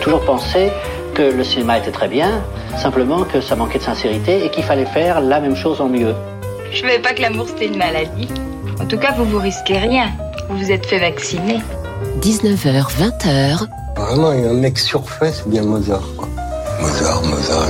toujours 0.00 0.24
pensé 0.24 0.70
que 1.14 1.22
le 1.22 1.44
cinéma 1.44 1.78
était 1.78 1.90
très 1.90 2.08
bien, 2.08 2.42
simplement 2.76 3.24
que 3.24 3.40
ça 3.40 3.54
manquait 3.56 3.78
de 3.78 3.84
sincérité 3.84 4.44
et 4.44 4.50
qu'il 4.50 4.64
fallait 4.64 4.86
faire 4.86 5.20
la 5.20 5.40
même 5.40 5.56
chose 5.56 5.80
en 5.80 5.88
mieux. 5.88 6.14
Je 6.72 6.80
savais 6.80 6.98
pas 6.98 7.12
que 7.12 7.22
l'amour 7.22 7.46
c'était 7.48 7.66
une 7.66 7.78
maladie. 7.78 8.28
En 8.80 8.86
tout 8.86 8.96
cas, 8.96 9.12
vous 9.16 9.24
vous 9.24 9.38
risquez 9.38 9.76
rien. 9.78 10.10
Vous 10.48 10.56
vous 10.58 10.70
êtes 10.72 10.86
fait 10.86 10.98
vacciner. 10.98 11.58
19h, 12.22 12.86
20h. 12.98 13.66
Vraiment, 13.96 14.32
il 14.32 14.40
y 14.42 14.46
a 14.46 14.50
un 14.50 14.54
mec 14.54 14.78
surfait, 14.78 15.32
c'est 15.32 15.48
bien 15.48 15.62
Mozart. 15.62 16.02
Quoi. 16.16 16.28
Mozart, 16.80 17.22
Mozart. 17.24 17.68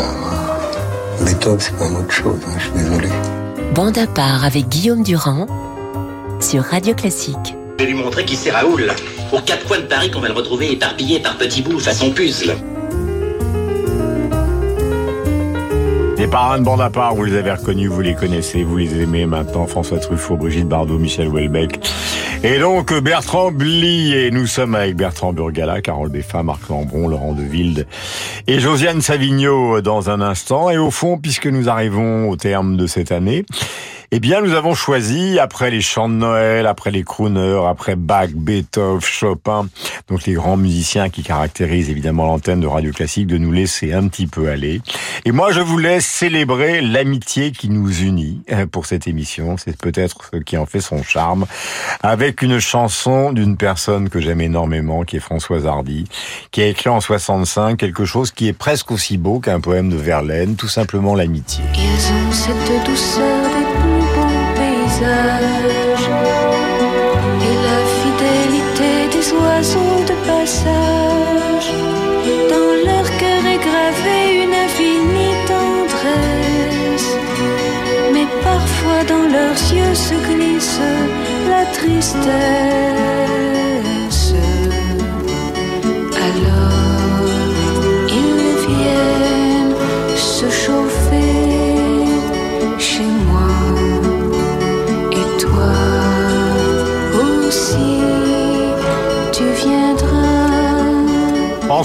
euh, 1.21 1.25
Beethoven, 1.25 1.59
c'est 1.59 1.77
quand 1.77 1.85
même 1.85 1.97
autre 1.97 2.12
chose, 2.12 2.39
hein, 2.47 2.53
je 2.59 2.62
suis 2.65 2.73
désolé. 2.73 3.09
Bande 3.75 3.99
à 3.99 4.07
part 4.07 4.45
avec 4.45 4.69
Guillaume 4.69 5.03
Durand 5.03 5.47
sur 6.41 6.62
Radio 6.62 6.95
Classique. 6.95 7.57
Vais 7.81 7.87
lui 7.87 7.95
montrer 7.95 8.27
qui 8.27 8.37
c'est 8.37 8.51
Raoul. 8.51 8.93
Aux 9.33 9.41
quatre 9.41 9.67
coins 9.67 9.79
de 9.79 9.85
Paris 9.85 10.11
qu'on 10.11 10.21
va 10.21 10.29
le 10.29 10.35
retrouver 10.35 10.71
éparpillé 10.71 11.19
par 11.19 11.38
petits 11.38 11.62
bouts 11.62 11.79
façon 11.79 12.11
puzzle. 12.11 12.55
Les 16.19 16.27
parrains 16.27 16.59
de 16.59 16.65
bande 16.65 16.83
à 16.83 16.91
part, 16.91 17.15
vous 17.15 17.24
les 17.24 17.38
avez 17.38 17.52
reconnus, 17.52 17.88
vous 17.88 18.02
les 18.02 18.15
connaissez, 18.15 18.65
vous 18.65 18.77
les 18.77 19.01
aimez 19.01 19.24
maintenant. 19.24 19.66
François 19.66 19.98
Truffaut, 19.98 20.37
Brigitte 20.37 20.69
Bardot, 20.69 20.98
Michel 20.98 21.29
Houellebecq. 21.29 21.80
Et 22.45 22.59
donc 22.59 22.93
Bertrand 22.93 23.51
Blier. 23.51 24.30
Nous 24.30 24.47
sommes 24.47 24.74
avec 24.74 24.95
Bertrand 24.95 25.33
Burgala, 25.33 25.80
Carole 25.80 26.10
Beffa, 26.10 26.43
Marc 26.43 26.69
Lambron, 26.69 27.09
Laurent 27.09 27.33
De 27.33 27.45
Wilde 27.45 27.87
et 28.47 28.60
Josiane 28.60 29.01
Savigno 29.01 29.80
dans 29.80 30.10
un 30.10 30.21
instant. 30.21 30.69
Et 30.69 30.77
au 30.77 30.91
fond, 30.91 31.16
puisque 31.16 31.47
nous 31.47 31.71
arrivons 31.71 32.29
au 32.29 32.37
terme 32.37 32.77
de 32.77 32.87
cette 32.87 33.10
année, 33.10 33.47
eh 34.12 34.19
bien, 34.19 34.41
nous 34.41 34.55
avons 34.55 34.74
choisi, 34.74 35.38
après 35.38 35.70
les 35.70 35.80
chants 35.80 36.09
de 36.09 36.14
Noël, 36.14 36.66
après 36.66 36.91
les 36.91 37.05
crooners, 37.05 37.64
après 37.68 37.95
Bach, 37.95 38.30
Beethoven, 38.34 39.01
Chopin, 39.01 39.68
donc 40.09 40.27
les 40.27 40.32
grands 40.32 40.56
musiciens 40.56 41.10
qui 41.10 41.23
caractérisent 41.23 41.91
évidemment 41.91 42.27
l'antenne 42.27 42.60
de 42.60 42.66
Radio 42.66 42.91
Classique, 42.91 43.29
de 43.29 43.38
nous 43.38 43.52
laisser 43.52 43.93
un 43.93 44.09
petit 44.09 44.26
peu 44.26 44.48
aller. 44.48 44.80
Et 45.24 45.30
moi, 45.30 45.52
je 45.52 45.60
voulais 45.60 46.01
célébrer 46.01 46.80
l'amitié 46.80 47.52
qui 47.52 47.68
nous 47.68 48.01
unit 48.01 48.43
euh, 48.51 48.66
pour 48.66 48.87
cette 48.87 49.07
émission. 49.07 49.57
C'est 49.57 49.76
peut-être 49.76 50.30
ce 50.32 50.38
qui 50.38 50.57
en 50.57 50.66
fait 50.66 50.80
son 50.80 51.04
charme. 51.04 51.46
Avec 52.02 52.42
une 52.42 52.59
chanson 52.59 53.32
d'une 53.32 53.57
personne 53.57 54.09
que 54.09 54.20
j'aime 54.20 54.40
énormément, 54.40 55.04
qui 55.04 55.18
est 55.18 55.20
Françoise 55.20 55.66
Hardy, 55.66 56.07
qui 56.51 56.63
a 56.63 56.66
écrit 56.66 56.90
en 56.90 57.01
65 57.01 57.76
quelque 57.76 58.04
chose 58.04 58.32
qui 58.32 58.48
est 58.48 58.52
presque 58.52 58.90
aussi 58.90 59.18
beau 59.18 59.38
qu'un 59.38 59.60
poème 59.60 59.88
de 59.88 59.96
Verlaine, 59.96 60.57
tout 60.57 60.68
simplement 60.68 61.15
l'amitié. 61.15 61.63
Et 65.03 65.06
la 67.69 67.81
fidélité 68.00 68.91
des 69.15 69.32
oiseaux 69.32 70.04
de 70.06 70.15
passage. 70.26 71.69
Dans 72.50 72.72
leur 72.87 73.06
cœur 73.16 73.42
est 73.47 73.62
gravée 73.69 74.44
une 74.44 74.54
infinie 74.66 75.37
tendresse, 75.48 77.10
mais 78.12 78.26
parfois 78.42 79.03
dans 79.09 79.26
leurs 79.37 79.62
yeux 79.72 79.94
se 79.94 80.15
glisse 80.28 80.81
la 81.48 81.64
tristesse. 81.72 83.09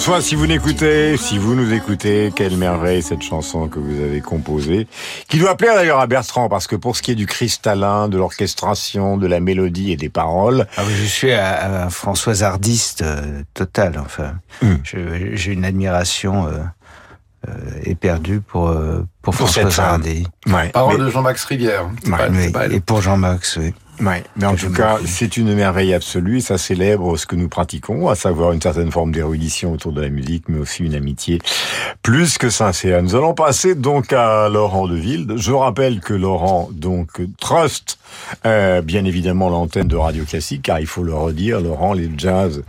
François, 0.05 0.21
si 0.21 0.35
vous 0.35 0.45
n'écoutez, 0.45 1.17
si 1.17 1.39
vous 1.39 1.55
nous 1.55 1.73
écoutez, 1.73 2.31
quelle 2.35 2.57
merveille 2.57 3.01
cette 3.01 3.23
chanson 3.23 3.67
que 3.67 3.79
vous 3.79 4.03
avez 4.03 4.21
composée, 4.21 4.85
qui 5.29 5.39
doit 5.39 5.57
plaire 5.57 5.73
d'ailleurs 5.73 5.99
à 5.99 6.05
Bertrand, 6.05 6.47
parce 6.47 6.67
que 6.67 6.75
pour 6.75 6.95
ce 6.95 7.01
qui 7.01 7.09
est 7.09 7.15
du 7.15 7.25
cristallin, 7.25 8.07
de 8.07 8.15
l'orchestration, 8.19 9.17
de 9.17 9.25
la 9.25 9.39
mélodie 9.39 9.91
et 9.93 9.97
des 9.97 10.09
paroles, 10.09 10.67
Ah 10.77 10.83
oui, 10.85 10.93
je 10.95 11.05
suis 11.05 11.31
un, 11.33 11.85
un 11.85 11.89
François 11.89 12.43
Hardiste 12.43 13.01
euh, 13.01 13.41
total. 13.55 13.99
Enfin, 13.99 14.33
Hmm. 14.61 14.75
J'ai 14.83 15.51
une 15.53 15.65
admiration 15.65 16.45
euh, 16.49 16.51
euh, 17.49 17.51
éperdue 17.83 18.41
pour 18.41 18.67
euh, 18.69 19.03
pour, 19.23 19.33
Pour 19.35 19.49
François. 19.49 19.85
Hardy. 19.85 20.27
ouais, 20.45 20.69
Parole 20.69 20.99
mais- 20.99 21.05
de 21.05 21.09
Jean-Max 21.09 21.43
Rivière. 21.45 21.89
C'est 22.03 22.11
Ouais, 22.11 22.51
pas- 22.51 22.67
Oui, 22.67 22.75
et 22.75 22.79
pour 22.79 23.01
Jean-Max, 23.01 23.57
oui. 23.59 23.73
Ouais, 24.01 24.23
mais 24.35 24.45
en 24.45 24.55
tout 24.55 24.71
cas, 24.71 24.99
c'est 25.05 25.37
une 25.37 25.53
merveille 25.53 25.93
absolue 25.93 26.37
et 26.37 26.41
ça 26.41 26.57
célèbre 26.57 27.17
ce 27.17 27.25
que 27.25 27.35
nous 27.35 27.47
pratiquons, 27.47 28.09
à 28.09 28.15
savoir 28.15 28.51
une 28.51 28.61
certaine 28.61 28.91
forme 28.91 29.11
d'érudition 29.11 29.71
autour 29.71 29.93
de 29.93 30.01
la 30.01 30.09
musique, 30.09 30.45
mais 30.49 30.59
aussi 30.59 30.83
une 30.83 30.95
amitié 30.95 31.39
plus 32.03 32.37
que 32.37 32.49
sincère. 32.49 33.01
Nous 33.01 33.15
allons 33.15 33.33
passer 33.33 33.73
donc 33.73 34.11
à 34.11 34.49
Laurent 34.49 34.87
de 34.87 34.95
Wilde. 34.95 35.35
Je 35.37 35.51
rappelle 35.51 36.01
que 36.01 36.13
Laurent, 36.13 36.69
donc, 36.71 37.21
trust, 37.39 37.97
euh, 38.45 38.81
bien 38.81 39.05
évidemment, 39.05 39.49
l'antenne 39.49 39.87
de 39.87 39.95
Radio 39.95 40.25
Classique, 40.25 40.63
car 40.63 40.79
il 40.79 40.87
faut 40.87 41.03
le 41.03 41.13
redire, 41.13 41.61
Laurent, 41.61 41.93
les 41.93 42.09
jazz 42.17 42.63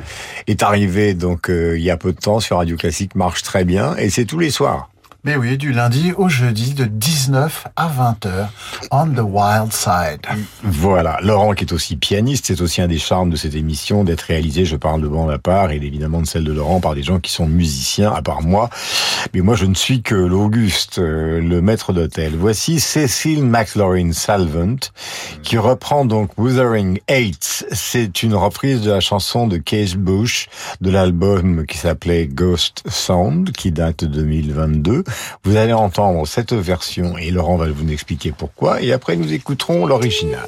est 0.47 0.63
arrivé 0.63 1.15
donc 1.15 1.51
euh, 1.51 1.77
il 1.77 1.85
y 1.85 1.91
a 1.91 1.97
peu 1.97 2.13
de 2.13 2.19
temps 2.19 2.41
sur 2.41 2.59
Radio 2.59 2.77
Classique, 2.77 3.15
marche 3.15 3.43
très 3.43 3.65
bien 3.65 3.97
et 3.97 4.11
c'est 4.11 4.25
tous 4.25 4.39
les 4.39 4.51
soirs. 4.51 4.91
Mais 5.27 5.35
oui, 5.35 5.59
du 5.59 5.73
lundi 5.73 6.13
au 6.17 6.29
jeudi 6.29 6.73
de 6.73 6.85
19 6.85 7.67
à 7.75 7.89
20h 7.89 8.47
on 8.93 9.09
the 9.09 9.19
wild 9.19 9.73
side. 9.73 10.21
Voilà, 10.63 11.19
Laurent 11.21 11.53
qui 11.53 11.65
est 11.65 11.73
aussi 11.73 11.97
pianiste, 11.97 12.47
c'est 12.47 12.61
aussi 12.61 12.81
un 12.81 12.87
des 12.87 12.99
charmes 12.99 13.31
de 13.31 13.37
cette 13.37 13.57
émission 13.57 14.05
d'être 14.05 14.21
réalisé, 14.23 14.65
je 14.65 14.77
parle 14.77 15.03
de 15.03 15.09
bande 15.09 15.37
part, 15.39 15.73
et 15.73 15.77
évidemment 15.77 16.21
de 16.21 16.29
celle 16.29 16.45
de 16.45 16.53
Laurent 16.53 16.81
par 16.81 16.95
des 16.95 17.03
gens 17.03 17.19
qui 17.19 17.33
sont 17.33 17.49
musiciens, 17.49 18.13
à 18.13 18.23
part 18.23 18.43
moi. 18.43 18.71
Mais 19.35 19.41
moi, 19.41 19.57
je 19.57 19.65
ne 19.65 19.75
suis 19.75 20.01
que 20.01 20.15
l'Auguste, 20.15 21.01
euh, 21.01 21.41
le 21.41 21.61
maître 21.61 21.93
d'hôtel. 21.93 22.35
Voici 22.39 22.79
Cecil 22.79 23.43
McLaurin 23.43 24.13
Salvant, 24.13 24.77
qui 25.43 25.59
reprend 25.59 26.05
donc 26.05 26.39
Wuthering 26.39 27.01
Heights. 27.09 27.67
C'est 27.73 28.23
une 28.23 28.35
reprise 28.35 28.81
de 28.83 28.93
la 28.93 29.01
chanson 29.01 29.49
de 29.49 29.57
Case 29.57 29.97
Bush, 29.97 30.49
de 30.81 30.91
l'album 30.91 31.67
qui 31.67 31.79
s'appelait 31.79 32.29
Ghost 32.29 32.85
Sound, 32.89 33.51
qui 33.51 33.73
date 33.73 34.05
de 34.05 34.23
2022. 34.23 35.03
Vous 35.45 35.57
allez 35.57 35.73
entendre 35.73 36.27
cette 36.27 36.53
version, 36.53 37.19
et 37.19 37.31
Laurent 37.31 37.57
va 37.57 37.67
vous 37.69 37.91
expliquer 37.91 38.33
pourquoi, 38.37 38.83
et 38.83 38.93
après 38.93 39.17
nous 39.17 39.33
écouterons 39.33 39.87
l'original. 39.87 40.47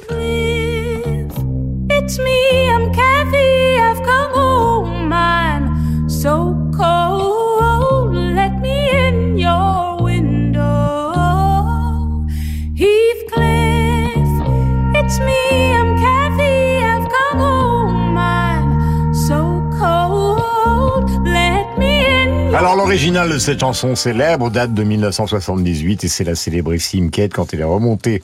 L'original 22.89 23.29
de 23.29 23.37
cette 23.37 23.59
chanson 23.59 23.95
célèbre 23.95 24.49
date 24.49 24.73
de 24.73 24.81
1978 24.81 26.05
et 26.05 26.07
c'est 26.07 26.23
la 26.23 26.33
célébrissime 26.33 27.11
Kate 27.11 27.31
quand 27.31 27.53
elle 27.53 27.59
est 27.59 27.63
remontée 27.63 28.23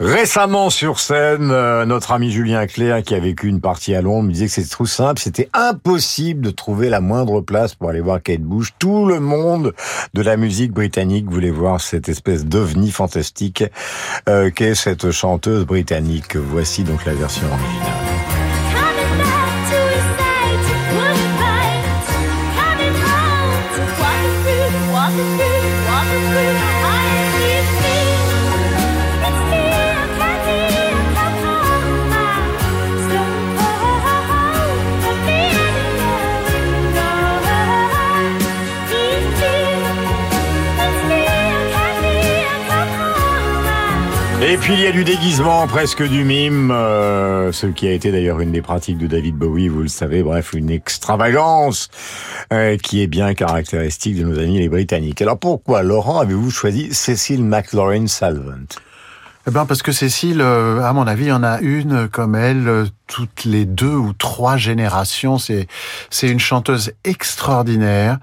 récemment 0.00 0.68
sur 0.68 0.98
scène. 0.98 1.52
euh, 1.52 1.86
notre 1.86 2.10
ami 2.10 2.32
Julien 2.32 2.66
Clerc 2.66 3.04
qui 3.04 3.14
a 3.14 3.20
vécu 3.20 3.46
une 3.46 3.60
partie 3.60 3.94
à 3.94 4.02
Londres 4.02 4.24
me 4.24 4.32
disait 4.32 4.46
que 4.46 4.52
c'était 4.52 4.68
trop 4.68 4.84
simple, 4.84 5.20
c'était 5.20 5.48
impossible 5.52 6.40
de 6.40 6.50
trouver 6.50 6.88
la 6.88 7.00
moindre 7.00 7.40
place 7.40 7.76
pour 7.76 7.88
aller 7.88 8.00
voir 8.00 8.20
Kate 8.20 8.40
Bush. 8.40 8.74
Tout 8.80 9.06
le 9.06 9.20
monde 9.20 9.72
de 10.12 10.22
la 10.22 10.36
musique 10.36 10.72
britannique 10.72 11.30
voulait 11.30 11.52
voir 11.52 11.80
cette 11.80 12.08
espèce 12.08 12.44
d'ovni 12.44 12.90
fantastique 12.90 13.62
euh, 14.28 14.50
qu'est 14.50 14.74
cette 14.74 15.12
chanteuse 15.12 15.64
britannique. 15.66 16.34
Voici 16.34 16.82
donc 16.82 17.04
la 17.04 17.14
version 17.14 17.46
originale. 17.46 18.43
Et 44.46 44.58
puis 44.58 44.74
il 44.74 44.80
y 44.80 44.86
a 44.86 44.92
du 44.92 45.04
déguisement, 45.04 45.66
presque 45.66 46.02
du 46.02 46.22
mime, 46.22 46.70
euh, 46.70 47.50
ce 47.50 47.66
qui 47.66 47.88
a 47.88 47.92
été 47.92 48.12
d'ailleurs 48.12 48.40
une 48.40 48.52
des 48.52 48.60
pratiques 48.60 48.98
de 48.98 49.06
David 49.06 49.36
Bowie, 49.36 49.68
vous 49.68 49.80
le 49.80 49.88
savez, 49.88 50.22
bref, 50.22 50.52
une 50.52 50.68
extravagance 50.68 51.88
euh, 52.52 52.76
qui 52.76 53.02
est 53.02 53.06
bien 53.06 53.32
caractéristique 53.32 54.18
de 54.18 54.24
nos 54.24 54.38
amis 54.38 54.58
les 54.58 54.68
Britanniques. 54.68 55.22
Alors 55.22 55.38
pourquoi, 55.38 55.82
Laurent, 55.82 56.20
avez-vous 56.20 56.50
choisi 56.50 56.92
Cecil 56.92 57.42
McLaurin 57.42 58.06
Salvant? 58.06 58.68
Eh 59.46 59.50
ben 59.50 59.66
parce 59.66 59.82
que 59.82 59.92
Cécile, 59.92 60.40
euh, 60.40 60.82
à 60.82 60.94
mon 60.94 61.06
avis, 61.06 61.26
y 61.26 61.32
en 61.32 61.42
a 61.42 61.60
une 61.60 62.08
comme 62.08 62.34
elle 62.34 62.66
euh, 62.66 62.86
toutes 63.06 63.44
les 63.44 63.66
deux 63.66 63.94
ou 63.94 64.14
trois 64.14 64.56
générations. 64.56 65.36
C'est 65.36 65.66
c'est 66.08 66.28
une 66.30 66.40
chanteuse 66.40 66.92
extraordinaire 67.04 68.18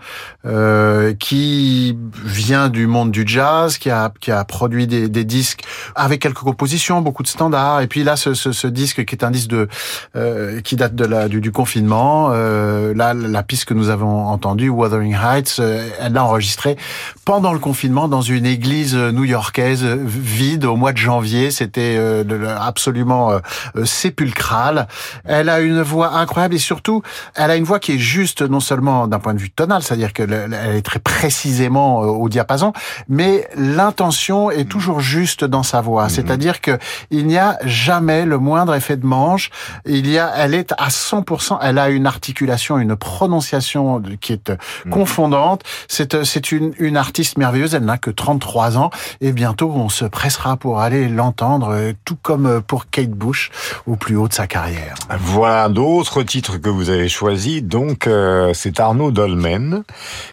euh, 0.46 1.14
qui 1.14 1.96
vient 2.24 2.70
du 2.70 2.88
monde 2.88 3.12
du 3.12 3.24
jazz, 3.28 3.78
qui 3.78 3.92
a 3.92 4.12
qui 4.20 4.32
a 4.32 4.44
produit 4.46 4.88
des, 4.88 5.10
des 5.10 5.24
disques 5.24 5.64
avec 5.94 6.24
quelques 6.24 6.40
compositions, 6.40 7.02
beaucoup 7.02 7.22
de 7.22 7.28
standards. 7.28 7.82
Et 7.82 7.88
puis 7.88 8.04
là, 8.04 8.16
ce, 8.16 8.34
ce, 8.34 8.52
ce 8.52 8.66
disque 8.66 9.06
qui 9.06 9.14
est 9.14 9.24
un 9.24 9.30
disque 9.30 9.50
de 9.50 9.68
euh, 10.16 10.60
qui 10.62 10.76
date 10.76 10.96
de 10.96 11.06
la 11.06 11.28
du, 11.28 11.40
du 11.40 11.52
confinement. 11.52 12.30
Euh, 12.32 12.96
là, 12.96 13.14
la 13.14 13.44
piste 13.44 13.66
que 13.66 13.76
nous 13.76 13.90
avons 13.90 14.26
entendue, 14.26 14.70
Wuthering 14.70 15.16
Heights, 15.16 15.58
euh, 15.60 15.88
elle 16.00 16.14
l'a 16.14 16.26
enregistrée 16.26 16.78
pendant 17.26 17.54
le 17.54 17.60
confinement 17.60 18.08
dans 18.08 18.22
une 18.22 18.48
église 18.48 18.96
new-yorkaise 18.96 19.86
vide 19.86 20.66
au 20.66 20.76
mois 20.76 20.94
de 20.94 20.98
janvier. 20.98 21.11
C'était 21.52 21.96
euh, 21.98 22.24
absolument 22.60 23.32
euh, 23.32 23.40
euh, 23.76 23.86
sépulcral. 23.86 24.88
Elle 25.26 25.50
a 25.50 25.60
une 25.60 25.82
voix 25.82 26.14
incroyable 26.16 26.56
et 26.56 26.60
surtout, 26.60 27.02
elle 27.36 27.52
a 27.52 27.56
une 27.56 27.64
voix 27.64 27.80
qui 27.80 27.94
est 27.94 27.98
juste 27.98 28.42
non 28.42 28.60
seulement 28.60 29.08
d'un 29.08 29.20
point 29.20 29.34
de 29.34 29.40
vue 29.40 29.52
tonal, 29.52 29.84
c'est-à-dire 29.84 30.14
qu'elle 30.14 30.32
elle 30.32 30.76
est 30.76 30.82
très 30.82 31.00
précisément 31.00 32.00
au 32.00 32.30
diapason, 32.30 32.74
mais 33.10 33.48
l'intention 33.56 34.52
est 34.52 34.66
toujours 34.66 35.00
juste 35.00 35.44
dans 35.44 35.64
sa 35.64 35.82
voix. 35.82 36.10
C'est-à-dire 36.10 36.62
que 36.62 36.78
il 37.10 37.28
n'y 37.28 37.38
a 37.38 37.58
jamais 37.66 38.26
le 38.26 38.38
moindre 38.38 38.74
effet 38.74 38.98
de 38.98 39.06
manche. 39.06 39.50
Il 39.86 40.10
y 40.10 40.18
a, 40.18 40.32
elle 40.38 40.54
est 40.54 40.74
à 40.78 40.90
100%. 40.90 41.60
Elle 41.62 41.78
a 41.78 41.90
une 41.90 42.08
articulation, 42.08 42.78
une 42.78 42.96
prononciation 42.96 44.02
qui 44.22 44.34
est 44.34 44.50
euh, 44.50 44.56
confondante. 44.90 45.64
C'est 45.88 46.24
c'est 46.24 46.52
une, 46.52 46.74
une 46.80 46.98
artiste 46.98 47.38
merveilleuse. 47.38 47.76
Elle 47.76 47.86
n'a 47.86 47.98
que 47.98 48.12
33 48.12 48.78
ans 48.78 48.90
et 49.20 49.32
bientôt 49.32 49.72
on 49.76 49.90
se 49.90 50.06
pressera 50.06 50.58
pour 50.58 50.80
aller 50.80 51.01
l'entendre, 51.08 51.70
euh, 51.72 51.94
tout 52.06 52.18
comme 52.22 52.46
euh, 52.46 52.62
pour 52.62 52.90
Kate 52.90 53.10
Bush 53.10 53.52
au 53.88 53.96
plus 53.96 54.16
haut 54.16 54.28
de 54.28 54.34
sa 54.34 54.48
carrière. 54.48 54.96
Voilà 55.20 55.70
d'autres 55.70 56.24
titres 56.24 56.58
que 56.58 56.70
vous 56.70 56.90
avez 56.90 57.10
choisis. 57.10 57.64
Donc, 57.64 58.08
euh, 58.08 58.54
c'est 58.54 58.80
Arnaud 58.80 59.12
Dolmen, 59.12 59.84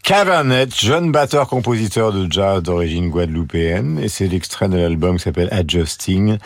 Cavernet, 0.02 0.74
jeune 0.74 1.12
batteur-compositeur 1.12 2.12
de 2.12 2.30
jazz 2.30 2.62
d'origine 2.62 3.10
guadeloupéenne. 3.10 3.98
Et 3.98 4.08
c'est 4.08 4.28
l'extrait 4.28 4.68
de 4.68 4.76
l'album 4.76 5.16
qui 5.16 5.24
s'appelle 5.24 5.48
Adjusting. 5.52 6.38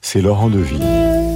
C'est 0.00 0.20
Laurent 0.20 0.48
Deville. 0.48 1.35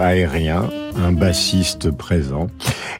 Aérien, 0.00 0.68
un 0.96 1.12
bassiste 1.12 1.90
présent, 1.90 2.48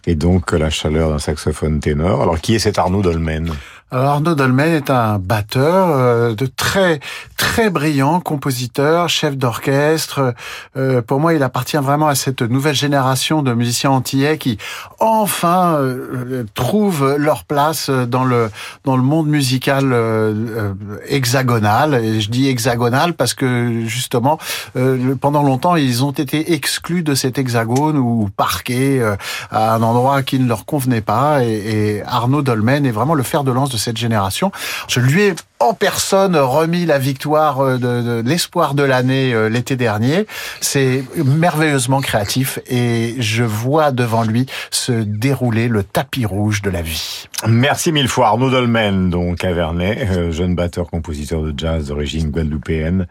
et 0.06 0.14
donc 0.14 0.52
euh, 0.52 0.58
la 0.58 0.70
chaleur 0.70 1.10
d'un 1.10 1.18
saxophone 1.18 1.80
ténor. 1.80 2.22
Alors 2.22 2.40
qui 2.40 2.54
est 2.54 2.58
cet 2.58 2.78
Arnaud 2.78 3.02
Dolmen? 3.02 3.52
Arnaud 3.90 4.34
Dolmen 4.34 4.74
est 4.74 4.90
un 4.90 5.18
batteur 5.18 5.88
euh, 5.90 6.34
de 6.34 6.44
très 6.44 7.00
très 7.38 7.70
brillant, 7.70 8.20
compositeur, 8.20 9.08
chef 9.08 9.36
d'orchestre. 9.36 10.34
Euh, 10.76 11.00
pour 11.00 11.20
moi, 11.20 11.32
il 11.32 11.42
appartient 11.42 11.78
vraiment 11.78 12.08
à 12.08 12.14
cette 12.14 12.42
nouvelle 12.42 12.74
génération 12.74 13.42
de 13.42 13.54
musiciens 13.54 13.90
antillais 13.90 14.36
qui 14.36 14.58
enfin 14.98 15.76
euh, 15.76 16.44
trouvent 16.54 17.16
leur 17.16 17.44
place 17.44 17.88
dans 17.88 18.24
le 18.24 18.50
dans 18.84 18.96
le 18.96 19.02
monde 19.02 19.28
musical 19.28 19.92
euh, 19.92 20.34
euh, 20.34 20.74
hexagonal. 21.06 21.94
Et 21.94 22.20
je 22.20 22.30
dis 22.30 22.48
hexagonal 22.48 23.14
parce 23.14 23.32
que 23.32 23.84
justement, 23.86 24.38
euh, 24.76 25.14
pendant 25.14 25.42
longtemps, 25.42 25.76
ils 25.76 26.04
ont 26.04 26.10
été 26.10 26.52
exclus 26.52 27.02
de 27.02 27.14
cet 27.14 27.38
hexagone 27.38 27.96
ou 27.96 28.28
parqués 28.36 29.02
à 29.50 29.74
un 29.74 29.82
endroit 29.82 30.22
qui 30.22 30.38
ne 30.38 30.46
leur 30.46 30.66
convenait 30.66 31.00
pas. 31.00 31.42
Et, 31.42 31.98
et 31.98 32.02
Arnaud 32.02 32.42
Dolmen 32.42 32.84
est 32.84 32.90
vraiment 32.90 33.14
le 33.14 33.22
fer 33.22 33.44
de 33.44 33.52
lance 33.52 33.70
de 33.70 33.77
cette 33.78 33.96
génération. 33.96 34.52
Je 34.88 35.00
lui 35.00 35.22
ai 35.22 35.34
en 35.60 35.74
personne 35.74 36.36
remis 36.36 36.86
la 36.86 36.98
victoire 36.98 37.60
euh, 37.60 37.78
de, 37.78 38.22
l'espoir 38.28 38.74
de 38.74 38.82
l'année 38.82 39.32
euh, 39.34 39.48
l'été 39.48 39.76
dernier. 39.76 40.26
C'est 40.60 41.04
merveilleusement 41.16 42.00
créatif 42.00 42.58
et 42.68 43.16
je 43.18 43.42
vois 43.42 43.90
devant 43.90 44.22
lui 44.22 44.46
se 44.70 44.92
dérouler 44.92 45.68
le 45.68 45.82
tapis 45.82 46.26
rouge 46.26 46.62
de 46.62 46.70
la 46.70 46.82
vie. 46.82 47.26
Merci 47.46 47.92
mille 47.92 48.08
fois 48.08 48.28
Arnaud 48.28 48.50
Dolmen, 48.50 49.10
donc 49.10 49.44
à 49.44 49.52
Vernet, 49.52 50.08
euh, 50.10 50.30
jeune 50.30 50.54
batteur-compositeur 50.54 51.42
de 51.42 51.54
jazz 51.56 51.88
d'origine 51.88 52.30
guadeloupéenne, 52.30 53.06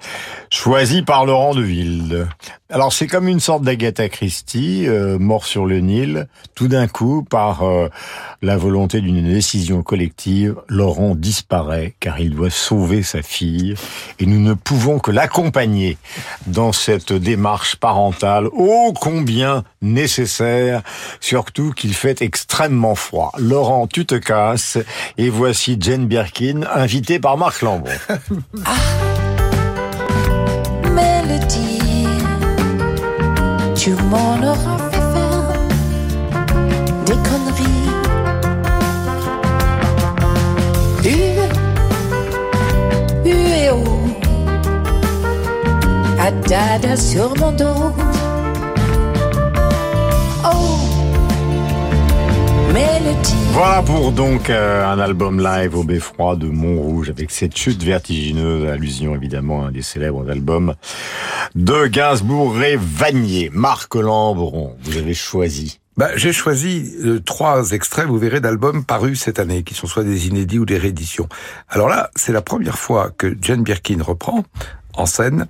choisi 0.50 1.02
par 1.02 1.26
Laurent 1.26 1.54
Deville. 1.54 2.28
Alors 2.70 2.92
c'est 2.92 3.08
comme 3.08 3.28
une 3.28 3.40
sorte 3.40 3.64
d'Agatha 3.64 4.10
Christie, 4.10 4.86
euh, 4.88 5.18
mort 5.18 5.46
sur 5.46 5.66
le 5.66 5.80
Nil. 5.80 6.28
Tout 6.56 6.68
d'un 6.68 6.88
coup, 6.88 7.24
par 7.24 7.64
la 8.42 8.58
volonté 8.58 9.00
d'une 9.00 9.24
décision 9.24 9.84
collective, 9.84 10.56
Laurent 10.68 11.16
disparaît 11.16 11.94
car 12.00 12.20
il 12.20 12.36
doit 12.38 12.50
sauver 12.50 13.04
sa 13.04 13.22
fille 13.22 13.76
et 14.20 14.26
nous 14.26 14.40
ne 14.40 14.54
pouvons 14.54 15.00
que 15.00 15.12
l'accompagner 15.12 15.98
dans 16.46 16.72
cette 16.72 17.12
démarche 17.12 17.76
parentale 17.76 18.48
ô 18.54 18.94
combien 18.94 19.64
nécessaire, 19.82 20.82
surtout 21.20 21.72
qu'il 21.72 21.94
fait 21.94 22.22
extrêmement 22.22 22.96
froid. 22.96 23.32
Laurent, 23.38 23.88
tu 23.88 24.06
te 24.06 24.16
casses 24.16 24.78
et 25.18 25.30
voici 25.30 25.78
Jane 25.80 26.06
Birkin, 26.06 26.62
invitée 26.74 27.20
par 27.20 27.38
Marc 27.38 27.62
Lambron. 27.62 27.92
Mélodie, 30.84 31.67
dada 46.48 46.96
sur 46.96 47.38
mon 47.38 47.52
dos. 47.52 47.94
Oh, 50.46 50.80
mélodie. 52.74 53.36
Voilà 53.52 53.82
pour 53.82 54.14
donc 54.14 54.50
euh, 54.50 54.86
un 54.86 55.00
album 55.00 55.42
live 55.42 55.76
au 55.76 55.84
Beffroi 55.84 56.38
de 56.38 56.48
Montrouge 56.48 57.10
avec 57.10 57.32
cette 57.32 57.58
chute 57.58 57.84
vertigineuse, 57.84 58.70
allusion 58.70 59.14
évidemment 59.14 59.66
à 59.66 59.68
un 59.68 59.72
des 59.72 59.82
célèbres 59.82 60.30
albums 60.30 60.76
de 61.56 61.88
Gainsbourg 61.88 62.62
et 62.62 62.78
Vanier. 62.78 63.50
Marc 63.52 63.96
Lambron, 63.96 64.78
vous 64.84 64.98
avez 64.98 65.14
choisi. 65.14 65.82
Bah, 65.98 66.12
j'ai 66.16 66.32
choisi 66.32 66.94
euh, 67.04 67.20
trois 67.20 67.72
extraits, 67.72 68.06
vous 68.06 68.20
verrez, 68.20 68.40
d'albums 68.40 68.86
parus 68.86 69.20
cette 69.20 69.40
année, 69.40 69.64
qui 69.64 69.74
sont 69.74 69.88
soit 69.88 70.04
des 70.04 70.28
inédits 70.28 70.60
ou 70.60 70.66
des 70.66 70.78
rééditions. 70.78 71.28
Alors 71.68 71.90
là, 71.90 72.12
c'est 72.16 72.32
la 72.32 72.44
première 72.44 72.78
fois 72.78 73.10
que 73.18 73.36
Jane 73.42 73.64
Birkin 73.64 73.98
reprend 74.02 74.44
en 74.98 75.06
scène 75.06 75.48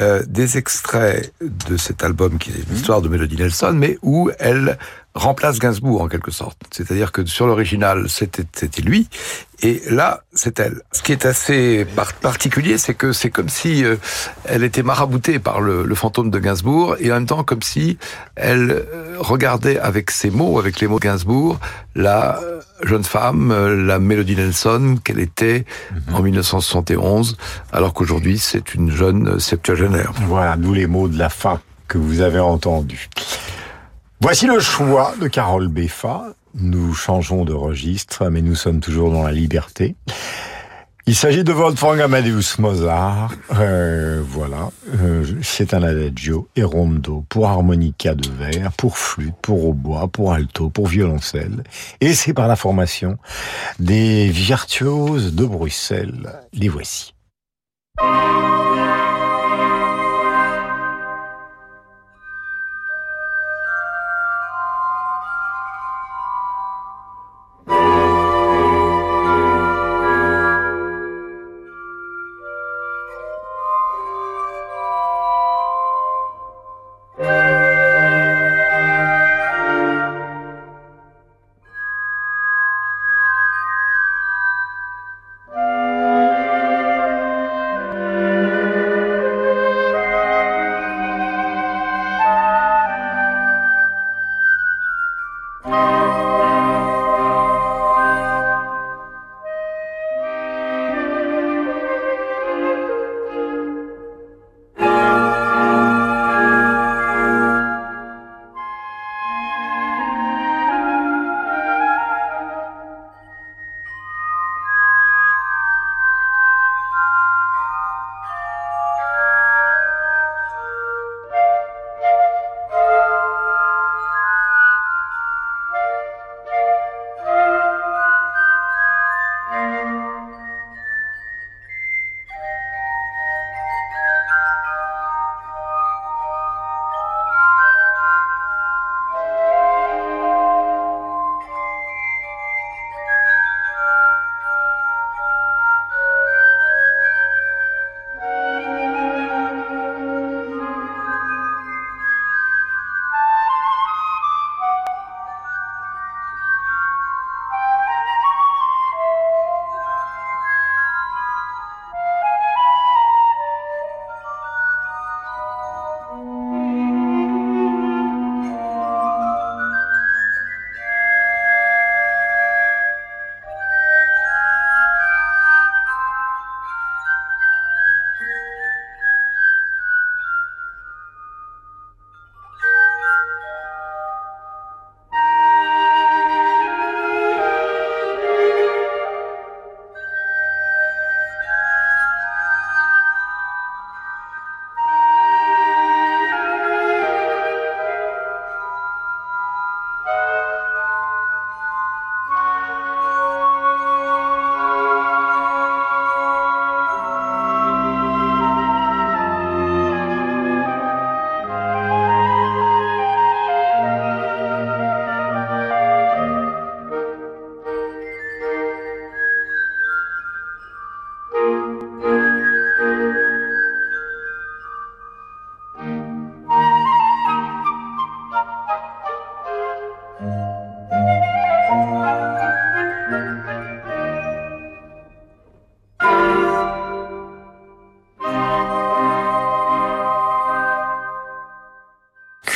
euh, 0.00 0.22
des 0.26 0.58
extraits 0.58 1.32
de 1.40 1.76
cet 1.76 2.02
album 2.02 2.38
qui 2.38 2.50
est 2.50 2.70
l'histoire 2.70 3.00
de 3.02 3.08
Melody 3.08 3.36
Nelson, 3.36 3.72
mais 3.74 3.98
où 4.02 4.30
elle 4.38 4.78
remplace 5.14 5.60
Gainsbourg 5.60 6.02
en 6.02 6.08
quelque 6.08 6.32
sorte. 6.32 6.58
C'est-à-dire 6.72 7.12
que 7.12 7.24
sur 7.24 7.46
l'original, 7.46 8.06
c'était 8.08 8.44
lui, 8.82 9.08
et 9.62 9.80
là, 9.88 10.24
c'est 10.32 10.58
elle. 10.58 10.80
Ce 10.90 11.02
qui 11.02 11.12
est 11.12 11.24
assez 11.24 11.86
par- 11.94 12.12
particulier, 12.14 12.76
c'est 12.78 12.94
que 12.94 13.12
c'est 13.12 13.30
comme 13.30 13.48
si 13.48 13.84
euh, 13.84 13.96
elle 14.44 14.64
était 14.64 14.82
maraboutée 14.82 15.38
par 15.38 15.60
le, 15.60 15.84
le 15.84 15.94
fantôme 15.94 16.30
de 16.30 16.38
Gainsbourg, 16.40 16.96
et 16.98 17.12
en 17.12 17.14
même 17.14 17.26
temps 17.26 17.44
comme 17.44 17.62
si 17.62 17.96
elle 18.34 18.72
euh, 18.72 19.14
regardait 19.18 19.78
avec 19.78 20.10
ses 20.10 20.30
mots, 20.30 20.58
avec 20.58 20.80
les 20.80 20.88
mots 20.88 20.98
de 20.98 21.04
Gainsbourg, 21.04 21.60
la 21.94 22.40
euh, 22.42 22.60
jeune 22.82 23.04
femme, 23.04 23.54
la 23.86 24.00
Melody 24.00 24.34
Nelson 24.34 24.96
qu'elle 25.04 25.20
était 25.20 25.64
en 26.12 26.22
1971, 26.22 27.36
alors 27.72 27.94
qu'aujourd'hui 27.94 28.38
c'est 28.38 28.74
une 28.74 28.90
jeune 28.90 29.38
septuagénaire. 29.38 29.83
Voilà, 30.26 30.56
d'où 30.56 30.72
les 30.74 30.86
mots 30.86 31.08
de 31.08 31.18
la 31.18 31.28
fin 31.28 31.60
que 31.88 31.98
vous 31.98 32.20
avez 32.20 32.40
entendus. 32.40 33.08
Voici 34.20 34.46
le 34.46 34.60
choix 34.60 35.14
de 35.20 35.28
Carole 35.28 35.68
Beffa. 35.68 36.22
Nous 36.54 36.94
changeons 36.94 37.44
de 37.44 37.52
registre, 37.52 38.28
mais 38.30 38.40
nous 38.40 38.54
sommes 38.54 38.80
toujours 38.80 39.10
dans 39.10 39.22
la 39.24 39.32
liberté. 39.32 39.96
Il 41.06 41.14
s'agit 41.14 41.44
de 41.44 41.52
Wolfgang 41.52 42.00
Amadeus 42.00 42.56
Mozart. 42.58 43.32
Euh, 43.58 44.22
voilà, 44.26 44.70
Euh, 45.02 45.26
c'est 45.42 45.74
un 45.74 45.82
adagio 45.82 46.48
et 46.56 46.62
rondo 46.62 47.24
pour 47.28 47.46
harmonica 47.46 48.14
de 48.14 48.26
verre, 48.30 48.72
pour 48.72 48.96
flûte, 48.96 49.34
pour 49.42 49.68
hautbois, 49.68 50.08
pour 50.08 50.32
alto, 50.32 50.70
pour 50.70 50.86
violoncelle. 50.86 51.62
Et 52.00 52.14
c'est 52.14 52.32
par 52.32 52.48
la 52.48 52.56
formation 52.56 53.18
des 53.78 54.28
virtuoses 54.28 55.34
de 55.34 55.44
Bruxelles. 55.44 56.32
Les 56.54 56.68
voici. 56.68 57.12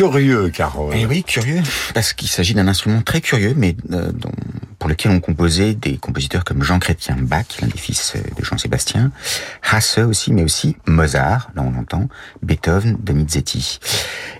Curieux, 0.08 0.48
Carole. 0.50 0.94
Eh 0.96 1.06
oui, 1.06 1.24
curieux, 1.24 1.60
parce 1.92 2.12
qu'il 2.12 2.28
s'agit 2.28 2.54
d'un 2.54 2.68
instrument 2.68 3.02
très 3.02 3.20
curieux, 3.20 3.52
mais 3.56 3.74
euh, 3.90 4.12
dont- 4.12 4.30
pour 4.78 4.88
lequel 4.88 5.10
ont 5.10 5.18
composé 5.18 5.74
des 5.74 5.96
compositeurs 5.96 6.44
comme 6.44 6.62
Jean 6.62 6.78
Chrétien 6.78 7.16
Bach, 7.18 7.46
l'un 7.60 7.66
des 7.66 7.78
fils 7.78 8.12
euh, 8.14 8.20
de 8.38 8.44
Jean-Sébastien, 8.44 9.10
Hasse 9.68 9.98
aussi, 9.98 10.32
mais 10.32 10.44
aussi 10.44 10.76
Mozart, 10.86 11.50
là 11.56 11.62
on 11.62 11.72
l'entend, 11.72 12.08
Beethoven, 12.42 12.96
Donizetti. 13.00 13.80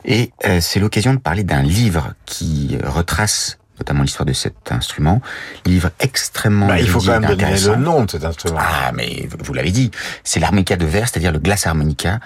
Et 0.05 0.31
euh, 0.47 0.61
c'est 0.61 0.79
l'occasion 0.79 1.13
de 1.13 1.19
parler 1.19 1.43
d'un 1.43 1.63
livre 1.63 2.15
qui 2.25 2.79
retrace 2.85 3.59
notamment 3.81 4.03
l'histoire 4.03 4.27
de 4.27 4.33
cet 4.33 4.71
instrument, 4.73 5.21
livre 5.65 5.91
extrêmement 6.01 6.67
Bah, 6.67 6.81
il 6.81 6.89
faut 6.89 6.99
quand 7.01 7.21
même 7.21 7.37
donner 7.37 7.59
le 7.61 7.77
nom 7.77 8.05
de 8.05 8.11
cet 8.13 8.25
instrument. 8.25 8.59
Ah, 8.61 8.91
mais 8.93 9.27
vous- 9.31 9.37
vous 9.41 9.55
l'avez 9.55 9.71
dit, 9.71 9.91
c'est 10.25 10.41
l'harmonica 10.41 10.77
de 10.77 10.85
verre, 10.85 11.09
c'est-à-dire 11.09 11.31
le 11.33 11.39
glace 11.39 11.65
harmonica 11.67 12.19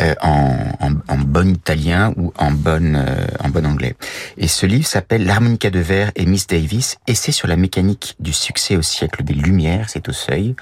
euh, 0.00 0.14
en, 0.20 0.56
en, 0.80 0.92
en 1.08 1.18
bon 1.18 1.48
italien 1.54 2.12
ou 2.16 2.32
en 2.38 2.52
bon, 2.52 2.94
euh, 2.94 3.26
en 3.40 3.48
bon 3.48 3.66
anglais. 3.66 3.96
Et 4.36 4.48
ce 4.48 4.66
livre 4.66 4.86
s'appelle 4.86 5.24
L'harmonica 5.24 5.70
de 5.70 5.80
verre 5.80 6.12
et 6.16 6.26
Miss 6.26 6.46
Davis, 6.46 6.98
c'est 7.12 7.32
sur 7.32 7.48
la 7.48 7.56
mécanique 7.56 8.16
du 8.20 8.32
succès 8.32 8.76
au 8.76 8.82
siècle 8.82 9.24
des 9.24 9.34
Lumières, 9.34 9.88
c'est 9.88 10.08
au 10.08 10.12
seuil. 10.12 10.54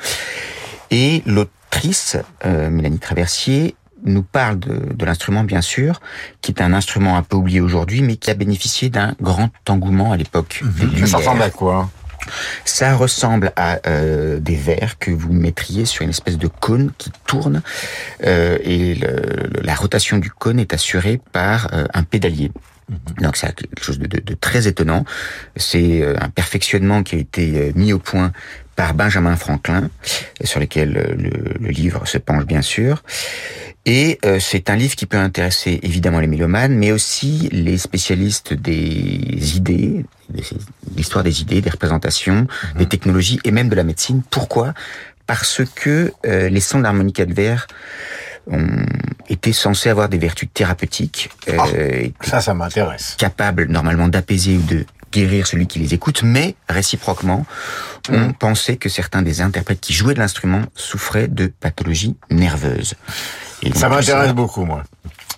Et 0.91 1.23
l'autrice, 1.27 2.17
euh, 2.45 2.71
Mélanie 2.71 2.99
Traversier, 2.99 3.77
nous 4.05 4.23
parle 4.23 4.59
de, 4.59 4.93
de 4.95 5.05
l'instrument, 5.05 5.43
bien 5.43 5.63
sûr, 5.63 6.01
qui 6.41 6.53
est 6.53 6.63
un 6.63 6.73
instrument 6.73 7.17
un 7.17 7.23
peu 7.23 7.37
oublié 7.37 7.61
aujourd'hui, 7.61 8.03
mais 8.03 8.17
qui 8.17 8.31
a 8.31 8.35
bénéficié 8.35 8.89
d'un 8.89 9.15
grand 9.21 9.51
engouement 9.69 10.13
à 10.13 10.17
l'époque 10.17 10.63
des 10.63 11.07
Ça 11.07 11.17
ressemble 11.19 11.43
à 11.43 11.51
quoi? 11.51 11.91
Ça 12.65 12.95
ressemble 12.95 13.53
à 13.57 13.79
euh, 13.87 14.39
des 14.41 14.57
verres 14.57 14.99
que 14.99 15.11
vous 15.11 15.33
mettriez 15.33 15.85
sur 15.87 16.03
une 16.03 16.11
espèce 16.11 16.39
de 16.39 16.49
cône 16.49 16.93
qui 16.99 17.11
tourne 17.27 17.63
euh, 18.25 18.59
et 18.63 18.95
le- 18.95 19.49
la 19.63 19.75
rotation 19.75 20.19
du 20.19 20.31
cône 20.31 20.59
est 20.61 20.73
assurée 20.75 21.21
par 21.33 21.69
euh, 21.73 21.87
un 21.95 22.03
pédalier. 22.03 22.51
Donc 23.21 23.37
c'est 23.37 23.53
quelque 23.55 23.83
chose 23.83 23.99
de, 23.99 24.07
de- 24.07 24.21
de 24.21 24.35
très 24.35 24.69
étonnant. 24.69 25.05
C'est 25.57 26.05
un 26.21 26.29
perfectionnement 26.29 27.03
qui 27.03 27.17
a 27.17 27.19
été 27.19 27.73
mis 27.75 27.93
au 27.93 27.99
point 27.99 28.33
par 28.77 28.95
Benjamin 28.95 29.37
Franklin, 29.37 29.89
sur 30.45 30.61
lequel 30.61 30.97
euh, 30.97 31.15
le, 31.17 31.31
le 31.61 31.69
livre 31.71 32.07
se 32.07 32.19
penche 32.19 32.45
bien 32.45 32.63
sûr. 32.63 33.03
Et 33.89 34.19
euh, 34.25 34.39
c'est 34.41 34.69
un 34.69 34.77
livre 34.77 34.97
qui 34.97 35.07
peut 35.07 35.17
intéresser 35.17 35.79
évidemment 35.83 36.19
les 36.21 36.27
mélomanes, 36.27 36.75
mais 36.77 36.91
aussi 36.93 37.49
les 37.53 37.79
spécialistes 37.79 38.53
des 38.53 39.57
idées, 39.57 40.05
des- 40.29 40.43
l'histoire 40.97 41.23
des 41.25 41.41
idées, 41.41 41.61
des 41.61 41.71
représentations, 41.71 42.47
des 42.77 42.87
technologies 42.87 43.39
et 43.45 43.51
même 43.53 43.69
de 43.69 43.77
la 43.77 43.85
médecine. 43.85 44.23
Pourquoi? 44.31 44.75
Parce 45.27 45.63
que 45.75 46.13
euh, 46.27 46.49
les 46.49 46.61
sons 46.61 46.79
de 46.79 46.83
l'harmonica 46.85 47.25
de 47.25 47.33
verre 47.35 47.67
ont 48.49 48.87
été 49.29 49.53
censés 49.53 49.89
avoir 49.89 50.09
des 50.09 50.19
vertus 50.19 50.49
thérapeutiques, 50.53 51.31
euh, 51.49 51.55
étaient 51.91 52.13
Ça, 52.23 52.41
ça 52.41 52.55
m'intéresse. 52.55 53.15
capables 53.19 53.67
normalement 53.69 54.07
d'apaiser 54.09 54.57
ou 54.57 54.63
de 54.63 54.85
guérir 55.17 55.47
celui 55.47 55.67
qui 55.67 55.79
les 55.79 55.95
écoute, 55.95 56.23
mais 56.23 56.57
réciproquement, 56.69 57.47
on 58.11 58.33
pensait 58.35 58.77
que 58.77 58.91
certains 58.91 59.23
des 59.23 59.41
interprètes 59.41 59.81
qui 59.81 59.95
jouaient 59.95 60.13
de 60.13 60.19
l'instrument 60.19 60.63
souffraient 60.75 61.27
de 61.29 61.47
pathologies 61.47 62.17
nerveuses. 62.31 62.95
Et 63.63 63.73
Ça 63.75 63.89
m'intéresse 63.89 64.35
beaucoup, 64.35 64.65
moi. 64.67 64.83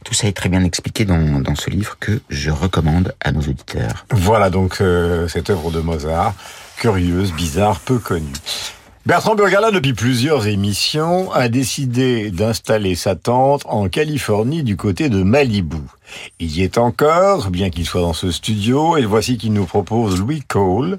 Tout 0.05 0.15
ça 0.15 0.27
est 0.27 0.37
très 0.37 0.49
bien 0.49 0.65
expliqué 0.65 1.05
dans, 1.05 1.41
dans 1.41 1.55
ce 1.55 1.71
livre 1.71 1.97
que 2.01 2.21
je 2.29 2.51
recommande 2.51 3.15
à 3.21 3.31
nos 3.31 3.41
auditeurs. 3.41 4.05
Voilà 4.11 4.51
donc 4.51 4.81
euh, 4.81 5.29
cette 5.29 5.49
œuvre 5.51 5.71
de 5.71 5.81
Mozart, 5.81 6.35
curieuse, 6.77 7.33
bizarre, 7.33 7.79
peu 7.79 7.99
connue. 7.99 8.33
Bertrand 9.07 9.35
Burgala, 9.35 9.71
depuis 9.71 9.95
plusieurs 9.95 10.47
émissions, 10.49 11.33
a 11.33 11.49
décidé 11.49 12.31
d'installer 12.31 12.95
sa 12.95 13.15
tente 13.15 13.63
en 13.67 13.89
Californie 13.89 14.63
du 14.63 14.77
côté 14.77 15.09
de 15.09 15.23
Malibu. 15.23 15.79
Il 16.41 16.51
y 16.55 16.63
est 16.63 16.77
encore, 16.77 17.51
bien 17.51 17.71
qu'il 17.71 17.87
soit 17.87 18.03
dans 18.03 18.13
ce 18.13 18.31
studio, 18.31 18.97
et 18.97 19.07
voici 19.07 19.39
qu'il 19.39 19.53
nous 19.53 19.65
propose 19.65 20.21
Louis 20.21 20.43
Cole 20.47 20.99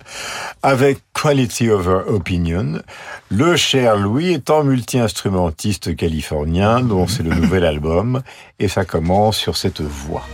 avec 0.64 1.00
Quality 1.14 1.70
Over 1.70 2.02
Opinion. 2.08 2.82
Le 3.30 3.56
cher 3.56 3.96
Louis 3.98 4.34
étant 4.34 4.64
multi-instrumentiste 4.64 5.96
californien, 5.96 6.82
dont 6.82 7.06
c'est 7.06 7.24
le 7.24 7.36
nouvel 7.36 7.64
album, 7.66 8.22
et 8.60 8.70
ça 8.70 8.86
commence 8.86 9.38
sur 9.38 9.56
cette 9.56 9.82
voix. 9.82 10.26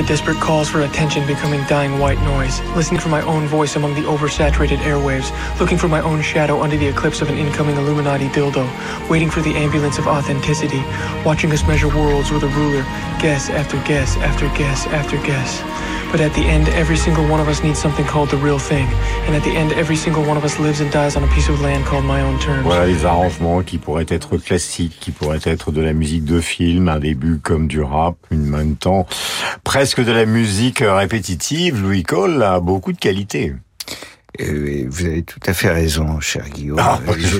The 0.00 0.06
desperate 0.06 0.40
calls 0.40 0.66
for 0.66 0.80
attention 0.80 1.26
becoming 1.26 1.62
dying 1.64 1.98
white 1.98 2.18
noise. 2.22 2.58
Listening 2.74 2.98
for 2.98 3.10
my 3.10 3.20
own 3.20 3.46
voice 3.46 3.76
among 3.76 3.92
the 3.92 4.00
oversaturated 4.00 4.78
airwaves. 4.78 5.28
Looking 5.60 5.76
for 5.76 5.88
my 5.88 6.00
own 6.00 6.22
shadow 6.22 6.62
under 6.62 6.78
the 6.78 6.88
eclipse 6.88 7.20
of 7.20 7.28
an 7.28 7.36
incoming 7.36 7.76
Illuminati 7.76 8.28
dildo. 8.28 8.64
Waiting 9.10 9.28
for 9.28 9.42
the 9.42 9.54
ambulance 9.54 9.98
of 9.98 10.06
authenticity. 10.06 10.82
Watching 11.22 11.52
us 11.52 11.66
measure 11.66 11.88
worlds 11.88 12.30
with 12.30 12.44
a 12.44 12.48
ruler. 12.48 12.82
Guess 13.20 13.50
after 13.50 13.76
guess 13.86 14.16
after 14.16 14.46
guess 14.56 14.86
after 14.86 15.18
guess. 15.18 15.99
But 16.10 16.20
at 16.20 16.34
the 16.34 16.44
end, 16.44 16.68
every 16.70 16.96
single 16.96 17.24
one 17.28 17.40
of 17.40 17.48
us 17.48 17.62
needs 17.62 17.78
something 17.78 18.04
called 18.04 18.30
the 18.30 18.36
real 18.36 18.58
thing. 18.58 18.86
And 19.28 19.36
at 19.36 19.44
the 19.44 19.56
end, 19.56 19.72
every 19.72 19.96
single 19.96 20.24
one 20.24 20.36
of 20.36 20.44
us 20.44 20.58
lives 20.58 20.80
and 20.80 20.90
dies 20.90 21.16
on 21.16 21.22
a 21.22 21.28
piece 21.28 21.48
of 21.48 21.60
land 21.60 21.84
called 21.84 22.04
my 22.04 22.20
own 22.20 22.38
terms. 22.40 22.64
Voilà 22.64 22.86
les 22.86 23.04
arrangements 23.04 23.62
qui 23.62 23.78
pourraient 23.78 24.06
être 24.08 24.36
classiques, 24.36 24.98
qui 24.98 25.12
pourraient 25.12 25.44
être 25.44 25.70
de 25.70 25.80
la 25.80 25.92
musique 25.92 26.24
de 26.24 26.40
film, 26.40 26.88
un 26.88 26.98
début 26.98 27.38
comme 27.38 27.68
du 27.68 27.80
rap, 27.80 28.16
en 28.32 28.36
même 28.36 28.76
temps 28.76 29.06
presque 29.62 30.02
de 30.02 30.10
la 30.10 30.26
musique 30.26 30.82
répétitive. 30.84 31.80
Louis 31.80 32.02
Cole 32.02 32.42
a 32.42 32.58
beaucoup 32.58 32.92
de 32.92 32.98
qualités. 32.98 33.54
Euh, 34.40 34.84
vous 34.88 35.06
avez 35.06 35.22
tout 35.22 35.40
à 35.46 35.52
fait 35.52 35.70
raison, 35.70 36.20
cher 36.20 36.48
Guillaume. 36.48 36.78
Ah, 36.80 36.98
Euh, 37.08 37.14
je, 37.18 37.38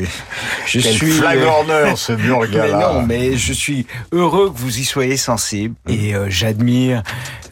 je 0.67 0.81
quel 0.83 0.93
suis 0.93 1.11
flagorneur, 1.13 1.97
ce 1.97 2.13
Burgala. 2.13 2.79
Mais 2.79 2.85
non, 3.01 3.03
mais 3.07 3.37
je 3.37 3.53
suis 3.53 3.87
heureux 4.13 4.51
que 4.51 4.59
vous 4.59 4.79
y 4.81 4.85
soyez 4.85 5.17
sensible 5.17 5.75
et 5.89 6.15
euh, 6.15 6.27
j'admire 6.29 7.03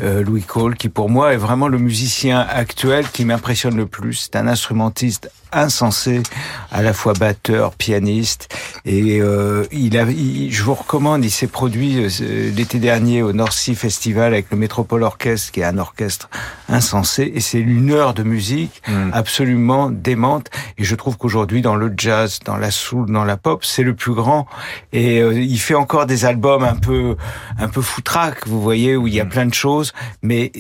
euh, 0.03 0.23
Louis 0.23 0.43
Cole, 0.43 0.77
qui 0.77 0.89
pour 0.89 1.09
moi 1.09 1.33
est 1.35 1.37
vraiment 1.39 1.69
le 1.69 1.79
musicien 1.79 2.41
actuel 2.41 3.07
qui 3.13 3.25
m'impressionne 3.25 3.77
le 3.77 3.87
plus. 3.87 4.15
C'est 4.15 4.37
un 4.37 4.49
instrumentiste 4.49 5.31
insensé, 5.53 6.23
à 6.71 6.83
la 6.83 6.93
fois 6.93 7.13
batteur, 7.13 7.75
pianiste, 7.75 8.49
et 8.85 9.21
euh, 9.21 9.65
il 9.73 9.97
a, 9.99 10.03
il- 10.05 10.53
je 10.53 10.63
vous 10.63 10.75
recommande, 10.75 11.25
il 11.25 11.31
s'est 11.31 11.47
produit 11.47 11.99
euh, 11.99 12.51
l'été 12.55 12.79
dernier 12.79 13.23
au 13.23 13.33
North 13.33 13.53
Sea 13.53 13.75
Festival 13.75 14.33
avec 14.33 14.51
le 14.51 14.57
Métropole 14.57 15.03
Orchestre, 15.03 15.53
qui 15.53 15.61
est 15.61 15.65
un 15.65 15.79
orchestre 15.79 16.29
insensé, 16.69 17.31
et 17.35 17.41
c'est 17.41 17.61
une 17.61 17.91
heure 17.93 18.15
de 18.15 18.23
musique 18.23 18.83
absolument 19.13 19.91
démente, 19.91 20.49
et 20.79 20.85
je 20.85 20.95
trouve 20.95 21.17
qu'aujourd'hui, 21.17 21.63
dans 21.63 21.77
le 21.77 21.93
jazz, 21.97 22.39
dans 22.45 22.57
la 22.57 22.71
soul, 22.71 23.11
dans 23.11 23.25
la 23.25 23.37
pop, 23.37 23.65
c'est 23.65 23.83
le 23.83 23.95
plus 23.95 24.15
grand, 24.15 24.47
et 24.93 25.21
euh, 25.21 25.33
il 25.39 25.59
fait 25.59 25.75
encore 25.75 26.07
des 26.07 26.25
albums 26.25 26.65
un 26.65 26.77
peu, 26.77 27.17
un 27.59 27.69
peu 27.69 27.81
foutraque, 27.83 28.47
vous 28.47 28.61
voyez, 28.61 28.97
où 28.97 29.07
il 29.07 29.15
y 29.15 29.21
a 29.21 29.25
plein 29.27 29.47
de 29.47 29.55
choses, 29.55 29.93
mais 30.23 30.53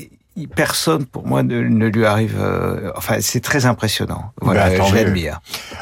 personne 0.46 1.04
pour 1.06 1.26
moi 1.26 1.42
ne, 1.42 1.60
ne 1.62 1.86
lui 1.86 2.06
arrive. 2.06 2.36
euh, 2.38 2.92
enfin, 2.96 3.16
c'est 3.20 3.40
très 3.42 3.66
impressionnant. 3.66 4.32
Voilà, 4.40 4.68
Ben, 4.70 4.84
je 4.84 4.94
l'admire. 4.94 5.40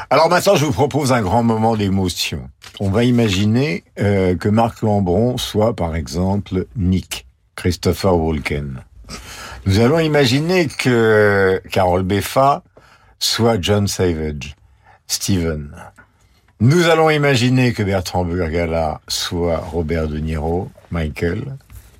Alors 0.09 0.29
maintenant, 0.29 0.55
je 0.55 0.65
vous 0.65 0.71
propose 0.71 1.11
un 1.13 1.21
grand 1.21 1.43
moment 1.43 1.75
d'émotion. 1.75 2.49
On 2.79 2.89
va 2.89 3.03
imaginer 3.03 3.83
euh, 3.99 4.35
que 4.35 4.49
Marc 4.49 4.81
Lambron 4.81 5.37
soit, 5.37 5.75
par 5.75 5.95
exemple, 5.95 6.65
Nick, 6.75 7.25
Christopher 7.55 8.15
Walken. 8.15 8.83
Nous 9.65 9.79
allons 9.79 9.99
imaginer 9.99 10.67
que 10.67 11.61
Carol 11.71 12.03
Beffa 12.03 12.63
soit 13.19 13.57
John 13.61 13.87
Savage, 13.87 14.55
Steven. 15.07 15.75
Nous 16.59 16.87
allons 16.89 17.09
imaginer 17.09 17.73
que 17.73 17.83
Bertrand 17.83 18.25
Burgala 18.25 19.01
soit 19.07 19.57
Robert 19.57 20.07
De 20.07 20.17
Niro, 20.17 20.69
Michael. 20.91 21.57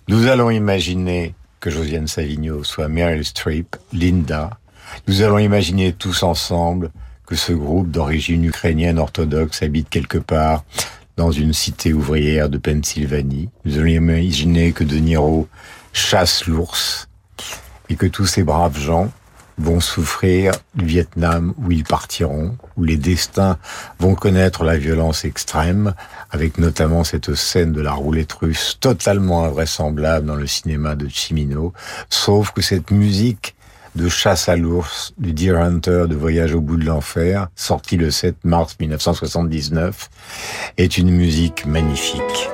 Nous 0.08 0.28
allons 0.28 0.50
imaginer 0.50 1.36
que 1.60 1.70
Josiane 1.70 2.08
Savigno 2.08 2.64
soit 2.64 2.88
Meryl 2.88 3.26
Streep, 3.26 3.76
Linda. 3.94 4.60
Nous 5.08 5.22
allons 5.22 5.38
imaginer 5.38 5.94
tous 5.94 6.24
ensemble 6.24 6.92
que 7.26 7.36
ce 7.36 7.52
groupe 7.52 7.92
d'origine 7.92 8.46
ukrainienne 8.46 9.00
orthodoxe 9.00 9.62
habite 9.62 9.90
quelque 9.90 10.18
part 10.18 10.64
dans 11.18 11.32
une 11.32 11.54
cité 11.54 11.94
ouvrière 11.94 12.50
de 12.50 12.58
Pennsylvanie. 12.58 13.50
Nous 13.66 13.78
allons 13.78 13.88
imaginer 13.88 14.72
que 14.72 14.84
De 14.84 14.98
Niro 14.98 15.48
chasse 15.92 16.46
l'ours 16.46 17.10
et 17.90 17.96
que 17.96 18.06
tous 18.06 18.28
ces 18.28 18.44
braves 18.44 18.80
gens 18.80 19.12
vont 19.58 19.80
souffrir 19.80 20.54
du 20.76 20.86
Vietnam 20.86 21.54
où 21.58 21.72
ils 21.72 21.84
partiront, 21.84 22.58
où 22.76 22.84
les 22.84 22.98
destins 22.98 23.58
vont 24.00 24.16
connaître 24.16 24.64
la 24.64 24.78
violence 24.78 25.26
extrême, 25.26 25.94
avec 26.32 26.58
notamment 26.58 27.04
cette 27.04 27.34
scène 27.34 27.74
de 27.74 27.82
la 27.82 27.94
roulette 27.94 28.34
russe 28.34 28.78
totalement 28.80 29.46
invraisemblable 29.46 30.26
dans 30.26 30.36
le 30.36 30.48
cinéma 30.48 30.96
de 30.96 31.08
Chimino, 31.08 31.74
sauf 32.10 32.52
que 32.52 32.62
cette 32.62 32.92
musique 32.92 33.56
de 33.96 34.10
chasse 34.10 34.48
à 34.48 34.56
l'ours, 34.56 35.14
du 35.18 35.34
Deer 35.34 35.58
Hunter, 35.58 36.06
de 36.08 36.16
Voyage 36.16 36.54
au 36.54 36.62
bout 36.62 36.78
de 36.78 36.86
l'enfer, 36.86 37.48
sorti 37.56 37.98
le 37.98 38.12
7 38.12 38.36
mars 38.44 38.76
1979, 38.80 40.10
est 40.78 40.98
une 40.98 41.10
musique 41.10 41.66
magnifique. 41.66 42.50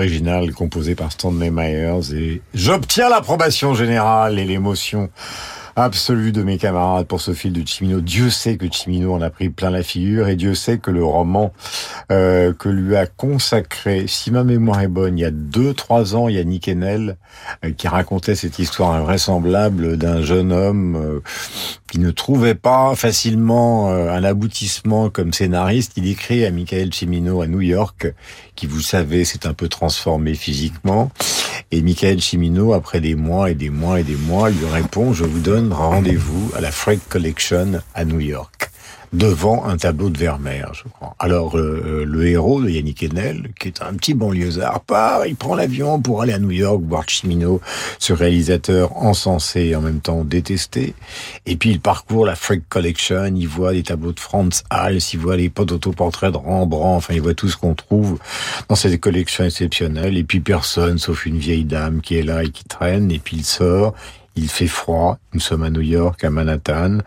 Originale 0.00 0.54
composée 0.54 0.94
par 0.94 1.12
Stanley 1.12 1.50
Myers 1.50 2.14
et 2.14 2.40
j'obtiens 2.54 3.10
l'approbation 3.10 3.74
générale 3.74 4.38
et 4.38 4.46
l'émotion 4.46 5.10
absolue 5.76 6.32
de 6.32 6.42
mes 6.42 6.56
camarades 6.56 7.06
pour 7.06 7.20
ce 7.20 7.34
film 7.34 7.52
de 7.52 7.68
Chimino. 7.68 8.00
Dieu 8.00 8.30
sait 8.30 8.56
que 8.56 8.64
Chimino 8.72 9.12
en 9.12 9.20
a 9.20 9.28
pris 9.28 9.50
plein 9.50 9.68
la 9.68 9.82
figure 9.82 10.28
et 10.28 10.36
Dieu 10.36 10.54
sait 10.54 10.78
que 10.78 10.90
le 10.90 11.04
roman 11.04 11.52
euh, 12.10 12.52
que 12.52 12.68
lui 12.68 12.96
a 12.96 13.06
consacré, 13.06 14.06
si 14.08 14.30
ma 14.30 14.42
mémoire 14.42 14.80
est 14.80 14.88
bonne, 14.88 15.16
il 15.18 15.22
y 15.22 15.24
a 15.24 15.30
deux, 15.30 15.74
trois 15.74 16.16
ans, 16.16 16.28
il 16.28 16.34
y 16.34 16.38
a 16.38 16.44
Nick 16.44 16.68
Enel 16.68 17.16
euh, 17.64 17.70
qui 17.70 17.86
racontait 17.88 18.34
cette 18.34 18.58
histoire 18.58 18.92
invraisemblable 18.92 19.96
d'un 19.96 20.20
jeune 20.20 20.52
homme 20.52 20.96
euh, 20.96 21.20
qui 21.90 21.98
ne 21.98 22.10
trouvait 22.10 22.54
pas 22.54 22.94
facilement 22.96 23.90
euh, 23.90 24.12
un 24.12 24.24
aboutissement 24.24 25.08
comme 25.08 25.32
scénariste. 25.32 25.92
Il 25.96 26.08
écrit 26.08 26.44
à 26.44 26.50
Michael 26.50 26.92
Cimino 26.92 27.42
à 27.42 27.46
New 27.46 27.60
York, 27.60 28.12
qui, 28.56 28.66
vous 28.66 28.80
savez, 28.80 29.24
s'est 29.24 29.46
un 29.46 29.54
peu 29.54 29.68
transformé 29.68 30.34
physiquement. 30.34 31.10
Et 31.70 31.82
Michael 31.82 32.20
Cimino, 32.20 32.72
après 32.72 33.00
des 33.00 33.14
mois 33.14 33.50
et 33.50 33.54
des 33.54 33.70
mois 33.70 34.00
et 34.00 34.04
des 34.04 34.16
mois, 34.16 34.50
lui 34.50 34.66
répond, 34.66 35.12
je 35.12 35.24
vous 35.24 35.40
donne 35.40 35.72
rendez-vous 35.72 36.50
à 36.56 36.60
la 36.60 36.72
Frick 36.72 37.08
Collection 37.08 37.80
à 37.94 38.04
New 38.04 38.20
York 38.20 38.70
devant 39.12 39.64
un 39.64 39.76
tableau 39.76 40.08
de 40.08 40.18
Vermeer, 40.18 40.72
je 40.72 40.84
crois. 40.88 41.14
Alors, 41.18 41.58
euh, 41.58 42.04
le 42.06 42.26
héros 42.28 42.62
de 42.62 42.68
Yannick 42.68 43.02
Enel, 43.02 43.50
qui 43.58 43.68
est 43.68 43.82
un 43.82 43.94
petit 43.94 44.14
banlieusard, 44.14 44.80
part, 44.80 45.26
il 45.26 45.34
prend 45.36 45.54
l'avion 45.54 46.00
pour 46.00 46.22
aller 46.22 46.32
à 46.32 46.38
New 46.38 46.52
York 46.52 46.80
voir 46.86 47.08
Chimino, 47.08 47.60
ce 47.98 48.12
réalisateur 48.12 48.96
encensé 48.96 49.60
et 49.60 49.76
en 49.76 49.80
même 49.80 50.00
temps 50.00 50.24
détesté. 50.24 50.94
Et 51.46 51.56
puis, 51.56 51.70
il 51.70 51.80
parcourt 51.80 52.24
la 52.24 52.36
Frick 52.36 52.68
Collection, 52.68 53.34
il 53.34 53.48
voit 53.48 53.72
des 53.72 53.82
tableaux 53.82 54.12
de 54.12 54.20
Franz 54.20 54.62
Hals, 54.70 55.00
il 55.12 55.18
voit 55.18 55.36
les 55.36 55.50
autoportraits 55.58 56.32
de 56.32 56.36
Rembrandt, 56.36 56.96
enfin, 56.96 57.14
il 57.14 57.20
voit 57.20 57.34
tout 57.34 57.48
ce 57.48 57.56
qu'on 57.56 57.74
trouve 57.74 58.18
dans 58.68 58.76
cette 58.76 58.98
collection 59.00 59.44
exceptionnelle. 59.44 60.16
Et 60.16 60.24
puis, 60.24 60.40
personne, 60.40 60.98
sauf 60.98 61.26
une 61.26 61.38
vieille 61.38 61.64
dame 61.64 62.00
qui 62.00 62.16
est 62.16 62.22
là 62.22 62.44
et 62.44 62.50
qui 62.50 62.64
traîne, 62.64 63.10
et 63.10 63.18
puis 63.18 63.38
il 63.38 63.44
sort, 63.44 63.94
Il 64.36 64.48
fait 64.48 64.68
froid. 64.68 65.18
Nous 65.34 65.40
sommes 65.40 65.64
à 65.64 65.70
New 65.70 65.80
York, 65.80 66.22
à 66.24 66.30
Manhattan. 66.30 66.98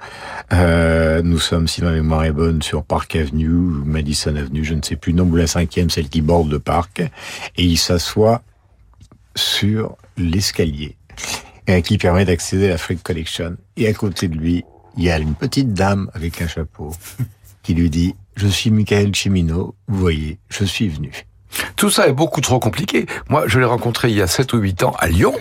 Euh, 0.51 1.21
nous 1.23 1.39
sommes, 1.39 1.67
si 1.67 1.81
ma 1.81 1.91
mémoire 1.91 2.25
est 2.25 2.31
bonne, 2.31 2.61
sur 2.61 2.83
Park 2.83 3.15
Avenue 3.15 3.47
Madison 3.47 4.35
Avenue, 4.35 4.63
je 4.63 4.73
ne 4.73 4.81
sais 4.81 4.95
plus, 4.95 5.13
non, 5.13 5.23
ou 5.23 5.35
la 5.35 5.47
cinquième, 5.47 5.89
celle 5.89 6.09
qui 6.09 6.21
borde 6.21 6.51
le 6.51 6.59
parc. 6.59 6.99
Et 6.99 7.63
il 7.63 7.77
s'assoit 7.77 8.41
sur 9.35 9.97
l'escalier 10.17 10.95
euh, 11.69 11.81
qui 11.81 11.97
permet 11.97 12.25
d'accéder 12.25 12.67
à 12.67 12.69
la 12.69 12.77
Freak 12.77 13.01
Collection. 13.01 13.57
Et 13.77 13.87
à 13.87 13.93
côté 13.93 14.27
de 14.27 14.35
lui, 14.35 14.63
il 14.97 15.03
y 15.03 15.09
a 15.09 15.17
une 15.17 15.33
petite 15.33 15.73
dame 15.73 16.11
avec 16.13 16.41
un 16.41 16.47
chapeau 16.47 16.93
qui 17.63 17.73
lui 17.73 17.89
dit 17.89 18.15
«Je 18.35 18.47
suis 18.47 18.69
Michael 18.69 19.15
Cimino, 19.15 19.75
vous 19.87 19.97
voyez, 19.97 20.37
je 20.49 20.65
suis 20.65 20.89
venu.» 20.89 21.25
Tout 21.75 21.89
ça 21.89 22.07
est 22.07 22.13
beaucoup 22.13 22.41
trop 22.41 22.59
compliqué. 22.59 23.05
Moi, 23.29 23.43
je 23.47 23.59
l'ai 23.59 23.65
rencontré 23.65 24.09
il 24.09 24.15
y 24.15 24.21
a 24.21 24.27
7 24.27 24.53
ou 24.53 24.57
8 24.57 24.83
ans 24.83 24.95
à 24.99 25.07
Lyon, 25.07 25.33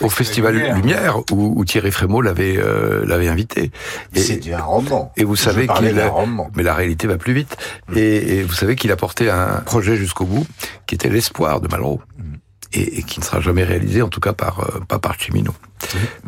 au 0.00 0.08
Festival 0.08 0.54
Lumière, 0.74 1.18
où, 1.30 1.54
où 1.56 1.64
Thierry 1.64 1.90
Frémaux 1.90 2.22
l'avait 2.22 2.56
euh, 2.56 3.04
l'avait 3.06 3.28
invité. 3.28 3.70
C'est 4.14 4.52
un 4.52 4.62
roman. 4.62 5.12
Et 5.16 5.24
vous 5.24 5.36
Je 5.36 5.42
savez 5.42 5.66
qu'il 5.66 6.00
roman. 6.00 6.50
mais 6.56 6.62
la 6.62 6.74
réalité 6.74 7.06
va 7.06 7.16
plus 7.16 7.32
vite. 7.32 7.56
Et, 7.94 8.38
et 8.38 8.42
vous 8.42 8.54
savez 8.54 8.76
qu'il 8.76 8.92
a 8.92 8.96
porté 8.96 9.30
un 9.30 9.62
projet 9.64 9.96
jusqu'au 9.96 10.24
bout, 10.24 10.46
qui 10.86 10.94
était 10.94 11.08
l'espoir 11.08 11.60
de 11.60 11.68
Malraux. 11.68 12.00
Et, 12.72 12.98
et 12.98 13.02
qui 13.02 13.18
ne 13.18 13.24
sera 13.24 13.40
jamais 13.40 13.64
réalisé, 13.64 14.00
en 14.00 14.08
tout 14.08 14.20
cas 14.20 14.32
par 14.32 14.60
euh, 14.60 14.80
pas 14.86 15.00
par 15.00 15.18
Chimino. 15.18 15.52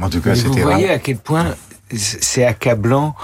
En 0.00 0.10
tout 0.10 0.20
Mais 0.24 0.34
vous 0.34 0.54
voyez 0.54 0.90
à 0.90 0.98
quel 0.98 1.18
point 1.18 1.54
c'est 1.94 2.44
accablant 2.44 3.14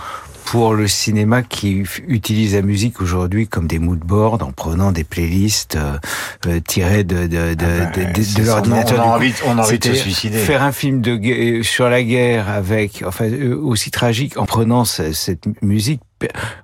pour 0.51 0.73
le 0.75 0.89
cinéma 0.89 1.43
qui 1.43 1.85
utilise 2.07 2.55
la 2.55 2.63
musique 2.63 3.01
aujourd'hui 3.03 3.47
comme 3.49 3.67
des 3.67 3.79
moodboards 3.79 4.43
en 4.43 4.53
prenant 4.53 4.93
des 4.93 5.05
playlists 5.05 5.77
euh, 5.77 5.99
euh, 6.47 6.61
tirées 6.67 7.05
de, 7.05 7.27
de, 7.27 7.55
de, 7.55 7.55
bah, 7.55 8.13
de, 8.15 8.23
ça, 8.23 8.43
l'ordinateur. 8.43 9.05
on 9.07 9.11
a 9.11 9.17
envie- 9.17 9.35
on 9.47 9.59
a 9.59 9.63
envie 9.63 9.79
de 9.79 9.85
se 9.85 9.95
suicider. 9.95 10.39
Faire 10.39 10.63
un 10.63 10.73
film 10.73 11.01
de 11.03 11.13
euh, 11.13 11.63
sur 11.63 11.89
la 11.91 12.03
guerre 12.03 12.49
avec, 12.49 13.03
enfin, 13.07 13.27
euh, 13.27 13.57
aussi 13.61 13.91
tragique 13.91 14.39
en 14.39 14.47
prenant 14.47 14.85
ce- 14.87 15.13
cette 15.13 15.45
musique. 15.63 16.01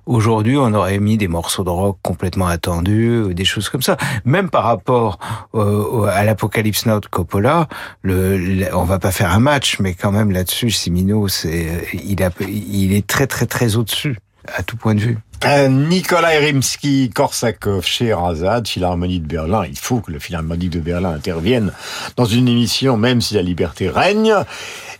Aujourd'hui, 0.05 0.57
on 0.57 0.73
aurait 0.73 0.99
mis 0.99 1.17
des 1.17 1.27
morceaux 1.27 1.63
de 1.63 1.69
rock 1.69 1.97
complètement 2.01 2.47
attendus, 2.47 3.09
euh, 3.09 3.33
des 3.33 3.45
choses 3.45 3.69
comme 3.69 3.81
ça. 3.81 3.97
Même 4.25 4.49
par 4.49 4.63
rapport 4.63 5.19
euh, 5.55 6.03
à 6.03 6.23
l'Apocalypse 6.23 6.85
Now 6.85 6.99
de 6.99 7.05
Coppola, 7.07 7.67
le- 8.03 8.67
on 8.75 8.83
va 8.83 8.99
pas 8.99 9.11
faire 9.11 9.31
un 9.31 9.39
match, 9.39 9.79
mais 9.79 9.93
quand 9.93 10.11
même 10.11 10.31
là-dessus, 10.31 10.71
Simino, 10.71 11.27
c'est, 11.27 11.69
euh, 11.69 11.79
il, 11.93 12.21
a, 12.23 12.29
il 12.47 12.93
est 12.93 13.05
très 13.07 13.27
très 13.27 13.45
très 13.45 13.75
au-dessus 13.75 14.17
à 14.55 14.61
tout 14.61 14.77
point 14.77 14.93
de 14.93 14.99
vue. 14.99 15.17
Un 15.43 15.69
Nikolai 15.69 16.39
Rimsky, 16.39 17.11
Korsakov, 17.13 17.85
Scheherazade, 17.85 18.67
Philharmonie 18.67 19.19
de 19.19 19.27
Berlin. 19.27 19.65
Il 19.69 19.77
faut 19.77 19.99
que 19.99 20.11
le 20.11 20.19
Philharmonie 20.19 20.69
de 20.69 20.79
Berlin 20.79 21.11
intervienne 21.13 21.71
dans 22.15 22.25
une 22.25 22.47
émission, 22.47 22.97
même 22.97 23.21
si 23.21 23.35
la 23.35 23.41
liberté 23.41 23.89
règne. 23.89 24.33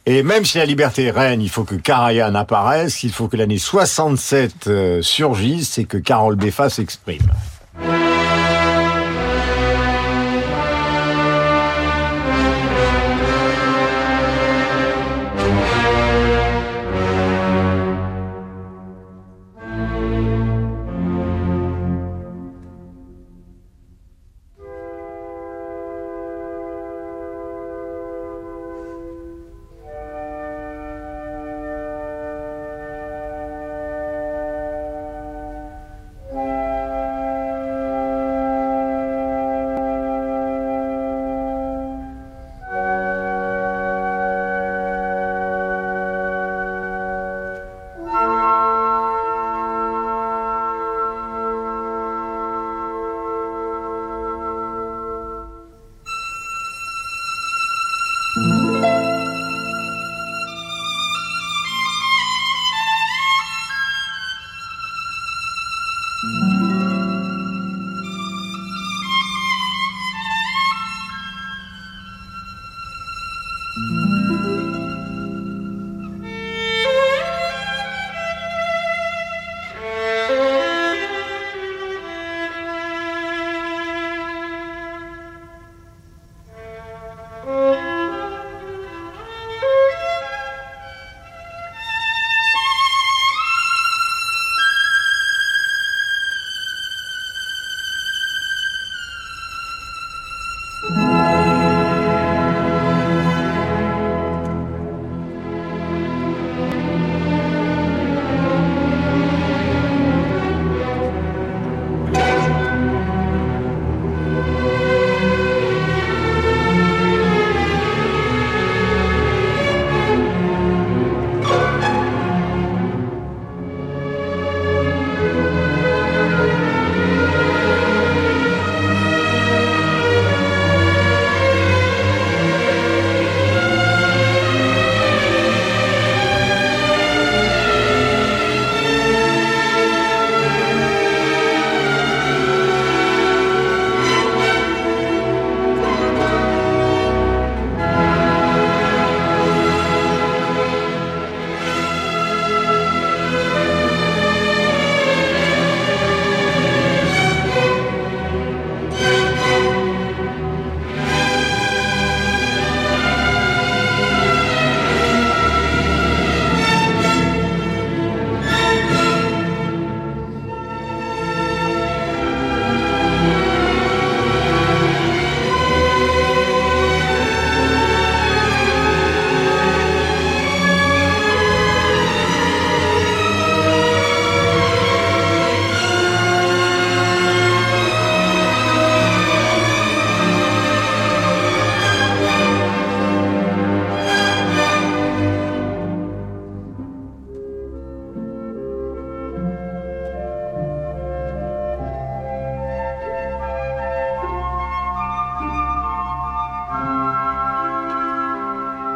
Et 0.05 0.21
même 0.21 0.45
si 0.45 0.59
la 0.59 0.65
liberté 0.65 1.09
règne, 1.09 1.41
il 1.41 1.49
faut 1.49 1.63
que 1.63 1.75
Karajan 1.75 2.35
apparaisse, 2.35 3.03
il 3.03 3.11
faut 3.11 3.27
que 3.27 3.37
l'année 3.37 3.57
67 3.57 4.67
euh, 4.67 5.01
surgisse 5.01 5.79
et 5.79 5.85
que 5.85 5.97
Carole 5.97 6.35
Beffa 6.35 6.69
s'exprime. 6.69 7.23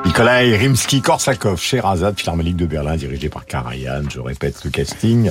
Nikolai 0.09 0.57
Rimsky-Korsakov, 0.57 1.57
Sherazade, 1.57 2.19
Philharmonique 2.19 2.55
de 2.55 2.65
Berlin, 2.65 2.95
dirigé 2.95 3.29
par 3.29 3.45
Karajan. 3.45 4.09
Je 4.09 4.19
répète 4.19 4.63
le 4.65 4.71
casting. 4.71 5.29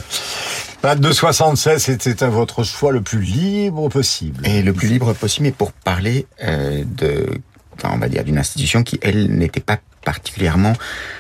22-76, 0.85 1.79
c'était 1.81 2.23
à 2.23 2.29
votre 2.29 2.63
choix 2.63 2.93
le 2.93 3.01
plus 3.01 3.21
libre 3.21 3.89
possible. 3.89 4.47
Et 4.47 4.63
le 4.63 4.73
plus 4.73 4.87
libre 4.87 5.15
possible, 5.15 5.47
mais 5.47 5.53
pour 5.53 5.73
parler 5.73 6.27
euh, 6.45 6.85
de, 6.87 7.27
on 7.83 7.99
d'une 7.99 8.39
institution 8.39 8.85
qui, 8.85 9.01
elle, 9.03 9.27
n'était 9.33 9.59
pas 9.59 9.79
particulièrement 10.05 10.75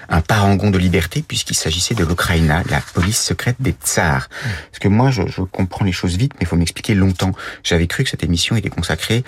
un 0.08 0.20
parangon 0.20 0.70
de 0.70 0.78
liberté, 0.78 1.22
puisqu'il 1.26 1.54
s'agissait 1.54 1.94
de 1.94 2.04
l'Ukraina, 2.04 2.62
la 2.70 2.80
police 2.94 3.20
secrète 3.20 3.56
des 3.60 3.72
tsars. 3.72 4.28
Parce 4.70 4.78
que 4.80 4.88
moi, 4.88 5.10
je, 5.10 5.22
je 5.26 5.42
comprends 5.42 5.84
les 5.84 5.92
choses 5.92 6.16
vite, 6.16 6.32
mais 6.34 6.42
il 6.42 6.46
faut 6.46 6.56
m'expliquer 6.56 6.94
longtemps. 6.94 7.32
J'avais 7.62 7.86
cru 7.86 8.04
que 8.04 8.10
cette 8.10 8.24
émission 8.24 8.56
était 8.56 8.70
consacrée 8.70 9.22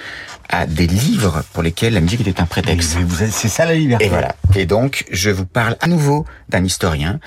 à 0.48 0.66
des 0.66 0.86
livres 0.86 1.44
pour 1.52 1.62
lesquels 1.62 1.92
la 1.92 2.00
musique 2.00 2.20
était 2.26 2.40
un 2.40 2.46
prétexte. 2.46 2.96
C'est 3.30 3.48
ça 3.48 3.66
la 3.66 3.74
liberté. 3.74 4.06
Et 4.06 4.08
voilà. 4.08 4.34
Et 4.54 4.66
donc, 4.66 5.04
je 5.10 5.30
vous 5.30 5.46
parle 5.46 5.76
à 5.80 5.86
nouveau 5.86 6.24
d'un 6.48 6.64
historien 6.64 7.20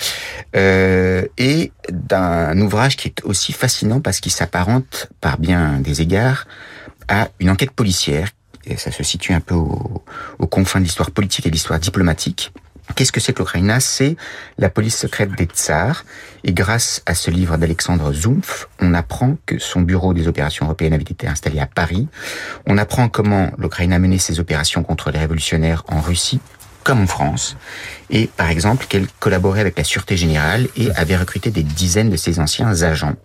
euh, 0.55 1.25
et 1.37 1.71
d'un 1.89 2.59
ouvrage 2.59 2.97
qui 2.97 3.07
est 3.09 3.23
aussi 3.23 3.53
fascinant 3.53 4.01
parce 4.01 4.19
qu'il 4.19 4.31
s'apparente 4.31 5.09
par 5.21 5.37
bien 5.37 5.79
des 5.79 6.01
égards 6.01 6.47
à 7.07 7.29
une 7.39 7.49
enquête 7.49 7.71
policière. 7.71 8.29
Et 8.65 8.77
ça 8.77 8.91
se 8.91 9.03
situe 9.03 9.33
un 9.33 9.41
peu 9.41 9.55
au, 9.55 10.03
aux 10.39 10.47
confins 10.47 10.79
de 10.79 10.85
l'histoire 10.85 11.11
politique 11.11 11.45
et 11.45 11.49
de 11.49 11.53
l'histoire 11.53 11.79
diplomatique. 11.79 12.51
Qu'est-ce 12.95 13.11
que 13.11 13.19
c'est 13.19 13.33
que 13.33 13.39
l'Ukraina 13.39 13.79
C'est 13.79 14.15
la 14.57 14.69
police 14.69 14.97
secrète 14.97 15.31
des 15.31 15.45
tsars. 15.45 16.05
Et 16.43 16.53
grâce 16.53 17.01
à 17.05 17.15
ce 17.15 17.31
livre 17.31 17.57
d'Alexandre 17.57 18.13
Zumpf, 18.13 18.67
on 18.79 18.93
apprend 18.93 19.37
que 19.45 19.57
son 19.57 19.81
bureau 19.81 20.13
des 20.13 20.27
opérations 20.27 20.65
européennes 20.65 20.93
avait 20.93 21.03
été 21.03 21.27
installé 21.27 21.59
à 21.59 21.65
Paris. 21.65 22.07
On 22.67 22.77
apprend 22.77 23.09
comment 23.09 23.51
l'Ukraine 23.57 23.93
a 23.93 23.99
mené 23.99 24.19
ses 24.19 24.39
opérations 24.39 24.83
contre 24.83 25.09
les 25.09 25.19
révolutionnaires 25.19 25.83
en 25.87 26.01
Russie, 26.01 26.39
comme 26.83 27.01
en 27.01 27.07
France. 27.07 27.57
Et 28.09 28.27
par 28.27 28.49
exemple, 28.49 28.85
qu'elle 28.87 29.07
collaborait 29.19 29.61
avec 29.61 29.77
la 29.77 29.83
Sûreté 29.83 30.17
Générale 30.17 30.67
et 30.77 30.89
avait 30.95 31.15
recruté 31.17 31.49
des 31.51 31.63
dizaines 31.63 32.09
de 32.09 32.17
ses 32.17 32.39
anciens 32.39 32.83
agents. 32.83 33.15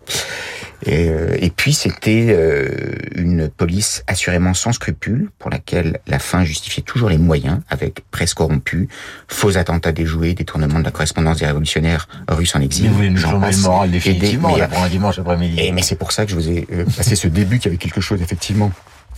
Et, 0.86 1.08
euh, 1.08 1.36
et 1.40 1.50
puis 1.50 1.72
c'était 1.74 2.26
euh, 2.30 2.68
une 3.16 3.48
police 3.48 4.04
assurément 4.06 4.54
sans 4.54 4.72
scrupules, 4.72 5.28
pour 5.40 5.50
laquelle 5.50 5.98
la 6.06 6.20
fin 6.20 6.44
justifiait 6.44 6.84
toujours 6.84 7.08
les 7.08 7.18
moyens, 7.18 7.58
avec 7.68 8.04
presse 8.12 8.32
corrompue, 8.32 8.88
faux 9.26 9.56
attentats 9.58 9.90
déjoués, 9.90 10.34
détournement 10.34 10.78
de 10.78 10.84
la 10.84 10.92
correspondance 10.92 11.38
des 11.38 11.46
révolutionnaires 11.46 12.06
russes 12.28 12.54
en 12.54 12.60
exil. 12.60 12.92
J'en 13.16 13.30
journée 13.30 13.56
morale 13.56 13.88
Et 13.88 13.92
des- 13.92 13.98
définitivement, 13.98 14.52
mais- 14.52 14.60
là, 14.60 14.68
pour 14.68 14.82
un 14.84 14.88
dimanche 14.88 15.18
après-midi. 15.18 15.56
et 15.60 15.72
mais 15.72 15.82
c'est 15.82 15.96
pour 15.96 16.12
ça 16.12 16.24
que 16.24 16.30
je 16.30 16.36
vous 16.36 16.48
ai 16.48 16.68
euh, 16.72 16.84
passé 16.96 17.16
ce 17.16 17.26
début 17.26 17.58
qui 17.58 17.66
avait 17.66 17.76
quelque 17.76 18.00
chose 18.00 18.22
effectivement 18.22 18.70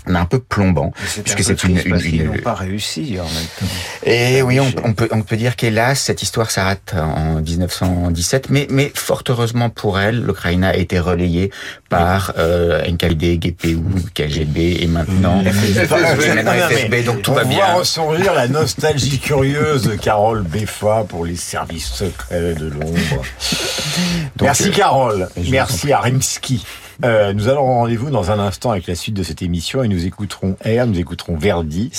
un 0.06 0.24
peu 0.24 0.38
plombant, 0.40 0.92
puisque 1.24 1.42
c'est 1.44 1.62
une, 1.64 1.78
une, 1.84 2.00
une- 2.04 2.24
n'ont 2.26 2.38
pas 2.38 2.54
réussi 2.54 3.18
en 3.20 3.24
même 3.24 3.44
temps. 3.58 3.66
et 4.04 4.42
oui, 4.42 4.58
on, 4.60 4.72
on 4.84 4.92
peut, 4.92 5.08
on 5.12 5.22
peut 5.22 5.36
dire 5.36 5.56
qu'hélas, 5.56 5.94
cette 5.94 6.22
histoire 6.22 6.50
s'arrête 6.50 6.94
en 6.94 7.40
1917, 7.40 8.50
mais, 8.50 8.66
mais 8.70 8.92
fort 8.94 9.22
heureusement 9.28 9.70
pour 9.70 9.98
elle, 10.00 10.22
l'Ukraine 10.22 10.64
a 10.64 10.76
été 10.76 10.98
relayée 10.98 11.50
par 11.88 12.32
euh, 12.38 12.82
NKVD, 12.86 13.38
GPU, 13.38 13.78
KGB 14.14 14.78
et 14.82 14.86
maintenant, 14.86 15.42
FSB. 15.44 17.04
donc 17.04 17.22
tout 17.22 17.32
on 17.32 17.34
va 17.34 17.42
voit 17.44 17.52
bien. 17.54 17.74
ressurgir 17.74 18.32
la 18.34 18.48
nostalgie 18.48 19.18
curieuse 19.18 19.82
de 19.84 19.94
Carole 19.96 20.42
Beffa 20.42 21.04
pour 21.08 21.24
les 21.24 21.36
services 21.36 21.88
secrets 21.92 22.54
de 22.54 22.66
l'ombre. 22.66 23.22
Merci 24.40 24.68
euh, 24.68 24.72
Carole, 24.72 25.28
merci 25.50 25.92
à 25.92 26.00
Rimsky. 26.00 26.64
Euh, 27.04 27.32
nous 27.32 27.48
allons 27.48 27.64
rendez-vous 27.64 28.10
dans 28.10 28.30
un 28.30 28.38
instant 28.38 28.70
avec 28.70 28.86
la 28.86 28.94
suite 28.94 29.14
de 29.14 29.22
cette 29.22 29.42
émission 29.42 29.82
et 29.82 29.88
nous 29.88 30.06
écouterons 30.06 30.56
Air, 30.62 30.86
nous 30.86 30.98
écouterons 30.98 31.36
Verdi, 31.36 31.90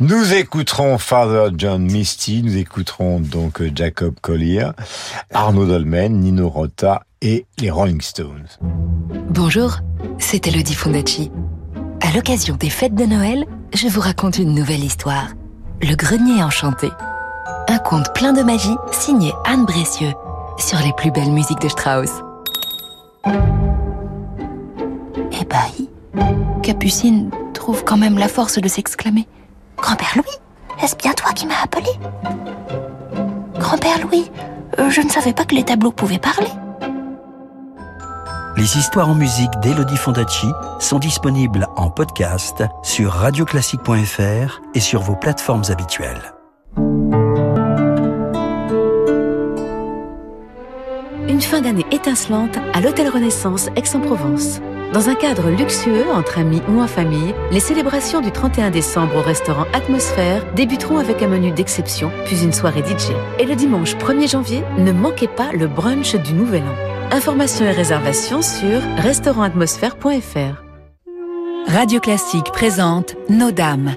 nous 0.00 0.34
écouterons 0.34 0.98
Father 0.98 1.50
John 1.56 1.82
Misty, 1.82 2.42
nous 2.42 2.56
écouterons 2.56 3.20
donc 3.20 3.60
euh, 3.60 3.70
Jacob 3.74 4.14
Collier, 4.20 4.68
Arnaud 5.32 5.66
Dolmen, 5.66 6.20
Nino 6.20 6.48
Rota 6.48 7.04
et 7.22 7.46
les 7.58 7.70
Rolling 7.70 8.00
Stones. 8.00 8.48
Bonjour, 9.30 9.78
c'est 10.18 10.46
Elodie 10.46 10.74
Fondacci. 10.74 11.30
À 12.00 12.14
l'occasion 12.14 12.56
des 12.56 12.70
fêtes 12.70 12.94
de 12.94 13.04
Noël, 13.04 13.46
je 13.74 13.88
vous 13.88 14.00
raconte 14.00 14.38
une 14.38 14.54
nouvelle 14.54 14.84
histoire. 14.84 15.28
Le 15.80 15.94
grenier 15.94 16.42
enchanté. 16.42 16.90
Un 17.68 17.78
conte 17.78 18.12
plein 18.14 18.32
de 18.32 18.42
magie 18.42 18.76
signé 18.90 19.32
Anne 19.46 19.64
Bressieux 19.64 20.12
sur 20.58 20.78
les 20.80 20.92
plus 20.96 21.10
belles 21.10 21.32
musiques 21.32 21.60
de 21.60 21.68
Strauss. 21.68 22.10
Ébahi, 25.40 25.88
Capucine 26.62 27.30
trouve 27.52 27.84
quand 27.84 27.96
même 27.96 28.18
la 28.18 28.28
force 28.28 28.58
de 28.58 28.68
s'exclamer. 28.68 29.26
Grand-père 29.76 30.12
Louis, 30.16 30.82
est-ce 30.82 30.96
bien 30.96 31.12
toi 31.12 31.32
qui 31.32 31.46
m'as 31.46 31.62
appelé? 31.62 31.90
Grand-père 33.58 34.00
Louis, 34.02 34.30
euh, 34.78 34.90
je 34.90 35.00
ne 35.00 35.08
savais 35.08 35.32
pas 35.32 35.44
que 35.44 35.54
les 35.54 35.64
tableaux 35.64 35.92
pouvaient 35.92 36.18
parler. 36.18 36.50
Les 38.56 38.76
histoires 38.76 39.08
en 39.08 39.14
musique 39.14 39.50
d'Elodie 39.62 39.96
Fondacci 39.96 40.48
sont 40.78 40.98
disponibles 40.98 41.66
en 41.76 41.90
podcast 41.90 42.62
sur 42.82 43.10
radioclassique.fr 43.10 44.60
et 44.74 44.80
sur 44.80 45.00
vos 45.00 45.16
plateformes 45.16 45.64
habituelles. 45.68 46.34
Une 51.28 51.40
fin 51.40 51.62
d'année 51.62 51.86
étincelante 51.90 52.58
à 52.74 52.80
l'Hôtel 52.80 53.08
Renaissance 53.08 53.68
Aix-en-Provence. 53.74 54.60
Dans 54.92 55.08
un 55.08 55.14
cadre 55.14 55.48
luxueux, 55.48 56.04
entre 56.12 56.38
amis 56.38 56.60
ou 56.68 56.78
en 56.78 56.86
famille, 56.86 57.34
les 57.50 57.60
célébrations 57.60 58.20
du 58.20 58.30
31 58.30 58.70
décembre 58.70 59.16
au 59.16 59.22
restaurant 59.22 59.64
Atmosphère 59.72 60.44
débuteront 60.54 60.98
avec 60.98 61.22
un 61.22 61.28
menu 61.28 61.50
d'exception, 61.50 62.10
puis 62.26 62.42
une 62.42 62.52
soirée 62.52 62.82
DJ. 62.82 63.12
Et 63.38 63.46
le 63.46 63.54
dimanche 63.54 63.94
1er 63.96 64.30
janvier, 64.30 64.62
ne 64.76 64.92
manquez 64.92 65.28
pas 65.28 65.50
le 65.52 65.66
brunch 65.66 66.14
du 66.16 66.34
Nouvel 66.34 66.62
An. 66.64 67.16
Informations 67.16 67.64
et 67.64 67.70
réservations 67.70 68.42
sur 68.42 68.82
restaurantatmosphère.fr. 68.98 70.62
Radio 71.68 71.98
Classique 71.98 72.52
présente 72.52 73.16
Nos 73.30 73.50
Dames, 73.50 73.94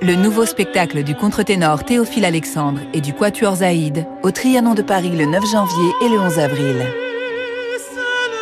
le 0.00 0.14
nouveau 0.14 0.46
spectacle 0.46 1.02
du 1.02 1.14
contre-ténor 1.14 1.84
Théophile 1.84 2.24
Alexandre 2.24 2.80
et 2.94 3.02
du 3.02 3.12
Quatuor 3.12 3.56
Zaïd 3.56 4.06
au 4.22 4.30
Trianon 4.30 4.72
de 4.72 4.82
Paris 4.82 5.14
le 5.14 5.26
9 5.26 5.44
janvier 5.44 5.92
et 6.00 6.08
le 6.08 6.18
11 6.18 6.38
avril. 6.38 7.07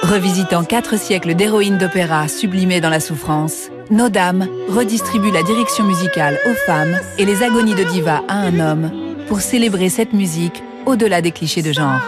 Revisitant 0.09 0.63
quatre 0.63 0.97
siècles 0.97 1.35
d'héroïnes 1.35 1.79
d'opéra 1.79 2.29
sublimées 2.29 2.81
dans 2.81 2.91
la 2.91 3.01
souffrance, 3.01 3.71
Nos 3.91 4.09
Dames 4.09 4.47
redistribue 4.69 5.33
la 5.33 5.43
direction 5.43 5.83
musicale 5.83 6.39
aux 6.47 6.55
femmes 6.55 6.97
et 7.19 7.25
les 7.25 7.43
agonies 7.43 7.75
de 7.75 7.83
diva 7.83 8.23
à 8.29 8.37
un 8.37 8.61
homme 8.61 8.93
pour 9.27 9.41
célébrer 9.41 9.89
cette 9.89 10.13
musique 10.13 10.63
au-delà 10.85 11.23
des 11.23 11.33
clichés 11.33 11.63
de 11.63 11.73
genre. 11.73 12.01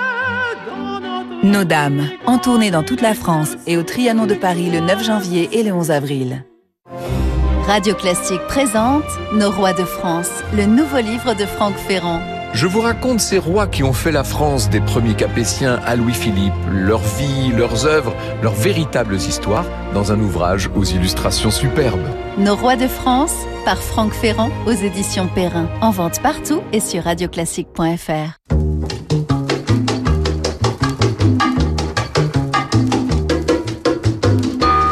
Nos 1.42 1.64
Dames, 1.64 2.08
en 2.24 2.38
tournée 2.38 2.70
dans 2.70 2.84
toute 2.84 3.02
la 3.02 3.14
France 3.14 3.56
et 3.66 3.76
au 3.76 3.82
Trianon 3.82 4.26
de 4.26 4.34
Paris 4.34 4.70
le 4.70 4.78
9 4.78 5.04
janvier 5.04 5.48
et 5.50 5.64
le 5.64 5.72
11 5.72 5.90
avril. 5.90 6.44
Radio 7.66 7.96
Classique 7.96 8.46
présente 8.46 9.02
Nos 9.34 9.50
rois 9.50 9.72
de 9.72 9.84
France, 9.84 10.30
le 10.56 10.66
nouveau 10.66 10.98
livre 10.98 11.34
de 11.34 11.46
Franck 11.46 11.74
Ferrand. 11.74 12.20
Je 12.54 12.66
vous 12.66 12.80
raconte 12.80 13.20
ces 13.20 13.38
rois 13.38 13.66
qui 13.66 13.82
ont 13.82 13.92
fait 13.92 14.10
la 14.10 14.24
France 14.24 14.70
des 14.70 14.80
premiers 14.80 15.14
Capétiens 15.14 15.78
à 15.86 15.96
Louis-Philippe, 15.96 16.54
leur 16.70 17.00
vie, 17.00 17.52
leurs 17.52 17.86
œuvres, 17.86 18.14
leurs 18.42 18.54
véritables 18.54 19.16
histoires, 19.16 19.66
dans 19.94 20.12
un 20.12 20.18
ouvrage 20.18 20.70
aux 20.74 20.84
illustrations 20.84 21.50
superbes. 21.50 22.06
Nos 22.38 22.56
rois 22.56 22.76
de 22.76 22.88
France 22.88 23.34
par 23.64 23.76
Franck 23.76 24.12
Ferrand 24.12 24.50
aux 24.66 24.72
éditions 24.72 25.28
Perrin. 25.28 25.68
En 25.82 25.90
vente 25.90 26.20
partout 26.22 26.62
et 26.72 26.80
sur 26.80 27.04
radioclassique.fr. 27.04 28.38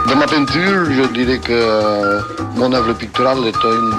De 0.08 0.14
ma 0.14 0.26
peinture, 0.26 0.92
je 0.92 1.12
dirais 1.14 1.38
que 1.38 1.52
euh, 1.52 2.20
mon 2.56 2.72
œuvre 2.72 2.92
picturale 2.92 3.38
est 3.46 3.64
une 3.64 3.94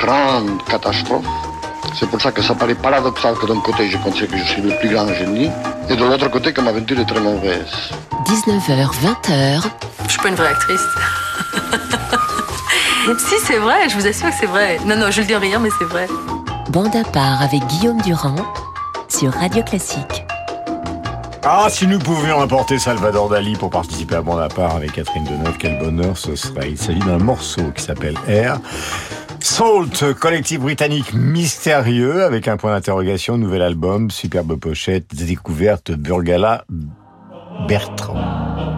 grande 0.00 0.62
catastrophe. 0.64 1.26
C'est 1.98 2.08
pour 2.10 2.20
ça 2.20 2.30
que 2.30 2.42
ça 2.42 2.54
paraît 2.54 2.74
paradoxal 2.74 3.34
que 3.36 3.46
d'un 3.46 3.60
côté 3.60 3.88
je 3.88 3.96
considère 3.98 4.28
que 4.28 4.38
je 4.38 4.44
suis 4.44 4.62
le 4.62 4.76
plus 4.78 4.90
grand 4.90 5.08
génie 5.14 5.50
et 5.88 5.96
de 5.96 6.04
l'autre 6.04 6.28
côté 6.28 6.52
que 6.52 6.60
ma 6.60 6.72
peinture 6.72 7.00
est 7.00 7.06
très 7.06 7.20
mauvaise. 7.20 7.72
19h, 8.26 8.90
20h, 9.02 9.62
Je 10.04 10.10
suis 10.10 10.20
pas 10.20 10.28
une 10.28 10.34
vraie 10.34 10.48
actrice. 10.48 10.80
si, 13.18 13.34
c'est 13.46 13.56
vrai, 13.58 13.88
je 13.88 13.96
vous 13.96 14.06
assure 14.06 14.28
que 14.28 14.34
c'est 14.38 14.46
vrai. 14.46 14.78
Non, 14.84 14.96
non, 14.96 15.10
je 15.10 15.20
le 15.22 15.26
dis 15.26 15.34
en 15.36 15.40
riant, 15.40 15.60
mais 15.60 15.70
c'est 15.78 15.86
vrai. 15.86 16.06
bande 16.70 16.94
à 16.94 17.04
part 17.04 17.40
avec 17.40 17.64
Guillaume 17.66 18.00
Durand 18.02 18.36
sur 19.08 19.32
Radio 19.32 19.62
Classique. 19.62 20.24
Ah, 21.44 21.68
si 21.70 21.86
nous 21.86 22.00
pouvions 22.00 22.40
apporter 22.40 22.78
Salvador 22.78 23.28
Dali 23.28 23.54
pour 23.54 23.70
participer 23.70 24.16
à 24.16 24.20
Bande 24.20 24.40
à 24.40 24.48
part 24.48 24.74
avec 24.74 24.92
Catherine 24.92 25.24
Deneuve, 25.24 25.56
quel 25.58 25.78
bonheur 25.78 26.18
ce 26.18 26.34
serait. 26.34 26.70
Il 26.72 26.76
s'agit 26.76 26.98
d'un 26.98 27.18
morceau 27.18 27.62
qui 27.74 27.84
s'appelle 27.84 28.16
Air. 28.26 28.58
Salt, 29.48 30.12
collectif 30.18 30.58
britannique 30.58 31.14
mystérieux, 31.14 32.24
avec 32.24 32.48
un 32.48 32.56
point 32.56 32.72
d'interrogation, 32.72 33.38
nouvel 33.38 33.62
album, 33.62 34.10
superbe 34.10 34.56
pochette, 34.58 35.14
découverte 35.14 35.92
Burgala 35.92 36.64
Bertrand. 37.68 38.75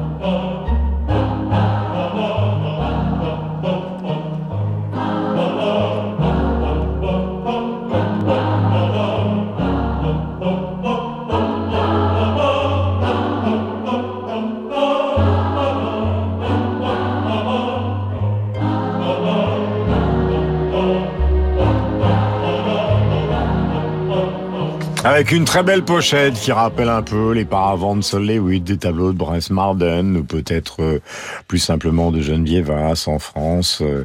Avec 25.19 25.33
une 25.33 25.45
très 25.45 25.65
belle 25.65 25.85
pochette 25.85 26.35
qui 26.35 26.53
rappelle 26.53 26.89
un 26.89 27.03
peu 27.03 27.33
les 27.33 27.45
paravents 27.45 27.97
de 27.97 28.03
Sol 28.03 28.25
Lewitt, 28.25 28.63
des 28.63 28.79
tableaux 28.79 29.13
de 29.13 29.19
Bryce 29.19 29.51
Marden, 29.51 30.19
ou 30.19 30.23
peut-être 30.23 30.81
euh, 30.81 31.01
plus 31.49 31.59
simplement 31.59 32.13
de 32.13 32.21
Geneviève 32.21 32.71
Haas 32.71 33.09
en 33.09 33.19
France. 33.19 33.81
Euh, 33.83 34.05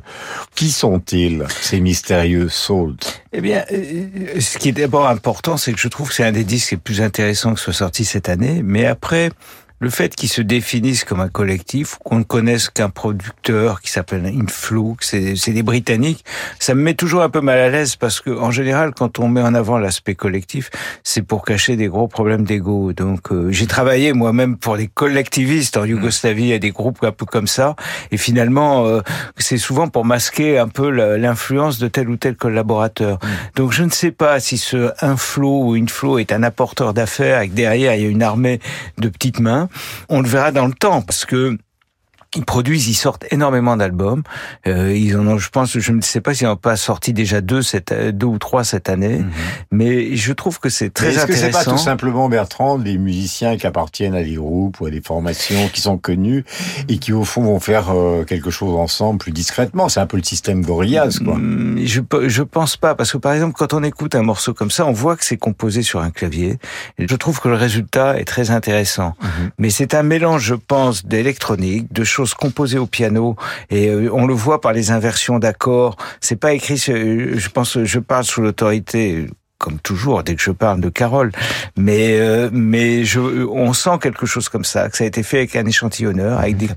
Qui 0.56 0.71
sont-ils, 0.71 1.45
ces 1.62 1.82
mystérieux 1.82 2.49
Salt 2.49 3.21
Eh 3.32 3.41
bien, 3.41 3.63
euh, 3.71 4.39
ce 4.39 4.58
qui 4.58 4.69
est 4.69 4.71
d'abord 4.71 5.08
important, 5.08 5.56
c'est 5.56 5.71
que 5.71 5.80
je 5.80 5.88
trouve 5.88 6.10
que 6.10 6.15
c'est 6.15 6.23
un 6.23 6.32
des 6.32 6.43
disques 6.43 6.71
les 6.71 6.78
plus 6.78 6.99
intéressants 6.99 7.54
qui 7.54 7.62
soit 7.62 7.73
sorti 7.73 8.06
cette 8.06 8.28
année. 8.28 8.62
Mais 8.63 8.88
après, 8.88 9.30
le 9.84 9.89
fait 9.89 10.15
qu'ils 10.15 10.30
se 10.30 10.41
définissent 10.41 11.04
comme 11.04 11.19
un 11.19 11.28
collectif, 11.28 11.98
qu'on 12.04 12.19
ne 12.19 12.24
connaisse 12.24 12.69
qu'un 12.69 12.89
producteur 12.89 13.82
qui 13.82 13.91
s'appelle 13.91 14.26
Inflow, 14.26 14.96
que 14.96 15.06
c'est 15.06 15.52
des 15.52 15.63
Britanniques, 15.63 16.24
ça 16.58 16.74
me 16.74 16.82
met 16.82 16.93
toujours 16.93 17.22
un 17.22 17.30
peu 17.30 17.41
mal 17.41 17.60
à 17.60 17.69
l'aise 17.69 17.98
parce 17.98 18.22
que 18.22 18.30
en 18.30 18.50
général, 18.50 18.93
quand 18.96 19.19
on 19.19 19.28
met 19.28 19.41
en 19.41 19.54
avant 19.54 19.78
l'aspect 19.78 20.15
collectif, 20.15 20.69
c'est 21.04 21.22
pour 21.22 21.43
cacher 21.43 21.76
des 21.76 21.88
gros 21.88 22.08
problèmes 22.08 22.46
d'ego. 22.46 22.93
Donc, 22.93 23.32
euh, 23.32 23.52
j'ai 23.52 23.67
travaillé 23.67 24.13
moi-même 24.13 24.58
pour 24.58 24.78
des 24.78 24.88
collectivistes 24.88 25.76
en 25.76 25.84
Yougoslavie, 25.84 26.43
il 26.43 26.48
y 26.48 26.54
a 26.54 26.60
des 26.60 26.72
groupes 26.72 27.04
un 27.04 27.12
peu 27.12 27.26
comme 27.26 27.48
ça, 27.48 27.76
et 28.12 28.17
finalement, 28.17 28.86
euh, 28.86 29.02
c'est 29.38 29.58
souvent 29.58 29.89
pour 29.89 30.06
masquer 30.06 30.60
un 30.60 30.69
peu 30.69 30.89
l'influence 30.89 31.78
de 31.78 31.89
tel 31.89 32.10
ou 32.10 32.15
tel 32.15 32.38
collaborateur. 32.38 33.19
Donc, 33.56 33.74
je 33.74 33.84
ne 33.84 33.89
sais 33.89 34.12
pas 34.12 34.39
si 34.39 34.58
ce 34.58 34.91
Inflow 35.02 35.65
ou 35.65 35.74
Inflow 35.76 36.19
est 36.19 36.32
un 36.32 36.43
apporteur 36.43 36.93
d'affaires 36.93 37.41
et 37.41 37.50
que 37.50 37.54
derrière 37.54 37.96
il 37.96 38.02
y 38.02 38.06
a 38.06 38.10
une 38.10 38.24
armée 38.24 38.62
de 38.98 39.10
petites 39.10 39.41
mains. 39.41 39.67
On 40.10 40.22
le 40.22 40.28
verra 40.28 40.52
dans 40.52 40.68
le 40.68 40.74
temps 40.74 41.02
parce 41.02 41.26
que 41.26 41.58
ils 42.36 42.46
produisent, 42.46 42.88
ils 42.88 42.93
sortent 42.96 43.26
énormément 43.32 43.78
d'albums. 43.78 44.24
Euh, 44.67 44.96
ils 44.96 45.15
en 45.17 45.28
ont, 45.28 45.38
je 45.38 45.50
pense, 45.50 45.78
je 45.78 45.91
ne 45.91 46.02
sais 46.02 46.22
pas 46.22 46.34
s'ils 46.34 46.48
n'ont 46.48 46.56
pas 46.56 46.76
sorti 46.76 47.13
déjà 47.13 47.41
deux, 47.41 47.62
cette, 47.62 47.93
deux 47.93 48.28
ou 48.28 48.38
trois 48.38 48.63
cette 48.63 48.89
année, 48.89 49.22
mais 49.72 50.15
je 50.15 50.34
trouve 50.34 50.60
que 50.60 50.69
c'est 50.69 50.89
très 50.89 51.15
Est-ce 51.15 51.26
que 51.26 51.34
c'est 51.34 51.48
intéressant. 51.48 51.72
pas 51.72 51.78
tout 51.78 51.84
simplement, 51.84 52.30
Bertrand, 52.30 52.78
des 52.78 52.98
musiciens 52.98 53.58
qui 53.58 53.67
appartiennent 53.67 54.15
à 54.15 54.24
des 54.24 54.36
groupes 54.36 54.80
ou 54.82 54.86
à 54.86 54.89
des 54.89 55.02
formations 55.02 55.67
qui 55.69 55.82
sont 55.82 55.98
connus 55.98 56.43
et 56.89 56.98
qui, 56.98 57.13
au 57.13 57.24
fond, 57.24 57.43
vont 57.43 57.60
faire 57.60 57.91
euh, 57.91 58.24
quelque 58.24 58.50
chose 58.52 58.76
ensemble 58.76 59.19
plus 59.19 59.32
discrètement? 59.32 59.89
C'est 59.89 60.00
un 60.00 60.08
peu 60.08 60.17
le 60.17 60.24
système 60.24 60.63
Gorillaz, 60.63 61.19
quoi. 61.24 61.36
Mm, 61.36 61.80
Je, 61.86 62.02
je 62.28 62.43
pense 62.43 62.78
pas, 62.78 62.96
parce 62.96 63.12
que 63.12 63.17
par 63.17 63.34
exemple, 63.34 63.56
quand 63.58 63.74
on 63.74 63.84
écoute 63.84 64.15
un 64.15 64.24
morceau 64.24 64.54
comme 64.54 64.72
ça, 64.72 64.86
on 64.86 64.91
voit 64.91 65.15
que 65.15 65.26
c'est 65.26 65.38
composé 65.38 65.82
sur 65.82 66.00
un 66.02 66.12
clavier. 66.12 66.58
Et 66.98 67.08
je 67.08 67.15
trouve 67.15 67.39
que 67.39 67.50
le 67.50 67.56
résultat 67.56 68.19
est 68.19 68.26
très 68.26 68.52
intéressant. 68.52 69.13
Mais 69.58 69.69
c'est 69.69 69.93
un 69.93 70.04
mélange, 70.04 70.43
je 70.43 70.56
pense, 70.56 71.06
d'électronique, 71.06 71.91
de 71.91 72.04
choses 72.04 72.23
composées 72.34 72.80
au 72.80 72.86
piano, 72.86 73.36
et 73.70 73.90
euh, 73.90 74.10
on 74.14 74.26
le 74.26 74.34
voit 74.34 74.62
par 74.62 74.72
les 74.74 74.92
inversions 74.92 75.40
d'accords. 75.40 75.98
C'est 76.22 76.38
pas 76.38 76.54
écrit, 76.54 76.78
sur- 76.78 76.96
je 76.96 77.50
pense, 77.50 77.84
je 77.84 78.00
parle 78.00 78.24
sous 78.24 78.42
l'autorité 78.42 79.28
comme 79.63 79.80
toujours, 79.80 80.23
dès 80.23 80.36
que 80.36 80.41
je 80.41 80.52
parle 80.52 80.82
de 80.82 80.89
Carole, 80.89 81.32
mais 81.78 82.19
euh, 82.19 82.49
mais 82.52 83.06
je, 83.06 83.21
on 83.21 83.71
sent 83.71 83.97
quelque 84.02 84.26
chose 84.26 84.49
comme 84.49 84.65
ça, 84.65 84.89
que 84.89 84.97
ça 84.97 85.06
a 85.06 85.08
été 85.08 85.23
fait 85.23 85.38
avec 85.38 85.56
un 85.56 85.65
échantillonneur, 85.65 86.38
avec 86.38 86.58
des 86.58 86.67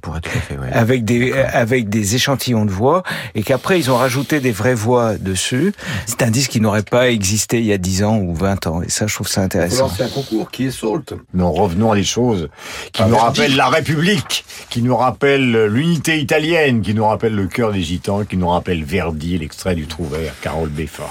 avec 0.73 1.05
des 1.05 1.33
avec 1.33 1.89
des 1.89 2.15
échantillons 2.15 2.65
de 2.65 2.71
voix, 2.71 3.03
et 3.35 3.43
qu'après 3.43 3.81
ils 3.81 3.91
ont 3.91 3.97
rajouté 3.97 4.39
des 4.39 4.53
vraies 4.53 4.77
voix 4.77 5.17
dessus. 5.19 5.73
C'est 6.07 6.23
un 6.23 6.31
disque 6.31 6.53
qui 6.53 6.61
n'aurait 6.61 6.85
pas 6.85 7.11
existé 7.11 7.59
il 7.59 7.67
y 7.67 7.73
a 7.73 7.79
10 7.79 8.05
ans 8.05 8.19
ou 8.19 8.37
20 8.37 8.69
ans, 8.69 8.83
et 8.83 8.89
ça 8.89 9.09
je 9.09 9.15
trouve 9.15 9.27
ça 9.27 9.43
intéressant. 9.43 9.91
un 9.99 10.09
concours 10.09 10.53
qui 10.53 10.67
est 10.67 10.71
Salt. 10.71 11.13
Non, 11.35 11.51
revenons 11.53 11.91
à 11.91 11.97
des 11.97 12.05
choses 12.05 12.49
qui 12.93 13.03
nous 13.03 13.09
Verdi. 13.09 13.25
rappellent 13.41 13.57
la 13.57 13.69
République, 13.69 14.45
qui 14.71 14.81
nous 14.83 14.97
rappellent 14.97 15.67
l'unité 15.67 16.21
italienne, 16.21 16.83
qui 16.83 16.95
nous 16.95 17.05
rappellent 17.05 17.35
le 17.35 17.49
cœur 17.49 17.73
des 17.73 17.83
gitans, 17.83 18.25
qui 18.25 18.37
nous 18.37 18.49
rappellent 18.49 18.85
Verdi, 18.85 19.39
l'extrait 19.39 19.75
du 19.75 19.89
Trouvert, 19.89 20.35
Carole 20.41 20.69
Beffa. 20.69 21.11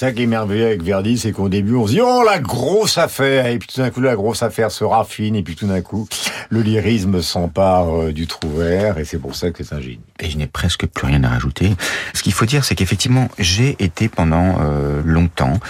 Ça 0.00 0.12
qui 0.12 0.22
est 0.22 0.26
merveilleux 0.26 0.64
avec 0.64 0.82
Verdi, 0.82 1.18
c'est 1.18 1.30
qu'au 1.30 1.50
début, 1.50 1.74
on 1.74 1.86
se 1.86 1.92
dit, 1.92 2.00
oh, 2.00 2.22
la 2.24 2.38
grosse 2.38 2.96
affaire, 2.96 3.44
et 3.44 3.58
puis 3.58 3.68
tout 3.68 3.82
d'un 3.82 3.90
coup, 3.90 4.00
la 4.00 4.14
grosse 4.14 4.42
affaire 4.42 4.70
se 4.70 4.82
raffine, 4.82 5.36
et 5.36 5.42
puis 5.42 5.56
tout 5.56 5.66
d'un 5.66 5.82
coup, 5.82 6.08
le 6.48 6.62
lyrisme 6.62 7.20
s'empare 7.20 8.04
euh, 8.04 8.10
du 8.10 8.26
trouvère, 8.26 8.96
et 8.96 9.04
c'est 9.04 9.18
pour 9.18 9.34
ça 9.34 9.50
que 9.50 9.62
c'est 9.62 9.74
un 9.74 9.80
génie. 9.82 10.00
Et 10.18 10.30
je 10.30 10.38
n'ai 10.38 10.46
presque 10.46 10.86
plus 10.86 11.06
rien 11.06 11.22
à 11.22 11.28
rajouter. 11.28 11.74
Ce 12.14 12.22
qu'il 12.22 12.32
faut 12.32 12.46
dire, 12.46 12.64
c'est 12.64 12.74
qu'effectivement, 12.74 13.28
j'ai 13.38 13.76
été 13.78 14.08
pendant 14.08 14.56
euh, 14.62 15.02
longtemps 15.04 15.60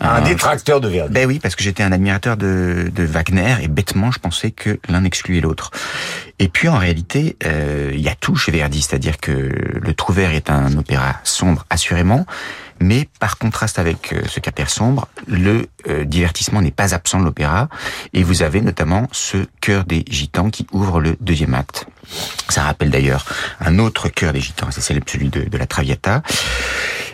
Un 0.00 0.22
détracteur 0.22 0.80
de 0.80 0.88
Verdi. 0.88 1.12
Ben 1.12 1.26
oui, 1.26 1.38
parce 1.38 1.54
que 1.54 1.62
j'étais 1.62 1.82
un 1.82 1.92
admirateur 1.92 2.38
de, 2.38 2.90
de 2.90 3.04
Wagner 3.04 3.56
et 3.60 3.68
bêtement, 3.68 4.10
je 4.10 4.18
pensais 4.18 4.50
que 4.50 4.78
l'un 4.88 5.04
excluait 5.04 5.42
l'autre. 5.42 5.72
Et 6.38 6.48
puis 6.48 6.68
en 6.68 6.78
réalité, 6.78 7.36
euh, 7.44 7.90
il 7.92 8.00
y 8.00 8.08
a 8.08 8.14
tout 8.14 8.34
chez 8.34 8.50
Verdi, 8.50 8.80
c'est-à-dire 8.80 9.18
que 9.18 9.30
le 9.30 9.94
Trouvère 9.94 10.32
est 10.32 10.48
un 10.48 10.74
opéra 10.78 11.16
sombre, 11.22 11.66
assurément, 11.68 12.24
mais 12.80 13.08
par 13.20 13.38
contraste 13.38 13.78
avec 13.78 14.12
euh, 14.12 14.22
ce 14.26 14.40
caractère 14.40 14.70
sombre, 14.70 15.08
le 15.26 15.66
euh, 15.88 16.04
divertissement 16.04 16.60
n'est 16.60 16.70
pas 16.70 16.94
absent 16.94 17.20
de 17.20 17.24
l'opéra, 17.24 17.68
et 18.12 18.22
vous 18.22 18.42
avez 18.42 18.60
notamment 18.60 19.08
ce 19.12 19.46
chœur 19.60 19.84
des 19.84 20.04
gitans 20.08 20.50
qui 20.50 20.66
ouvre 20.72 21.00
le 21.00 21.16
deuxième 21.20 21.54
acte. 21.54 21.86
Ça 22.48 22.62
rappelle 22.62 22.90
d'ailleurs 22.90 23.24
un 23.60 23.78
autre 23.78 24.08
chœur 24.08 24.32
des 24.32 24.40
gitans, 24.40 24.68
c'est 24.70 24.80
celui 24.80 25.28
de, 25.28 25.48
de 25.48 25.58
la 25.58 25.66
Traviata. 25.66 26.22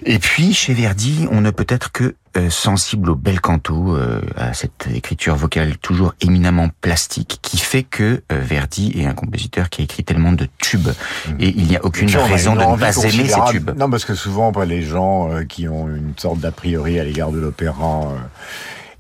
Et 0.05 0.19
puis, 0.19 0.55
chez 0.55 0.73
Verdi, 0.73 1.27
on 1.31 1.41
ne 1.41 1.51
peut 1.51 1.67
être 1.69 1.93
que 1.93 2.15
euh, 2.37 2.49
sensible 2.49 3.11
au 3.11 3.17
bel 3.17 3.41
canto, 3.41 3.97
euh, 3.97 4.21
à 4.37 4.55
cette 4.55 4.89
écriture 4.95 5.35
vocale 5.35 5.77
toujours 5.79 6.15
éminemment 6.21 6.71
plastique, 6.81 7.39
qui 7.43 7.59
fait 7.59 7.83
que 7.83 8.23
euh, 8.33 8.41
Verdi 8.41 8.93
est 8.97 9.05
un 9.05 9.15
compositeur 9.15 9.69
qui 9.69 9.83
a 9.83 9.85
écrit 9.85 10.05
tellement 10.05 10.33
de 10.33 10.47
tubes, 10.59 10.89
et 11.39 11.49
il 11.49 11.67
n'y 11.67 11.77
a 11.77 11.85
aucune 11.85 12.07
puis, 12.07 12.17
raison 12.17 12.55
de 12.55 12.61
ne 12.61 12.77
pas 12.77 12.97
aimer 12.97 13.29
ces 13.29 13.41
tubes. 13.51 13.73
Non, 13.77 13.91
parce 13.91 14.05
que 14.05 14.15
souvent, 14.15 14.53
pas 14.53 14.65
les 14.65 14.83
gens 14.83 15.29
qui 15.49 15.69
ont 15.69 15.89
une 15.89 16.15
sorte 16.17 16.39
d'a 16.39 16.53
priori 16.53 16.99
à 16.99 17.05
l'égard 17.05 17.33
de 17.33 17.39
l'opéra. 17.39 18.13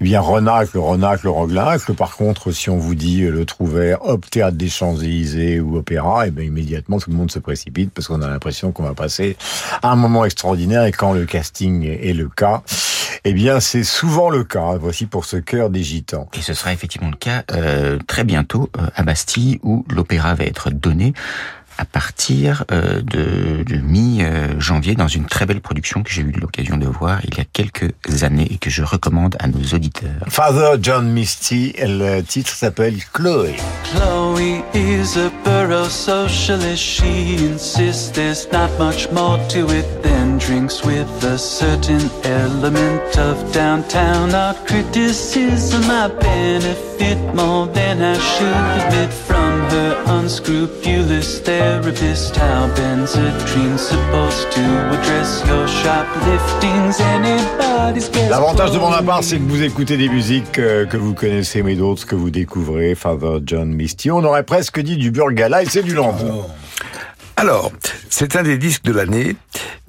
Eh 0.00 0.04
bien, 0.04 0.20
renacle, 0.20 0.78
renacle, 0.78 1.28
reglacle. 1.28 1.92
Par 1.92 2.16
contre, 2.16 2.52
si 2.52 2.70
on 2.70 2.78
vous 2.78 2.94
dit 2.94 3.22
euh, 3.22 3.30
le 3.30 3.44
Trouvert, 3.44 3.98
hop, 4.02 4.24
théâtre 4.30 4.56
des 4.56 4.70
Champs-Élysées 4.70 5.60
ou 5.60 5.76
opéra, 5.76 6.26
et 6.26 6.30
bien 6.30 6.44
immédiatement 6.44 6.98
tout 6.98 7.10
le 7.10 7.16
monde 7.16 7.30
se 7.30 7.38
précipite 7.38 7.92
parce 7.92 8.08
qu'on 8.08 8.22
a 8.22 8.28
l'impression 8.28 8.72
qu'on 8.72 8.84
va 8.84 8.94
passer 8.94 9.36
un 9.82 9.96
moment 9.96 10.24
extraordinaire. 10.24 10.84
Et 10.84 10.92
quand 10.92 11.12
le 11.12 11.26
casting 11.26 11.84
est 11.84 12.14
le 12.14 12.28
cas, 12.28 12.62
eh 13.24 13.32
bien, 13.34 13.60
c'est 13.60 13.84
souvent 13.84 14.30
le 14.30 14.44
cas. 14.44 14.76
Voici 14.80 15.06
pour 15.06 15.24
ce 15.24 15.36
cœur 15.36 15.68
des 15.68 15.82
gitans. 15.82 16.28
Et 16.32 16.40
ce 16.40 16.54
sera 16.54 16.72
effectivement 16.72 17.10
le 17.10 17.16
cas 17.16 17.44
euh, 17.52 17.98
très 18.06 18.24
bientôt 18.24 18.70
euh, 18.78 18.86
à 18.94 19.02
Bastille, 19.02 19.60
où 19.62 19.84
l'opéra 19.90 20.34
va 20.34 20.44
être 20.44 20.70
donné 20.70 21.12
à 21.80 21.86
partir 21.86 22.64
euh, 22.72 23.00
de, 23.00 23.62
de 23.64 23.76
mi-janvier 23.76 24.94
dans 24.94 25.08
une 25.08 25.24
très 25.24 25.46
belle 25.46 25.62
production 25.62 26.02
que 26.02 26.10
j'ai 26.10 26.20
eu 26.20 26.32
l'occasion 26.32 26.76
de 26.76 26.86
voir 26.86 27.20
il 27.24 27.34
y 27.38 27.40
a 27.40 27.44
quelques 27.50 27.94
années 28.22 28.46
et 28.50 28.58
que 28.58 28.68
je 28.68 28.82
recommande 28.82 29.34
à 29.38 29.46
nos 29.48 29.64
auditeurs. 29.74 30.20
Father 30.28 30.78
John 30.82 31.08
Misty, 31.08 31.74
le 31.78 32.20
titre 32.20 32.54
s'appelle 32.54 32.98
Chloé. 33.14 33.56
Chloe 33.84 34.62
is 34.74 35.16
a 35.16 35.30
borough 35.42 35.88
socialist. 35.88 36.82
She 36.82 37.36
insists 37.38 38.10
there's 38.12 38.46
not 38.52 38.68
much 38.78 39.10
more 39.10 39.38
to 39.48 39.70
it 39.70 39.86
than 40.02 40.38
drinks 40.38 40.84
with 40.84 41.08
a 41.24 41.38
certain 41.38 42.10
element 42.24 43.16
of 43.16 43.36
downtown 43.52 44.34
art 44.34 44.58
criticism. 44.66 45.84
I 45.88 46.08
benefit 46.08 47.18
more 47.34 47.66
than 47.68 48.02
I 48.02 48.18
should 48.18 48.64
admit 48.84 49.12
from 49.12 49.60
her 49.70 50.02
unscrupulous 50.06 51.40
therapist. 51.70 52.36
How 52.36 52.68
Benzatrine's 52.74 53.80
supposed 53.80 54.50
to 54.52 54.62
address 54.94 55.42
your 55.46 55.66
shopliftings? 55.68 57.00
Anybody's 57.00 58.08
guess. 58.10 58.30
L'avantage 58.30 58.72
de 58.72 58.78
Bonaparte, 58.78 59.24
c'est 59.24 59.38
que 59.38 59.48
vous 59.48 59.62
écoutez 59.62 59.96
des 59.96 60.08
musiques 60.08 60.58
euh, 60.58 60.86
que 60.86 60.96
vous 60.96 61.14
connaissez, 61.14 61.62
mais 61.62 61.76
d'autres 61.76 62.06
que 62.06 62.16
vous 62.16 62.30
découvrez. 62.30 62.94
Father 62.94 63.40
John 63.44 63.72
Misty. 63.72 64.10
On 64.10 64.24
aurait 64.24 64.44
presque 64.44 64.80
dit 64.80 64.96
du 64.96 65.10
Burgala 65.10 65.62
et 65.62 65.66
c'est 65.66 65.82
du 65.82 65.94
Lambeau. 65.94 66.46
Alors, 67.36 67.72
c'est 68.10 68.36
un 68.36 68.42
des 68.42 68.58
disques 68.58 68.84
de 68.84 68.92
l'année. 68.92 69.36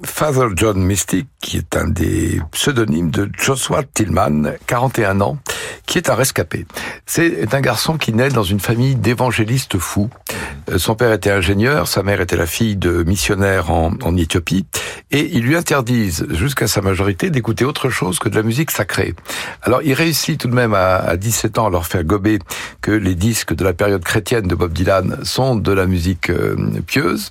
Father 0.04 0.48
John 0.56 0.78
Mystic, 0.78 1.28
qui 1.40 1.58
est 1.58 1.76
un 1.76 1.86
des 1.86 2.40
pseudonymes 2.50 3.10
de 3.10 3.30
Joshua 3.38 3.82
Tillman, 3.82 4.54
41 4.66 5.20
ans, 5.20 5.38
qui 5.86 5.98
est 5.98 6.10
un 6.10 6.14
rescapé. 6.14 6.66
C'est 7.06 7.54
un 7.54 7.60
garçon 7.60 7.98
qui 7.98 8.12
naît 8.12 8.30
dans 8.30 8.42
une 8.42 8.60
famille 8.60 8.94
d'évangélistes 8.94 9.78
fous. 9.78 10.10
Euh, 10.70 10.78
Son 10.78 10.94
père 10.94 11.12
était 11.12 11.30
ingénieur, 11.30 11.86
sa 11.88 12.02
mère 12.02 12.20
était 12.20 12.36
la 12.36 12.46
fille 12.46 12.76
de 12.76 13.02
missionnaires 13.04 13.70
en, 13.70 14.16
Éthiopie, 14.16 14.66
et 15.10 15.30
ils 15.32 15.42
lui 15.42 15.56
interdisent 15.56 16.26
jusqu'à 16.30 16.66
sa 16.66 16.80
majorité 16.80 17.30
d'écouter 17.30 17.64
autre 17.64 17.90
chose 17.90 18.18
que 18.18 18.28
de 18.28 18.36
la 18.36 18.42
musique 18.42 18.70
sacrée. 18.70 19.14
Alors 19.62 19.82
il 19.82 19.94
réussit 19.94 20.38
tout 20.38 20.48
de 20.48 20.54
même 20.54 20.74
à, 20.74 20.96
à 20.96 21.16
17 21.16 21.58
ans 21.58 21.66
à 21.66 21.70
leur 21.70 21.86
faire 21.86 22.04
gober 22.04 22.38
que 22.80 22.92
les 22.92 23.14
disques 23.14 23.54
de 23.54 23.64
la 23.64 23.72
période 23.72 24.04
chrétienne 24.04 24.46
de 24.46 24.54
Bob 24.54 24.72
Dylan 24.72 25.18
sont 25.24 25.56
de 25.56 25.72
la 25.72 25.86
musique 25.86 26.30
euh, 26.30 26.56
pieuse, 26.86 27.30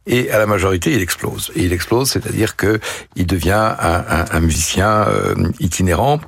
et 0.07 0.31
à 0.31 0.37
la 0.39 0.45
majorité 0.47 0.91
il 0.93 1.01
explose. 1.01 1.51
Et 1.55 1.63
il 1.63 1.73
explose, 1.73 2.09
c'est-à-dire 2.11 2.55
que 2.55 2.79
il 3.15 3.25
devient 3.27 3.51
un, 3.79 4.03
un- 4.09 4.25
un 4.31 4.39
musicien 4.39 5.05
euh, 5.07 5.35
itinérant 5.59 6.19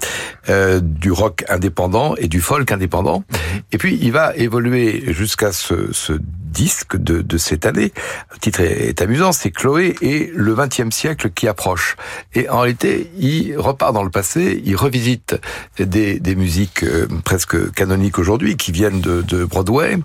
euh, 0.49 0.79
du 0.81 1.11
rock 1.11 1.43
indépendant 1.49 2.15
et 2.17 2.27
du 2.27 2.41
folk 2.41 2.71
indépendant. 2.71 3.23
Et 3.71 3.77
puis 3.77 3.97
il 4.01 4.11
va 4.11 4.35
évoluer 4.35 5.03
jusqu'à 5.13 5.51
ce, 5.51 5.91
ce 5.93 6.13
disque 6.21 6.97
de, 6.97 7.21
de 7.23 7.37
cette 7.39 7.65
année. 7.65 7.91
Le 8.31 8.37
titre 8.39 8.59
est, 8.61 9.01
amusant, 9.01 9.31
c'est 9.31 9.49
Chloé 9.49 9.95
et 10.01 10.31
le 10.35 10.53
XXe 10.53 10.95
siècle 10.95 11.31
qui 11.31 11.47
approche. 11.47 11.95
Et 12.35 12.47
en 12.47 12.59
réalité, 12.59 13.09
il 13.17 13.57
repart 13.57 13.91
dans 13.91 14.03
le 14.03 14.11
passé, 14.11 14.61
il 14.63 14.75
revisite 14.75 15.35
des, 15.79 16.19
des 16.19 16.35
musiques 16.35 16.83
euh, 16.83 17.07
presque 17.25 17.71
canoniques 17.71 18.19
aujourd'hui 18.19 18.55
qui 18.55 18.71
viennent 18.71 19.01
de, 19.01 19.23
de 19.23 19.45
Broadway, 19.45 19.97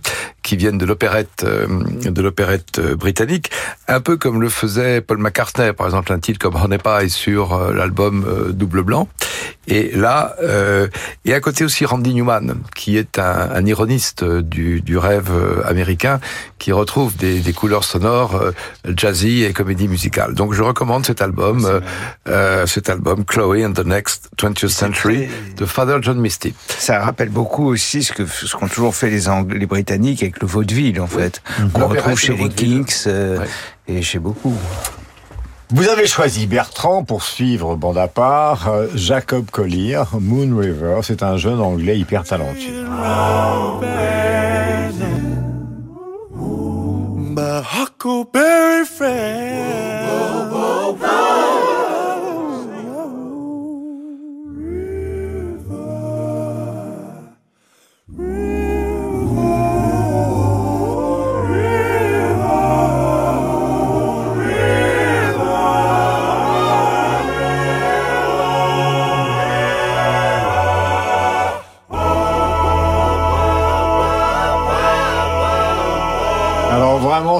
qui 0.43 0.57
viennent 0.57 0.79
de 0.79 0.87
l'opérette 0.87 1.45
euh, 1.45 1.67
de 2.05 2.23
l'opérette 2.23 2.79
euh, 2.79 2.97
britannique, 2.97 3.51
un 3.89 4.01
peu 4.01 4.17
comme 4.17 4.41
le 4.41 4.49
faisait 4.49 5.01
Paul 5.01 5.19
McCartney, 5.19 5.73
par 5.73 5.87
exemple 5.87 6.13
un 6.13 6.19
titre 6.19 6.39
comme 6.39 6.57
Honey 6.57 6.79
Pie 6.79 7.11
sur 7.11 7.55
euh, 7.55 7.73
l'album 7.73 8.25
euh, 8.27 8.53
Double 8.53 8.83
Blanc. 8.83 9.09
Et 9.69 9.91
là, 9.95 10.35
euh, 10.43 10.89
et 11.25 11.35
à 11.35 11.41
côté 11.41 11.63
aussi 11.63 11.85
Randy 11.85 12.15
Newman, 12.15 12.55
qui 12.75 12.97
est 12.97 13.19
un, 13.19 13.51
un 13.55 13.67
ironiste 13.67 14.25
du, 14.25 14.81
du 14.81 14.97
rêve 14.97 15.31
euh, 15.31 15.63
américain, 15.67 16.21
qui 16.59 16.73
retrouve 16.73 17.17
des, 17.17 17.41
des 17.41 17.53
couleurs 17.53 17.85
sonores 17.85 18.35
euh, 18.37 18.53
jazzy 18.97 19.45
et 19.45 19.53
comédie 19.53 19.87
musicale. 19.87 20.35
Donc 20.35 20.55
je 20.55 20.63
recommande 20.63 21.05
cet 21.05 21.21
album, 21.21 21.67
euh, 21.67 21.81
euh, 22.29 22.67
cet 22.67 22.89
album 22.89 23.25
Chloe 23.27 23.65
and 23.67 23.73
the 23.75 23.85
Next 23.85 24.31
20th 24.39 24.69
Century 24.69 25.29
de 25.57 25.67
Father 25.67 25.99
John 26.01 26.19
Misty. 26.19 26.55
Ça 26.79 27.01
rappelle 27.01 27.29
beaucoup 27.29 27.67
aussi 27.67 28.03
ce 28.03 28.13
que 28.13 28.27
ce 28.27 28.57
qu'ont 28.57 28.69
toujours 28.69 28.95
fait 28.95 29.11
les 29.11 29.29
Anglais, 29.29 29.59
les 29.59 29.67
Britanniques 29.67 30.23
avec 30.23 30.41
le 30.41 30.47
vaudeville 30.49 31.01
en 31.01 31.07
fait. 31.07 31.43
On 31.75 31.79
L'opérette 31.79 32.05
retrouve 32.05 32.13
et 32.13 32.17
chez 32.17 32.33
le 32.33 32.39
les. 32.45 32.49
Kings 32.49 32.95
euh, 33.07 33.45
et 33.87 34.03
chez 34.03 34.19
beaucoup. 34.19 34.57
Vous 35.71 35.87
avez 35.89 36.07
choisi 36.07 36.47
Bertrand 36.47 37.05
pour 37.05 37.23
suivre 37.23 37.77
bande 37.77 37.99
à 37.99 38.09
part. 38.09 38.69
euh, 38.69 38.87
Jacob 38.95 39.51
Collier, 39.51 40.03
Moon 40.19 40.57
River, 40.57 41.01
c'est 41.03 41.23
un 41.23 41.37
jeune 41.37 41.61
anglais 41.61 41.99
hyper 41.99 42.25
talentueux. 42.25 42.85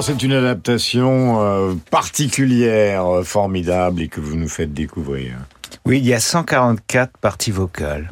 C'est 0.01 0.23
une 0.23 0.31
adaptation 0.31 1.41
euh, 1.41 1.73
particulière, 1.91 3.05
euh, 3.05 3.23
formidable 3.23 4.01
et 4.01 4.07
que 4.07 4.21
vous 4.21 4.37
nous 4.37 4.47
faites 4.47 4.73
découvrir. 4.73 5.35
Oui, 5.85 5.99
il 5.99 6.05
y 6.05 6.13
a 6.13 6.21
144 6.21 7.17
parties 7.17 7.51
vocales. 7.51 8.11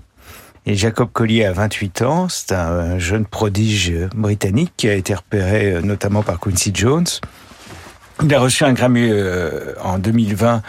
Et 0.65 0.75
Jacob 0.75 1.09
Collier 1.13 1.45
a 1.45 1.53
28 1.53 2.01
ans, 2.01 2.27
c'est 2.27 2.51
un 2.51 2.99
jeune 2.99 3.25
prodige 3.25 3.93
britannique 4.13 4.73
qui 4.75 4.89
a 4.89 4.95
été 4.95 5.15
repéré 5.15 5.71
euh, 5.71 5.81
notamment 5.81 6.23
par 6.23 6.41
Quincy 6.41 6.71
Jones. 6.73 7.07
Il 8.21 8.33
a 8.33 8.39
reçu 8.39 8.65
un 8.65 8.73
Grammy 8.73 9.11
en 9.83 9.99
2020 9.99 10.63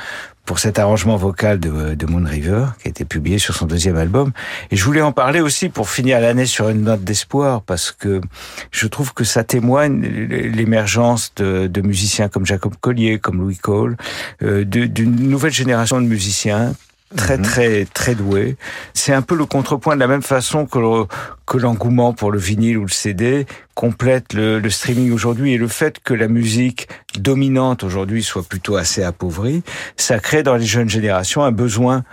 pour 0.49 0.61
cet 0.61 0.79
arrangement 0.79 1.17
vocal 1.17 1.61
de, 1.61 1.95
de 1.95 2.07
Moon 2.07 2.25
River, 2.25 2.69
qui 2.81 2.89
a 2.89 2.91
été 2.91 3.05
publié 3.05 3.39
sur 3.39 3.55
son 3.55 3.67
deuxième 3.67 3.99
album. 3.99 4.33
Et 4.71 4.77
je 4.77 4.85
voulais 4.87 5.03
en 5.03 5.13
parler 5.13 5.43
aussi 5.43 5.69
pour 5.69 5.91
finir 5.91 6.19
l'année 6.21 6.47
sur 6.47 6.71
une 6.71 6.85
note 6.85 7.05
d'espoir, 7.05 7.61
parce 7.61 7.93
que 7.93 8.23
je 8.71 8.87
trouve 8.87 9.13
que 9.13 9.25
ça 9.25 9.45
témoigne 9.45 10.01
l'émergence 10.01 11.35
de, 11.37 11.67
de 11.67 11.81
musiciens 11.83 12.29
comme 12.29 12.47
Jacob 12.47 12.73
Collier, 12.81 13.19
comme 13.19 13.43
Louis 13.43 13.59
Cole, 13.59 13.99
euh, 14.43 14.65
d'une 14.65 15.29
nouvelle 15.29 15.53
génération 15.53 16.01
de 16.01 16.07
musiciens 16.07 16.73
très 17.17 17.39
très 17.39 17.85
très 17.87 18.15
doués. 18.15 18.57
C'est 18.95 19.13
un 19.13 19.23
peu 19.23 19.35
le 19.35 19.47
contrepoint 19.47 19.95
de 19.95 20.01
la 20.01 20.07
même 20.09 20.23
façon 20.23 20.67
que 20.67 20.79
le- 20.79 21.07
que 21.47 21.57
l'engouement 21.57 22.13
pour 22.13 22.31
le 22.31 22.39
vinyle 22.39 22.79
ou 22.79 22.83
le 22.85 22.91
CD 22.91 23.47
complète 23.75 24.35
le, 24.35 24.59
le 24.59 24.71
streaming 24.71 25.13
aujourd'hui 25.13 25.53
et 25.55 25.59
le 25.59 25.69
fait 25.69 25.99
que 26.01 26.13
la 26.15 26.29
musique 26.29 26.89
dominante 27.19 27.83
aujourd'hui 27.85 28.23
soit 28.23 28.43
plutôt 28.47 28.77
assez 28.77 29.03
appauvrie, 29.03 29.63
ça 29.97 30.19
crée 30.19 30.43
dans 30.43 30.57
les 30.57 30.67
jeunes 30.67 30.91
générations 30.91 31.43
un 31.43 31.53
besoin 31.53 32.05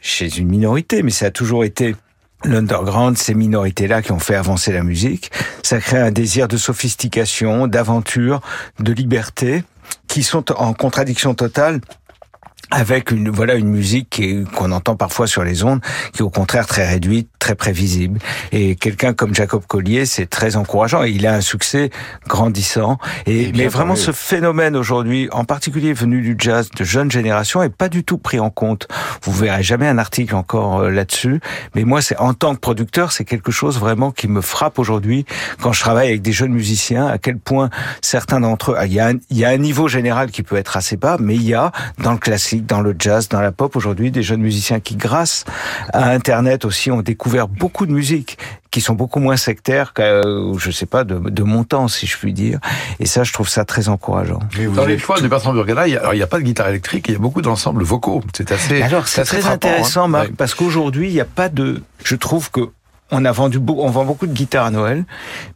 chez 0.00 0.38
une 0.38 0.48
minorité, 0.48 1.02
mais 1.02 1.10
ça 1.10 1.26
a 1.26 1.30
toujours 1.30 1.64
été 1.64 1.96
l'underground, 2.44 3.16
ces 3.16 3.34
minorités-là 3.34 4.02
qui 4.02 4.12
ont 4.12 4.18
fait 4.20 4.34
avancer 4.36 4.72
la 4.72 4.84
musique. 4.84 5.32
Ça 5.64 5.80
crée 5.80 5.98
un 5.98 6.12
désir 6.12 6.46
de 6.46 6.56
sophistication, 6.56 7.66
d'aventure, 7.66 8.40
de 8.78 8.92
liberté, 8.92 9.64
qui 10.06 10.22
sont 10.22 10.52
en 10.52 10.72
contradiction 10.74 11.34
totale 11.34 11.80
avec 12.70 13.10
une 13.10 13.30
voilà 13.30 13.54
une 13.54 13.68
musique 13.68 14.22
qu'on 14.54 14.72
entend 14.72 14.96
parfois 14.96 15.26
sur 15.26 15.44
les 15.44 15.64
ondes 15.64 15.80
qui 16.12 16.20
est 16.20 16.22
au 16.22 16.30
contraire 16.30 16.66
très 16.66 16.86
réduite, 16.86 17.28
très 17.38 17.54
prévisible. 17.54 18.18
Et 18.52 18.76
quelqu'un 18.76 19.12
comme 19.12 19.34
Jacob 19.34 19.64
Collier, 19.66 20.06
c'est 20.06 20.26
très 20.26 20.56
encourageant 20.56 21.04
et 21.04 21.10
il 21.10 21.26
a 21.26 21.34
un 21.34 21.40
succès 21.40 21.90
grandissant. 22.26 22.98
Et, 23.26 23.46
bien 23.46 23.64
mais 23.64 23.68
vraiment 23.68 23.96
ce 23.96 24.12
phénomène 24.12 24.76
aujourd'hui 24.76 25.28
en 25.32 25.44
particulier 25.44 25.92
venu 25.92 26.20
du 26.22 26.36
jazz 26.38 26.70
de 26.70 26.84
jeune 26.84 27.10
génération 27.10 27.62
est 27.62 27.68
pas 27.68 27.88
du 27.88 28.04
tout 28.04 28.18
pris 28.18 28.40
en 28.40 28.50
compte. 28.50 28.88
Vous 29.22 29.32
verrez 29.32 29.62
jamais 29.62 29.88
un 29.88 29.98
article 29.98 30.34
encore 30.34 30.80
euh, 30.80 30.90
là-dessus, 30.90 31.40
mais 31.74 31.84
moi 31.84 32.02
c'est 32.02 32.16
en 32.18 32.34
tant 32.34 32.54
que 32.54 32.60
producteur, 32.60 33.12
c'est 33.12 33.24
quelque 33.24 33.52
chose 33.52 33.78
vraiment 33.78 34.10
qui 34.10 34.28
me 34.28 34.40
frappe 34.40 34.78
aujourd'hui 34.78 35.24
quand 35.60 35.72
je 35.72 35.80
travaille 35.80 36.08
avec 36.08 36.22
des 36.22 36.32
jeunes 36.32 36.52
musiciens 36.52 37.06
à 37.06 37.18
quel 37.18 37.38
point 37.38 37.70
certains 38.00 38.40
d'entre 38.40 38.72
eux 38.72 38.76
il 38.84 38.92
y 38.92 39.00
a 39.00 39.08
un, 39.08 39.14
il 39.30 39.38
y 39.38 39.44
a 39.44 39.50
un 39.50 39.56
niveau 39.56 39.88
général 39.88 40.30
qui 40.30 40.42
peut 40.42 40.56
être 40.56 40.76
assez 40.76 40.96
bas, 40.96 41.16
mais 41.20 41.34
il 41.34 41.42
y 41.42 41.54
a 41.54 41.72
dans 41.98 42.12
le 42.12 42.18
classique, 42.18 42.55
dans 42.60 42.80
le 42.80 42.94
jazz, 42.98 43.28
dans 43.28 43.40
la 43.40 43.52
pop 43.52 43.76
aujourd'hui 43.76 44.10
des 44.10 44.22
jeunes 44.22 44.40
musiciens 44.42 44.80
qui 44.80 44.96
grâce 44.96 45.44
à 45.92 46.10
internet 46.10 46.64
aussi 46.64 46.90
ont 46.90 47.02
découvert 47.02 47.48
beaucoup 47.48 47.86
de 47.86 47.92
musique 47.92 48.38
qui 48.70 48.80
sont 48.80 48.94
beaucoup 48.94 49.20
moins 49.20 49.36
sectaires 49.38 49.92
que 49.94 50.02
euh, 50.02 50.58
je 50.58 50.70
sais 50.70 50.84
pas 50.86 51.04
de, 51.04 51.18
de 51.18 51.42
mon 51.42 51.64
temps 51.64 51.88
si 51.88 52.06
je 52.06 52.16
puis 52.18 52.32
dire 52.34 52.58
et 53.00 53.06
ça 53.06 53.24
je 53.24 53.32
trouve 53.32 53.48
ça 53.48 53.64
très 53.64 53.88
encourageant. 53.88 54.40
Dans 54.74 54.84
les 54.84 54.98
choix 54.98 55.20
de 55.20 55.28
Bertrand 55.28 55.52
Burgala, 55.54 55.88
il 55.88 55.96
a- 55.96 56.14
n'y 56.14 56.22
a 56.22 56.26
pas 56.26 56.38
de 56.38 56.42
guitare 56.44 56.68
électrique, 56.68 57.06
il 57.08 57.12
y 57.14 57.16
a 57.16 57.18
beaucoup 57.20 57.40
d'ensembles 57.42 57.84
vocaux. 57.84 58.22
C'est 58.36 58.52
assez. 58.52 58.82
Alors 58.82 59.08
c'est 59.08 59.24
très 59.24 59.40
frappant, 59.40 59.54
intéressant, 59.54 60.04
hein. 60.04 60.08
Marc, 60.08 60.26
Ouais. 60.28 60.34
parce 60.36 60.54
qu'aujourd'hui 60.54 61.08
il 61.08 61.14
n'y 61.14 61.20
a 61.20 61.24
pas 61.24 61.48
de. 61.48 61.82
Je 62.04 62.16
trouve 62.16 62.50
que 62.50 62.60
on 63.10 63.24
a 63.24 63.32
vendu, 63.32 63.60
on 63.68 63.90
vend 63.90 64.04
beaucoup 64.04 64.26
de 64.26 64.32
guitares 64.32 64.66
à 64.66 64.70
Noël, 64.70 65.04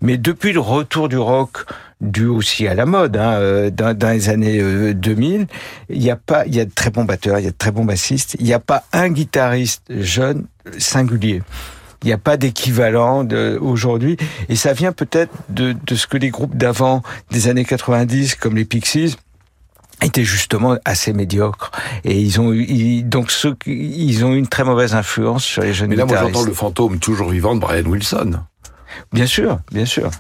mais 0.00 0.18
depuis 0.18 0.52
le 0.52 0.60
retour 0.60 1.08
du 1.08 1.18
rock 1.18 1.64
dû 2.00 2.26
aussi 2.26 2.66
à 2.66 2.74
la 2.74 2.86
mode 2.86 3.16
hein, 3.16 3.32
euh, 3.34 3.70
dans, 3.70 3.96
dans 3.96 4.10
les 4.10 4.28
années 4.28 4.58
euh, 4.60 4.94
2000, 4.94 5.46
il 5.90 6.02
y 6.02 6.10
a 6.10 6.16
pas, 6.16 6.46
il 6.46 6.54
y 6.54 6.60
a 6.60 6.64
de 6.64 6.70
très 6.70 6.90
bons 6.90 7.04
batteurs, 7.04 7.38
il 7.38 7.44
y 7.44 7.48
a 7.48 7.50
de 7.50 7.56
très 7.56 7.72
bons 7.72 7.84
bassistes, 7.84 8.36
il 8.38 8.46
n'y 8.46 8.54
a 8.54 8.60
pas 8.60 8.84
un 8.92 9.10
guitariste 9.10 9.82
jeune 9.90 10.46
singulier. 10.78 11.42
Il 12.02 12.06
n'y 12.06 12.14
a 12.14 12.18
pas 12.18 12.38
d'équivalent 12.38 13.28
aujourd'hui, 13.60 14.16
et 14.48 14.56
ça 14.56 14.72
vient 14.72 14.92
peut-être 14.92 15.34
de, 15.50 15.76
de 15.84 15.94
ce 15.94 16.06
que 16.06 16.16
les 16.16 16.30
groupes 16.30 16.56
d'avant 16.56 17.02
des 17.30 17.48
années 17.48 17.66
90, 17.66 18.36
comme 18.36 18.56
les 18.56 18.64
Pixies, 18.64 19.16
étaient 20.02 20.24
justement 20.24 20.76
assez 20.84 21.12
médiocres 21.12 21.70
et 22.04 22.18
ils 22.18 22.40
ont 22.40 22.52
eu 22.52 22.64
ils- 22.68 23.08
donc 23.08 23.30
ceux 23.30 23.54
qui- 23.54 23.72
ils 24.06 24.24
ont 24.24 24.32
eu 24.34 24.38
une 24.38 24.48
très 24.48 24.64
mauvaise 24.64 24.94
influence 24.94 25.44
sur 25.44 25.62
les 25.62 25.72
jeunes 25.74 25.90
Mais 25.90 25.96
là, 25.96 26.04
moi, 26.06 26.16
j'entends 26.20 26.42
le 26.44 26.52
fantôme 26.52 26.98
toujours 26.98 27.30
vivant 27.30 27.54
de 27.54 27.60
Brian 27.60 27.84
Wilson. 27.84 28.40
Bien 29.12 29.26
sûr, 29.26 29.58
bien 29.70 29.84
sûr. 29.86 30.10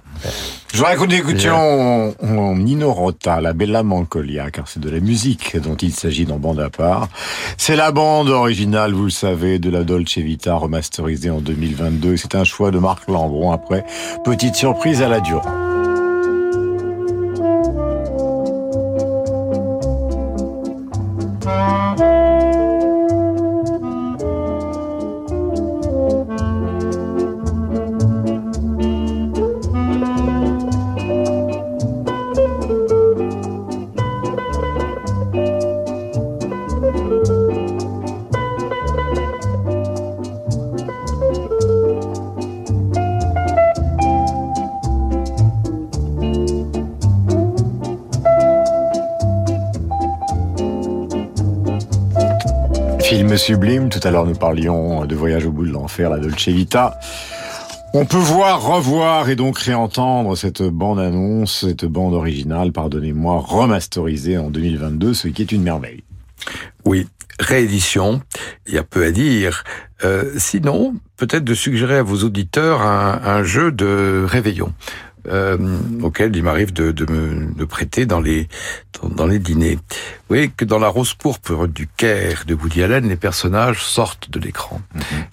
Je 0.72 0.78
voudrais 0.78 0.94
que 0.96 1.04
nous 1.04 1.14
écoutions 1.14 2.14
en 2.22 2.54
Nino 2.56 2.92
Rota, 2.92 3.40
la 3.40 3.52
Bella 3.52 3.82
Mancolia, 3.82 4.50
car 4.52 4.68
c'est 4.68 4.78
de 4.78 4.88
la 4.88 5.00
musique 5.00 5.56
dont 5.60 5.74
il 5.74 5.92
s'agit 5.92 6.24
dans 6.24 6.38
Bande 6.38 6.60
à 6.60 6.70
part. 6.70 7.08
C'est 7.56 7.74
la 7.74 7.90
bande 7.90 8.28
originale, 8.28 8.92
vous 8.92 9.04
le 9.04 9.10
savez, 9.10 9.58
de 9.58 9.70
la 9.70 9.82
Dolce 9.82 10.18
Vita 10.18 10.54
remasterisée 10.54 11.30
en 11.30 11.40
2022. 11.40 12.16
C'est 12.16 12.36
un 12.36 12.44
choix 12.44 12.70
de 12.70 12.78
Marc 12.78 13.08
Lambron 13.08 13.50
après 13.50 13.84
petite 14.24 14.54
surprise 14.54 15.02
à 15.02 15.08
la 15.08 15.18
Durand. 15.20 15.69
Sublime, 53.40 53.88
tout 53.88 54.00
à 54.06 54.10
l'heure 54.10 54.26
nous 54.26 54.34
parlions 54.34 55.06
de 55.06 55.14
Voyage 55.14 55.46
au 55.46 55.50
bout 55.50 55.64
de 55.64 55.72
l'enfer, 55.72 56.10
la 56.10 56.18
Dolce 56.18 56.48
Vita. 56.48 57.00
On 57.94 58.04
peut 58.04 58.18
voir, 58.18 58.62
revoir 58.62 59.30
et 59.30 59.34
donc 59.34 59.58
réentendre 59.58 60.36
cette 60.36 60.62
bande-annonce, 60.62 61.64
cette 61.66 61.86
bande 61.86 62.12
originale, 62.12 62.70
pardonnez-moi, 62.70 63.40
remasterisée 63.40 64.36
en 64.36 64.50
2022, 64.50 65.14
ce 65.14 65.28
qui 65.28 65.40
est 65.40 65.52
une 65.52 65.62
merveille. 65.62 66.04
Oui, 66.84 67.08
réédition, 67.40 68.20
il 68.66 68.74
y 68.74 68.78
a 68.78 68.84
peu 68.84 69.04
à 69.04 69.10
dire. 69.10 69.64
Euh, 70.04 70.34
sinon, 70.36 70.94
peut-être 71.16 71.44
de 71.44 71.54
suggérer 71.54 71.96
à 71.96 72.02
vos 72.02 72.22
auditeurs 72.22 72.82
un, 72.82 73.42
jeu 73.42 73.72
de 73.72 74.22
réveillon. 74.28 74.74
Euh, 75.28 75.58
auquel 76.02 76.34
il 76.36 76.42
m'arrive 76.42 76.72
de, 76.72 76.92
me 77.10 77.66
prêter 77.66 78.06
dans 78.06 78.20
les 78.20 78.48
dans 79.16 79.26
les 79.26 79.38
dîners. 79.38 79.78
Vous 80.30 80.36
voyez 80.36 80.48
que 80.56 80.64
dans 80.64 80.78
la 80.78 80.86
rose 80.86 81.12
pourpre 81.14 81.66
du 81.66 81.88
Caire 81.88 82.44
de 82.46 82.54
Woody 82.54 82.84
Allen, 82.84 83.08
les 83.08 83.16
personnages 83.16 83.82
sortent 83.82 84.30
de 84.30 84.38
l'écran. 84.38 84.80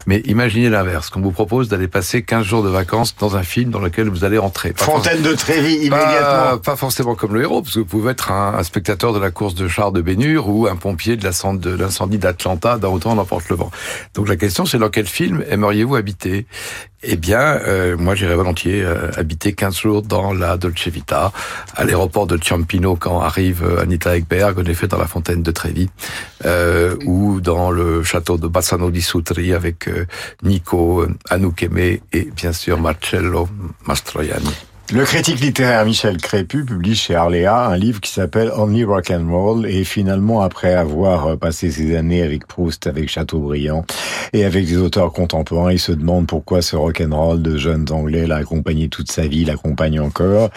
Mais 0.08 0.22
imaginez 0.26 0.70
l'inverse, 0.72 1.12
qu'on 1.12 1.22
vous 1.22 1.30
propose 1.32 1.70
d'aller 1.70 1.88
passer 1.88 2.24
15 2.24 2.44
jours 2.44 2.64
de 2.64 2.70
vacances 2.70 3.16
dans 3.16 3.36
un 3.36 3.44
film 3.44 3.70
dans 3.70 3.78
lequel 3.80 4.10
vous 4.10 4.24
allez 4.24 4.40
rentrer. 4.40 4.74
Pas 4.74 4.86
Fontaine 4.86 5.22
de 5.22 5.36
Trévi, 5.36 5.88
pas- 5.88 6.02
immédiatement. 6.02 6.58
Pas, 6.58 6.76
forcément 6.76 7.14
comme 7.14 7.36
le 7.36 7.44
héros, 7.44 7.62
parce 7.62 7.76
que 7.76 7.80
vous 7.82 7.86
pouvez 7.86 8.10
être 8.10 8.32
un, 8.32 8.56
un 8.58 8.64
spectateur 8.64 9.14
de 9.14 9.20
la 9.20 9.30
course 9.30 9.54
de 9.54 9.68
chars 9.68 9.92
de 9.92 10.02
Bénur 10.02 10.50
ou 10.50 10.66
un 10.66 10.76
pompier 10.76 11.16
de 11.16 11.24
l'incendie 11.24 12.18
d'Atlanta 12.18 12.80
dans 12.80 12.92
Autant 12.92 13.14
n'emporte 13.14 13.50
le 13.50 13.56
vent. 13.56 13.70
Donc 14.16 14.28
la 14.28 14.36
question, 14.36 14.66
c'est 14.66 14.80
dans 14.80 14.90
quel 14.90 15.06
film 15.06 15.44
aimeriez-vous 15.48 15.96
habiter? 15.96 16.48
Eh 17.04 17.16
bien, 17.16 17.40
euh, 17.40 17.96
moi 17.96 18.16
j'irais 18.16 18.34
volontiers 18.34 18.82
euh, 18.84 19.12
habiter 19.16 19.54
15 19.54 19.78
jours 19.78 20.02
dans 20.02 20.34
la 20.34 20.58
Dolce 20.58 20.88
Vita, 20.88 21.32
à 21.76 21.84
l'aéroport 21.86 22.26
de 22.26 22.38
Ciampino 22.44 22.96
quand 22.96 23.22
arrive 23.22 23.64
euh, 23.64 23.84
Anita 23.84 24.18
Ekberg, 24.18 24.58
en 24.58 24.66
effet 24.66 24.87
dans 24.88 24.98
la 24.98 25.08
fontaine 25.08 25.44
de 25.44 25.52
Trévi, 25.52 25.90
euh, 26.46 26.96
ou 27.06 27.42
dans 27.42 27.72
le 27.72 28.04
château 28.04 28.38
de 28.38 28.48
Bassano 28.48 28.92
di 28.92 29.02
Sutri 29.02 29.54
avec 29.54 29.88
euh, 29.88 30.06
Nico, 30.44 31.02
euh, 31.02 31.10
Anouk 31.30 31.64
Aimé 31.64 32.02
et 32.14 32.30
bien 32.36 32.54
sûr 32.54 32.80
Marcello 32.80 33.48
Mastroianni. 33.86 34.56
Le 34.94 35.04
critique 35.04 35.42
littéraire 35.42 35.84
Michel 35.84 36.16
Crépu 36.16 36.64
publie 36.64 36.96
chez 36.96 37.14
Arléa 37.14 37.66
un 37.66 37.76
livre 37.76 38.00
qui 38.00 38.10
s'appelle 38.10 38.50
Only 38.56 38.86
Rock 38.86 39.12
and 39.12 39.30
Roll 39.30 39.66
et 39.66 39.84
finalement 39.84 40.40
après 40.42 40.74
avoir 40.74 41.28
euh, 41.28 41.36
passé 41.36 41.70
ses 41.70 41.98
années 41.98 42.24
avec 42.24 42.48
Proust, 42.48 42.88
avec 42.88 43.10
Chateaubriand 43.10 43.86
et 44.32 44.46
avec 44.46 44.66
des 44.66 44.78
auteurs 44.78 45.12
contemporains, 45.12 45.74
il 45.74 45.80
se 45.80 45.92
demande 45.92 46.26
pourquoi 46.28 46.62
ce 46.62 46.78
rock 46.78 47.02
and 47.02 47.14
roll 47.14 47.42
de 47.42 47.58
jeunes 47.58 47.92
anglais 47.92 48.28
l'a 48.28 48.38
accompagné 48.38 48.88
toute 48.88 49.12
sa 49.12 49.28
vie, 49.28 49.44
l'accompagne 49.44 50.00
encore. 50.00 50.52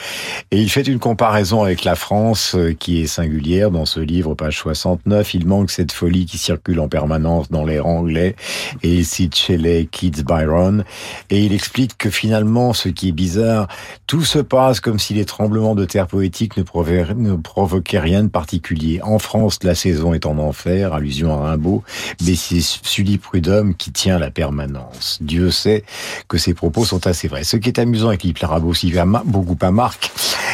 Et 0.52 0.58
il 0.58 0.70
fait 0.70 0.86
une 0.86 1.00
comparaison 1.00 1.64
avec 1.64 1.82
la 1.82 1.96
France 1.96 2.54
euh, 2.54 2.72
qui 2.72 3.02
est 3.02 3.08
singulière 3.08 3.72
dans 3.72 3.84
ce 3.84 3.98
livre 3.98 4.34
page 4.34 4.58
69, 4.58 5.34
il 5.34 5.46
manque 5.48 5.72
cette 5.72 5.90
folie 5.90 6.26
qui 6.26 6.38
circule 6.38 6.78
en 6.78 6.88
permanence 6.88 7.50
dans 7.50 7.64
l'air 7.64 7.86
anglais 7.86 8.36
et 8.84 8.94
il 8.94 9.04
cite 9.04 9.34
Shelley, 9.34 9.88
Keats, 9.90 10.22
Byron. 10.24 10.84
Et 11.30 11.40
il 11.40 11.52
explique 11.52 11.98
que 11.98 12.10
finalement 12.10 12.72
ce 12.74 12.88
qui 12.88 13.08
est 13.08 13.12
bizarre 13.12 13.66
tout 14.06 14.19
se 14.24 14.38
passe 14.38 14.80
comme 14.80 14.98
si 14.98 15.14
les 15.14 15.24
tremblements 15.24 15.74
de 15.74 15.84
terre 15.84 16.06
poétiques 16.06 16.56
ne, 16.56 16.62
provoquaient- 16.62 17.98
rien 17.98 18.22
de 18.22 18.28
particulier. 18.28 19.00
En 19.02 19.18
France, 19.18 19.58
la 19.62 19.74
saison 19.74 20.14
est 20.14 20.26
en 20.26 20.38
enfer, 20.38 20.92
allusion 20.92 21.32
à 21.32 21.50
Rimbaud, 21.50 21.82
mais 22.24 22.34
c'est 22.34 22.60
Sully 22.60 23.18
Prudhomme 23.18 23.74
qui 23.74 23.92
tient 23.92 24.18
la 24.18 24.30
permanence. 24.30 25.18
Dieu 25.20 25.50
sait 25.50 25.84
que 26.28 26.38
ces 26.38 26.54
propos 26.54 26.84
sont 26.84 27.06
assez 27.06 27.28
vrais. 27.28 27.44
Ce 27.44 27.56
qui 27.56 27.68
est 27.68 27.78
amusant 27.78 28.10
et 28.10 28.18
qui 28.18 28.32
plaira 28.32 28.58
aussi 28.60 28.92
beaucoup 29.24 29.56
à 29.60 29.70
Marc 29.70 30.10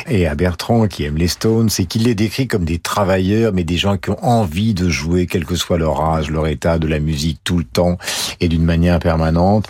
et 0.09 0.27
à 0.27 0.35
Bertrand 0.35 0.87
qui 0.87 1.05
aime 1.05 1.17
les 1.17 1.29
Stones, 1.29 1.69
c'est 1.69 1.85
qu'il 1.85 2.05
les 2.05 2.15
décrit 2.15 2.47
comme 2.49 2.65
des 2.65 2.79
travailleurs, 2.79 3.53
mais 3.53 3.65
des 3.65 3.77
gens 3.77 3.97
qui 3.97 4.11
ont 4.11 4.25
envie 4.25 4.75
de 4.75 4.89
jouer, 4.89 5.27
quel 5.27 5.45
que 5.45 5.57
soit 5.57 5.79
leur 5.79 6.01
âge, 6.01 6.31
leur 6.31 6.47
état, 6.47 6.79
de 6.79 6.87
la 6.87 7.01
musique 7.01 7.41
tout 7.45 7.59
le 7.59 7.65
temps 7.65 7.99
et 8.41 8.49
d'une 8.49 8.65
manière 8.65 8.99
permanente. 8.99 9.67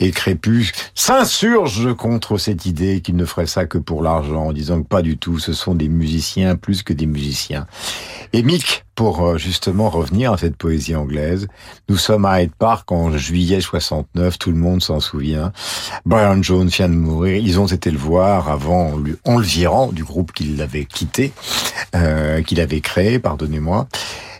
Et 0.00 0.10
Crépus 0.10 0.72
s'insurge 0.94 1.94
contre 1.94 2.38
cette 2.38 2.66
idée 2.66 3.00
qu'il 3.00 3.16
ne 3.16 3.24
ferait 3.24 3.46
ça 3.46 3.66
que 3.66 3.78
pour 3.78 4.02
l'argent, 4.02 4.46
en 4.46 4.52
disant 4.52 4.82
que 4.82 4.88
pas 4.88 5.02
du 5.02 5.18
tout, 5.18 5.38
ce 5.38 5.52
sont 5.52 5.74
des 5.74 5.88
musiciens 5.88 6.56
plus 6.56 6.82
que 6.82 6.92
des 6.92 7.06
musiciens. 7.06 7.66
Et 8.32 8.42
Mick 8.42 8.85
pour 8.96 9.24
euh, 9.24 9.38
justement 9.38 9.90
revenir 9.90 10.32
à 10.32 10.38
cette 10.38 10.56
poésie 10.56 10.96
anglaise. 10.96 11.46
Nous 11.88 11.98
sommes 11.98 12.24
à 12.24 12.42
Hyde 12.42 12.54
Park 12.58 12.90
en 12.90 13.16
juillet 13.16 13.60
69, 13.60 14.38
tout 14.38 14.50
le 14.50 14.56
monde 14.56 14.82
s'en 14.82 14.98
souvient. 14.98 15.52
Brian 16.04 16.42
Jones 16.42 16.66
vient 16.66 16.88
de 16.88 16.94
mourir. 16.94 17.40
Ils 17.40 17.60
ont 17.60 17.66
été 17.66 17.92
le 17.92 17.98
voir 17.98 18.48
avant, 18.48 18.94
en 19.24 19.38
le 19.38 19.44
virant 19.44 19.92
du 19.92 20.02
groupe 20.02 20.32
qu'il 20.32 20.60
avait 20.60 20.86
quitté, 20.86 21.32
euh, 21.94 22.42
qu'il 22.42 22.60
avait 22.60 22.80
créé, 22.80 23.20
pardonnez-moi. 23.20 23.86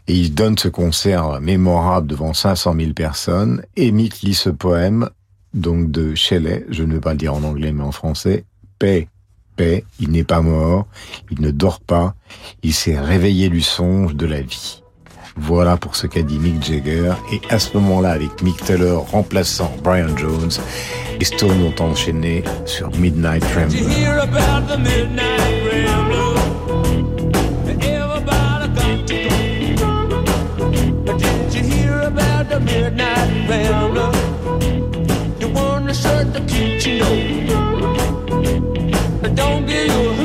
Et 0.09 0.15
il 0.15 0.35
donne 0.35 0.57
ce 0.57 0.69
concert 0.69 1.41
mémorable 1.41 2.07
devant 2.07 2.33
500 2.33 2.75
000 2.79 2.93
personnes. 2.93 3.63
Et 3.77 3.93
Mick 3.93 4.23
lit 4.23 4.35
ce 4.35 4.51
poème, 4.51 5.11
donc 5.53 5.91
de 5.91 6.15
Shelley, 6.15 6.65
je 6.71 6.83
ne 6.83 6.95
vais 6.95 7.01
pas 7.01 7.13
le 7.13 7.19
dire 7.19 7.35
en 7.35 7.43
anglais 7.43 7.73
mais 7.73 7.83
en 7.83 7.93
français, 7.93 8.45
paix, 8.79 9.09
il 9.59 10.11
n'est 10.11 10.25
pas 10.25 10.41
mort, 10.41 10.87
il 11.31 11.41
ne 11.41 11.51
dort 11.51 11.81
pas, 11.81 12.15
il 12.63 12.75
s'est 12.75 12.99
réveillé 12.99 13.49
du 13.49 13.61
songe 13.61 14.15
de 14.15 14.27
la 14.27 14.41
vie. 14.41 14.83
Voilà 15.39 15.77
pour 15.77 15.97
ce 15.97 16.07
qu'a 16.07 16.23
dit 16.23 16.39
Mick 16.39 16.65
Jagger. 16.65 17.13
Et 17.31 17.41
à 17.51 17.59
ce 17.59 17.77
moment-là, 17.77 18.13
avec 18.13 18.43
Mick 18.43 18.57
Taylor 18.65 19.07
remplaçant 19.11 19.71
Brian 19.83 20.17
Jones, 20.17 20.51
les 21.19 21.25
Stones 21.27 21.63
ont 21.63 21.83
enchaîné 21.83 22.43
sur 22.65 22.91
Midnight 22.97 23.45
rambler? 23.55 23.85
Don't 39.67 39.75
give 39.75 39.89
you 39.89 40.11
a 40.11 40.17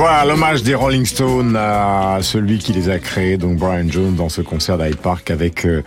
Voilà 0.00 0.24
l'hommage 0.24 0.62
des 0.62 0.74
Rolling 0.74 1.04
Stones 1.04 1.56
à 1.56 2.20
celui 2.22 2.56
qui 2.56 2.72
les 2.72 2.88
a 2.88 2.98
créés, 2.98 3.36
donc 3.36 3.58
Brian 3.58 3.84
Jones, 3.86 4.14
dans 4.14 4.30
ce 4.30 4.40
concert 4.40 4.78
d'Hyde 4.78 4.96
Park 4.96 5.30
avec 5.30 5.66
euh, 5.66 5.82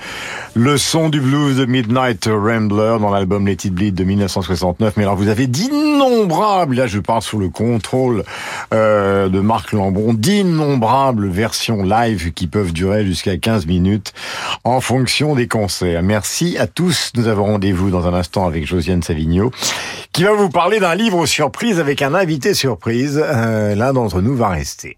le 0.54 0.78
son 0.78 1.10
du 1.10 1.20
blues 1.20 1.58
de 1.58 1.66
Midnight 1.66 2.30
Rambler 2.32 2.98
dans 3.02 3.10
l'album 3.10 3.48
Let 3.48 3.54
It 3.54 3.74
Bleed 3.74 3.96
de 3.96 4.04
1969. 4.04 4.98
Mais 4.98 5.04
alors 5.04 5.16
vous 5.16 5.30
avez 5.30 5.48
d'innombrables, 5.48 6.76
là 6.76 6.86
je 6.86 7.00
parle 7.00 7.24
sous 7.24 7.40
le 7.40 7.50
contrôle 7.50 8.24
euh, 8.72 9.30
de 9.30 9.40
Marc 9.40 9.72
Lambron, 9.72 10.14
d'innombrables 10.14 11.28
versions 11.30 11.82
live 11.82 12.34
qui 12.34 12.46
peuvent 12.46 12.72
durer 12.72 13.08
jusqu'à 13.08 13.38
15 13.38 13.66
minutes 13.66 14.14
en 14.64 14.80
fonction 14.80 15.34
des 15.34 15.48
concerts. 15.48 16.04
Merci 16.04 16.60
à 16.60 16.68
tous. 16.68 17.14
Nous 17.16 17.28
avons 17.28 17.46
rendez-vous 17.46 17.90
dans 17.90 18.06
un 18.06 18.14
instant 18.14 18.46
avec 18.46 18.68
Josiane 18.68 19.02
Savigno 19.02 19.52
qui 20.12 20.24
va 20.24 20.34
vous 20.34 20.50
parler 20.50 20.80
d'un 20.80 20.94
livre 20.94 21.26
surprise 21.26 21.80
avec 21.80 22.04
un 22.04 22.14
invité 22.14 22.54
surprise. 22.54 23.20
Euh, 23.20 23.74
d'entre 24.04 24.22
nous 24.22 24.36
va 24.36 24.50
rester. 24.50 24.98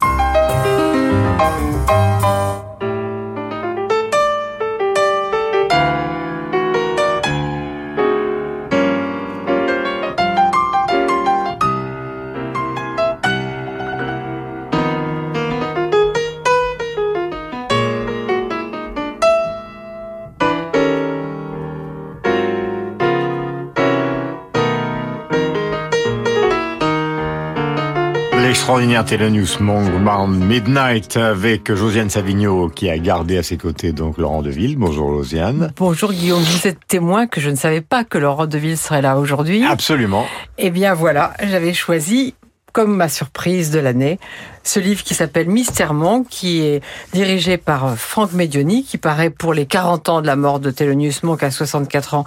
L'extraordinaire 28.76 29.06
Telenews 29.06 29.62
Monk 29.62 30.28
Midnight 30.28 31.16
avec 31.16 31.74
Josiane 31.74 32.10
Savigno 32.10 32.68
qui 32.68 32.90
a 32.90 32.98
gardé 32.98 33.38
à 33.38 33.44
ses 33.44 33.56
côtés 33.56 33.94
donc 33.94 34.18
Laurent 34.18 34.42
Deville. 34.42 34.76
Bonjour 34.76 35.14
Josiane. 35.14 35.72
Bonjour 35.78 36.12
Guillaume, 36.12 36.42
vous 36.42 36.68
êtes 36.68 36.86
témoin 36.86 37.26
que 37.26 37.40
je 37.40 37.50
ne 37.50 37.56
savais 37.56 37.80
pas 37.80 38.04
que 38.04 38.18
Laurent 38.18 38.48
Deville 38.48 38.78
serait 38.78 39.02
là 39.02 39.18
aujourd'hui. 39.18 39.64
Absolument. 39.64 40.26
Eh 40.58 40.72
bien 40.72 40.94
voilà, 40.94 41.32
j'avais 41.42 41.74
choisi 41.74 42.36
comme 42.74 42.98
ma 42.98 43.08
surprise 43.08 43.72
de 43.72 43.80
l'année 43.80 44.20
ce 44.66 44.80
livre 44.80 45.04
qui 45.04 45.14
s'appelle 45.14 45.48
Mystère 45.48 45.94
Monk, 45.94 46.28
qui 46.28 46.62
est 46.62 46.82
dirigé 47.14 47.58
par 47.58 47.86
euh, 47.86 47.96
Franck 47.96 48.34
Medioni, 48.34 48.84
qui 48.84 48.98
paraît 48.98 49.30
pour 49.30 49.54
les 49.54 49.68
40 49.68 50.10
ans 50.10 50.22
de 50.22 50.28
la 50.28 50.36
mort 50.36 50.60
de 50.60 50.72
Thelonious 50.72 51.14
Monk 51.24 51.44
à 51.44 51.52
64 51.52 52.16
ans 52.16 52.26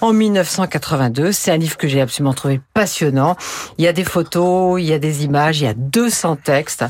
en 0.00 0.12
1982. 0.12 1.30
C'est 1.30 1.52
un 1.52 1.56
livre 1.56 1.76
que 1.76 1.86
j'ai 1.86 2.00
absolument 2.00 2.34
trouvé 2.34 2.60
passionnant. 2.74 3.36
Il 3.78 3.84
y 3.84 3.88
a 3.88 3.92
des 3.92 4.04
photos, 4.04 4.80
il 4.80 4.86
y 4.86 4.92
a 4.92 4.98
des 4.98 5.24
images, 5.24 5.60
il 5.60 5.64
y 5.64 5.68
a 5.68 5.74
200 5.74 6.36
textes, 6.44 6.84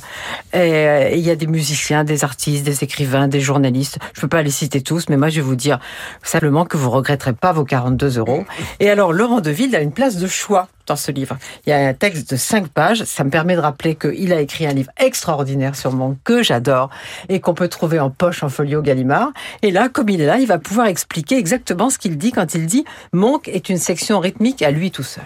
et 0.54 0.56
euh, 0.56 1.10
il 1.12 1.20
y 1.20 1.30
a 1.30 1.36
des 1.36 1.46
musiciens, 1.46 2.02
des 2.02 2.24
artistes, 2.24 2.64
des 2.64 2.82
écrivains, 2.82 3.28
des 3.28 3.40
journalistes. 3.40 3.98
Je 4.14 4.22
peux 4.22 4.28
pas 4.28 4.42
les 4.42 4.50
citer 4.50 4.80
tous, 4.80 5.10
mais 5.10 5.18
moi 5.18 5.28
je 5.28 5.36
vais 5.36 5.46
vous 5.46 5.56
dire 5.56 5.78
simplement 6.22 6.64
que 6.64 6.78
vous 6.78 6.90
regretterez 6.90 7.34
pas 7.34 7.52
vos 7.52 7.64
42 7.64 8.18
euros. 8.18 8.44
Et 8.80 8.88
alors 8.88 9.12
Laurent 9.12 9.42
Deville 9.42 9.76
a 9.76 9.80
une 9.80 9.92
place 9.92 10.16
de 10.16 10.26
choix 10.26 10.68
dans 10.86 10.96
ce 10.96 11.10
livre. 11.10 11.36
Il 11.66 11.70
y 11.70 11.72
a 11.72 11.88
un 11.88 11.94
texte 11.94 12.30
de 12.30 12.36
5 12.36 12.68
pages. 12.68 13.04
Ça 13.04 13.24
me 13.24 13.30
permet 13.30 13.56
de 13.56 13.60
rappeler 13.60 13.96
qu'il 13.96 14.32
a 14.32 14.40
écrit 14.40 14.66
un 14.66 14.72
livre 14.72 14.85
extraordinaire 14.98 15.76
sur 15.76 15.92
Monk 15.92 16.18
que 16.24 16.42
j'adore 16.42 16.90
et 17.28 17.40
qu'on 17.40 17.54
peut 17.54 17.68
trouver 17.68 18.00
en 18.00 18.10
poche 18.10 18.42
en 18.42 18.48
folio 18.48 18.82
Gallimard. 18.82 19.32
Et 19.62 19.70
là, 19.70 19.88
comme 19.88 20.08
il 20.08 20.20
est 20.20 20.26
là, 20.26 20.38
il 20.38 20.46
va 20.46 20.58
pouvoir 20.58 20.86
expliquer 20.86 21.36
exactement 21.36 21.90
ce 21.90 21.98
qu'il 21.98 22.18
dit 22.18 22.32
quand 22.32 22.54
il 22.54 22.66
dit 22.66 22.84
Monk 23.12 23.48
est 23.48 23.68
une 23.68 23.78
section 23.78 24.20
rythmique 24.20 24.62
à 24.62 24.70
lui 24.70 24.90
tout 24.90 25.02
seul. 25.02 25.24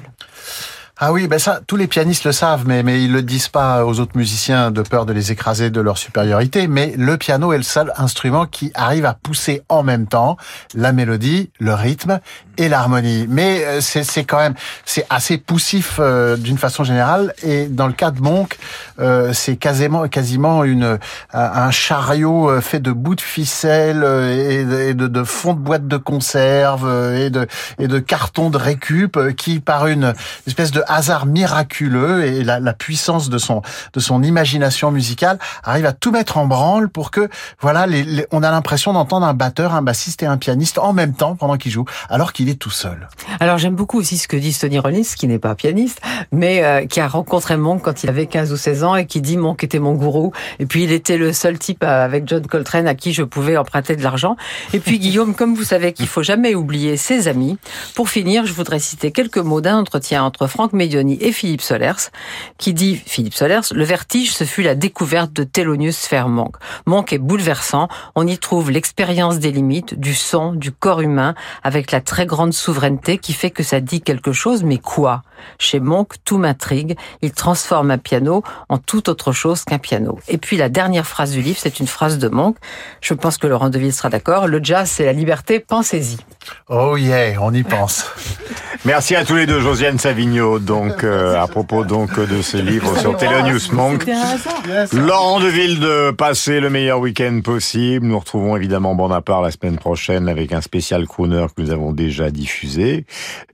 Ah 1.03 1.13
oui, 1.13 1.29
ben 1.29 1.39
ça, 1.39 1.61
tous 1.67 1.77
les 1.77 1.87
pianistes 1.87 2.25
le 2.25 2.33
savent, 2.33 2.65
mais, 2.67 2.83
mais 2.83 3.03
ils 3.03 3.11
le 3.11 3.23
disent 3.23 3.49
pas 3.49 3.87
aux 3.87 4.01
autres 4.01 4.19
musiciens 4.19 4.71
de 4.71 4.83
peur 4.83 5.07
de 5.07 5.15
les 5.15 5.33
écraser 5.33 5.71
de 5.71 5.81
leur 5.81 5.97
supériorité. 5.97 6.69
Mais 6.69 6.93
le 6.95 7.17
piano 7.17 7.55
est 7.55 7.57
le 7.57 7.63
seul 7.63 7.91
instrument 7.97 8.45
qui 8.45 8.71
arrive 8.75 9.07
à 9.07 9.15
pousser 9.15 9.63
en 9.71 9.83
même 9.83 10.07
temps 10.07 10.37
la 10.75 10.93
mélodie, 10.93 11.53
le 11.59 11.73
rythme 11.73 12.21
et 12.59 12.69
l'harmonie. 12.69 13.25
Mais 13.31 13.65
euh, 13.65 13.81
c'est 13.81 14.25
quand 14.25 14.37
même, 14.37 14.53
c'est 14.85 15.07
assez 15.09 15.39
poussif 15.39 15.97
euh, 15.99 16.37
d'une 16.37 16.59
façon 16.59 16.85
générale. 16.85 17.33
Et 17.43 17.65
dans 17.65 17.87
le 17.87 17.95
cas 17.95 18.11
de 18.11 18.21
Monk, 18.21 18.59
euh, 18.99 19.33
c'est 19.33 19.57
quasiment, 19.57 20.07
quasiment 20.07 20.65
une, 20.65 20.99
un 21.33 21.71
chariot 21.71 22.61
fait 22.61 22.81
de 22.81 22.93
bouts 22.93 23.15
de 23.15 23.23
ficelle 23.23 24.05
et 24.05 24.93
de, 24.93 25.07
de, 25.07 25.25
fonds 25.25 25.55
de 25.55 25.61
boîte 25.61 25.89
de 25.89 25.97
conserve 25.97 27.15
et 27.17 27.31
de, 27.31 27.47
et 27.79 27.89
de 27.89 27.99
cartons 27.99 28.51
de 28.51 28.59
récup 28.59 29.35
qui, 29.37 29.61
par 29.61 29.87
une 29.87 30.13
espèce 30.47 30.73
de 30.73 30.83
hasard 30.91 31.27
miraculeux 31.27 32.25
et 32.25 32.45
la, 32.45 32.73
puissance 32.73 33.29
de 33.29 33.39
son, 33.39 33.63
de 33.93 34.01
son 34.01 34.23
imagination 34.23 34.91
musicale, 34.91 35.39
arrive 35.65 35.87
à 35.87 35.93
tout 35.93 36.11
mettre 36.11 36.39
en 36.39 36.47
branle 36.47 36.89
pour 36.89 37.11
que, 37.11 37.29
voilà, 37.61 37.87
on 38.31 38.43
a 38.43 38.51
l'impression 38.51 38.93
d'entendre 38.93 39.27
un 39.27 39.35
batteur, 39.35 39.75
un 39.75 39.83
bassiste 39.83 40.23
et 40.23 40.27
un 40.27 40.37
pianiste 40.37 40.79
en 40.79 40.93
même 40.93 41.15
temps 41.15 41.37
pendant 41.37 41.57
qu'il 41.57 41.73
joue, 41.73 41.85
alors 42.09 42.33
qu'il 42.33 42.49
est 42.49 42.55
tout 42.55 42.71
seul. 42.71 43.09
Alors 43.41 43.59
j'aime 43.59 43.75
beaucoup 43.75 43.99
aussi 43.99 44.19
ce 44.19 44.29
que 44.29 44.37
dit 44.37 44.57
Tony 44.59 44.79
Rollins, 44.79 45.03
qui 45.17 45.27
n'est 45.27 45.39
pas 45.39 45.55
pianiste, 45.55 46.01
mais 46.33 46.65
euh, 46.65 46.87
qui 46.87 47.01
a 47.01 47.09
rencontré 47.09 47.57
Monk 47.57 47.83
quand 47.83 48.03
il 48.03 48.09
avait 48.09 48.27
15 48.27 48.53
ou 48.53 48.57
16 48.57 48.85
ans 48.85 48.97
et 48.97 49.07
qui 49.07 49.21
dit 49.21 49.37
Monk 49.37 49.63
était 49.65 49.79
mon 49.79 49.95
gourou. 49.95 50.33
Et 50.59 50.67
puis 50.67 50.85
il 50.85 50.93
était 50.93 51.17
le 51.17 51.33
seul 51.33 51.59
type 51.59 51.83
euh, 51.83 52.05
avec 52.05 52.27
John 52.27 52.47
Coltrane 52.47 52.87
à 52.87 52.95
qui 52.95 53.13
je 53.13 53.23
pouvais 53.23 53.57
emprunter 53.57 53.97
de 53.97 54.03
l'argent. 54.03 54.37
Et 54.73 54.81
puis 54.81 54.99
Guillaume, 54.99 55.35
comme 55.35 55.55
vous 55.55 55.65
savez 55.65 55.93
qu'il 55.93 56.07
faut 56.07 56.23
jamais 56.23 56.55
oublier 56.55 56.97
ses 56.97 57.29
amis, 57.29 57.59
pour 57.95 58.09
finir, 58.09 58.47
je 58.47 58.53
voudrais 58.53 58.79
citer 58.79 59.13
quelques 59.13 59.39
mots 59.39 59.61
d'un 59.61 59.79
entretien 59.79 60.25
entre 60.25 60.47
Franck 60.47 60.73
Medioni 60.81 61.19
et 61.21 61.33
Philippe 61.33 61.61
Solers, 61.61 62.11
qui 62.57 62.73
dit, 62.73 62.97
Philippe 62.97 63.35
Solers, 63.35 63.73
le 63.73 63.85
vertige, 63.85 64.33
ce 64.33 64.45
fut 64.45 64.63
la 64.63 64.75
découverte 64.75 65.31
de 65.35 65.45
Thelonious 65.45 65.93
Monk. 66.27 66.57
Monk 66.87 67.13
est 67.13 67.19
bouleversant, 67.19 67.89
on 68.15 68.27
y 68.27 68.39
trouve 68.39 68.71
l'expérience 68.71 69.39
des 69.39 69.53
limites, 69.53 70.01
du 70.01 70.15
son, 70.15 70.55
du 70.55 70.73
corps 70.73 71.03
humain, 71.03 71.35
avec 71.63 71.93
la 71.93 72.01
très 72.01 72.25
grande 72.25 72.55
souveraineté 72.55 73.19
qui 73.19 73.35
fait 73.35 73.51
que 73.51 73.63
ça 73.63 73.81
dit 73.81 74.01
quelque 74.01 74.33
chose, 74.33 74.63
mais 74.63 74.79
quoi? 74.79 75.23
Chez 75.59 75.81
Monk, 75.81 76.15
tout 76.25 76.39
m'intrigue, 76.39 76.97
il 77.23 77.33
transforme 77.33 77.91
un 77.91 77.99
piano 77.99 78.43
en 78.69 78.79
toute 78.79 79.09
autre 79.09 79.33
chose 79.33 79.65
qu'un 79.65 79.79
piano. 79.79 80.19
Et 80.29 80.39
puis 80.39 80.57
la 80.57 80.69
dernière 80.69 81.07
phrase 81.07 81.33
du 81.33 81.43
livre, 81.43 81.59
c'est 81.61 81.81
une 81.81 81.87
phrase 81.87 82.19
de 82.19 82.29
Monk, 82.29 82.57
je 83.01 83.15
pense 83.15 83.39
que 83.39 83.47
Laurent 83.47 83.71
Deville 83.71 83.93
sera 83.93 84.11
d'accord, 84.11 84.47
le 84.47 84.61
jazz 84.63 84.91
c'est 84.91 85.05
la 85.05 85.13
liberté, 85.13 85.61
pensez-y. 85.61 86.19
Oh 86.69 86.97
yeah, 86.97 87.41
on 87.41 87.53
y 87.53 87.63
pense. 87.63 88.07
Merci 88.87 89.15
à 89.15 89.27
tous 89.27 89.35
les 89.35 89.45
deux, 89.45 89.61
Josiane 89.61 89.99
Savigno, 89.99 90.59
donc 90.59 91.05
euh, 91.05 91.39
à 91.39 91.47
propos 91.47 91.85
donc 91.85 92.19
de 92.19 92.41
ce 92.41 92.57
livre 92.57 92.99
sur 92.99 93.15
Thelonious 93.17 93.73
Monk. 93.73 94.07
Laurent 94.93 95.41
Deville 95.41 95.81
de 95.81 96.13
passer 96.13 96.61
le 96.61 96.71
meilleur 96.71 96.99
week-end 96.99 97.41
possible. 97.45 98.07
Nous 98.07 98.19
retrouvons 98.19 98.57
évidemment 98.57 98.95
Bande 98.95 99.13
à 99.13 99.21
part 99.21 99.43
la 99.43 99.51
semaine 99.51 99.77
prochaine 99.77 100.29
avec 100.29 100.53
un 100.55 100.63
spécial 100.63 101.07
crooner 101.07 101.47
que 101.55 101.61
nous 101.61 101.71
avons 101.71 101.93
déjà 101.93 102.31
diffusé. 102.31 103.05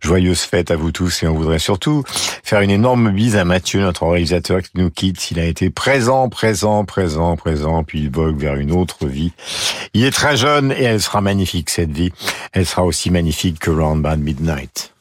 Joyeuses 0.00 0.42
fêtes 0.42 0.70
à 0.70 0.76
vous 0.76 0.92
tous 0.92 1.24
et 1.24 1.26
on 1.26 1.34
voudrait 1.34 1.58
surtout 1.58 1.75
surtout 1.76 2.04
faire 2.42 2.62
une 2.62 2.70
énorme 2.70 3.10
bise 3.10 3.36
à 3.36 3.44
Mathieu, 3.44 3.80
notre 3.80 4.06
réalisateur 4.06 4.62
qui 4.62 4.70
nous 4.76 4.90
quitte. 4.90 5.30
Il 5.30 5.38
a 5.38 5.44
été 5.44 5.68
présent, 5.68 6.30
présent, 6.30 6.86
présent, 6.86 7.36
présent, 7.36 7.84
puis 7.84 8.00
il 8.00 8.10
vogue 8.10 8.38
vers 8.38 8.54
une 8.54 8.72
autre 8.72 9.06
vie. 9.06 9.32
Il 9.92 10.02
est 10.04 10.10
très 10.10 10.38
jeune 10.38 10.72
et 10.72 10.84
elle 10.84 11.02
sera 11.02 11.20
magnifique, 11.20 11.68
cette 11.68 11.92
vie. 11.92 12.12
Elle 12.52 12.64
sera 12.64 12.84
aussi 12.84 13.10
magnifique 13.10 13.58
que 13.58 13.70
Round 13.70 14.00
Bad 14.00 14.20
Midnight. 14.20 14.94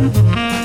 Música 0.00 0.61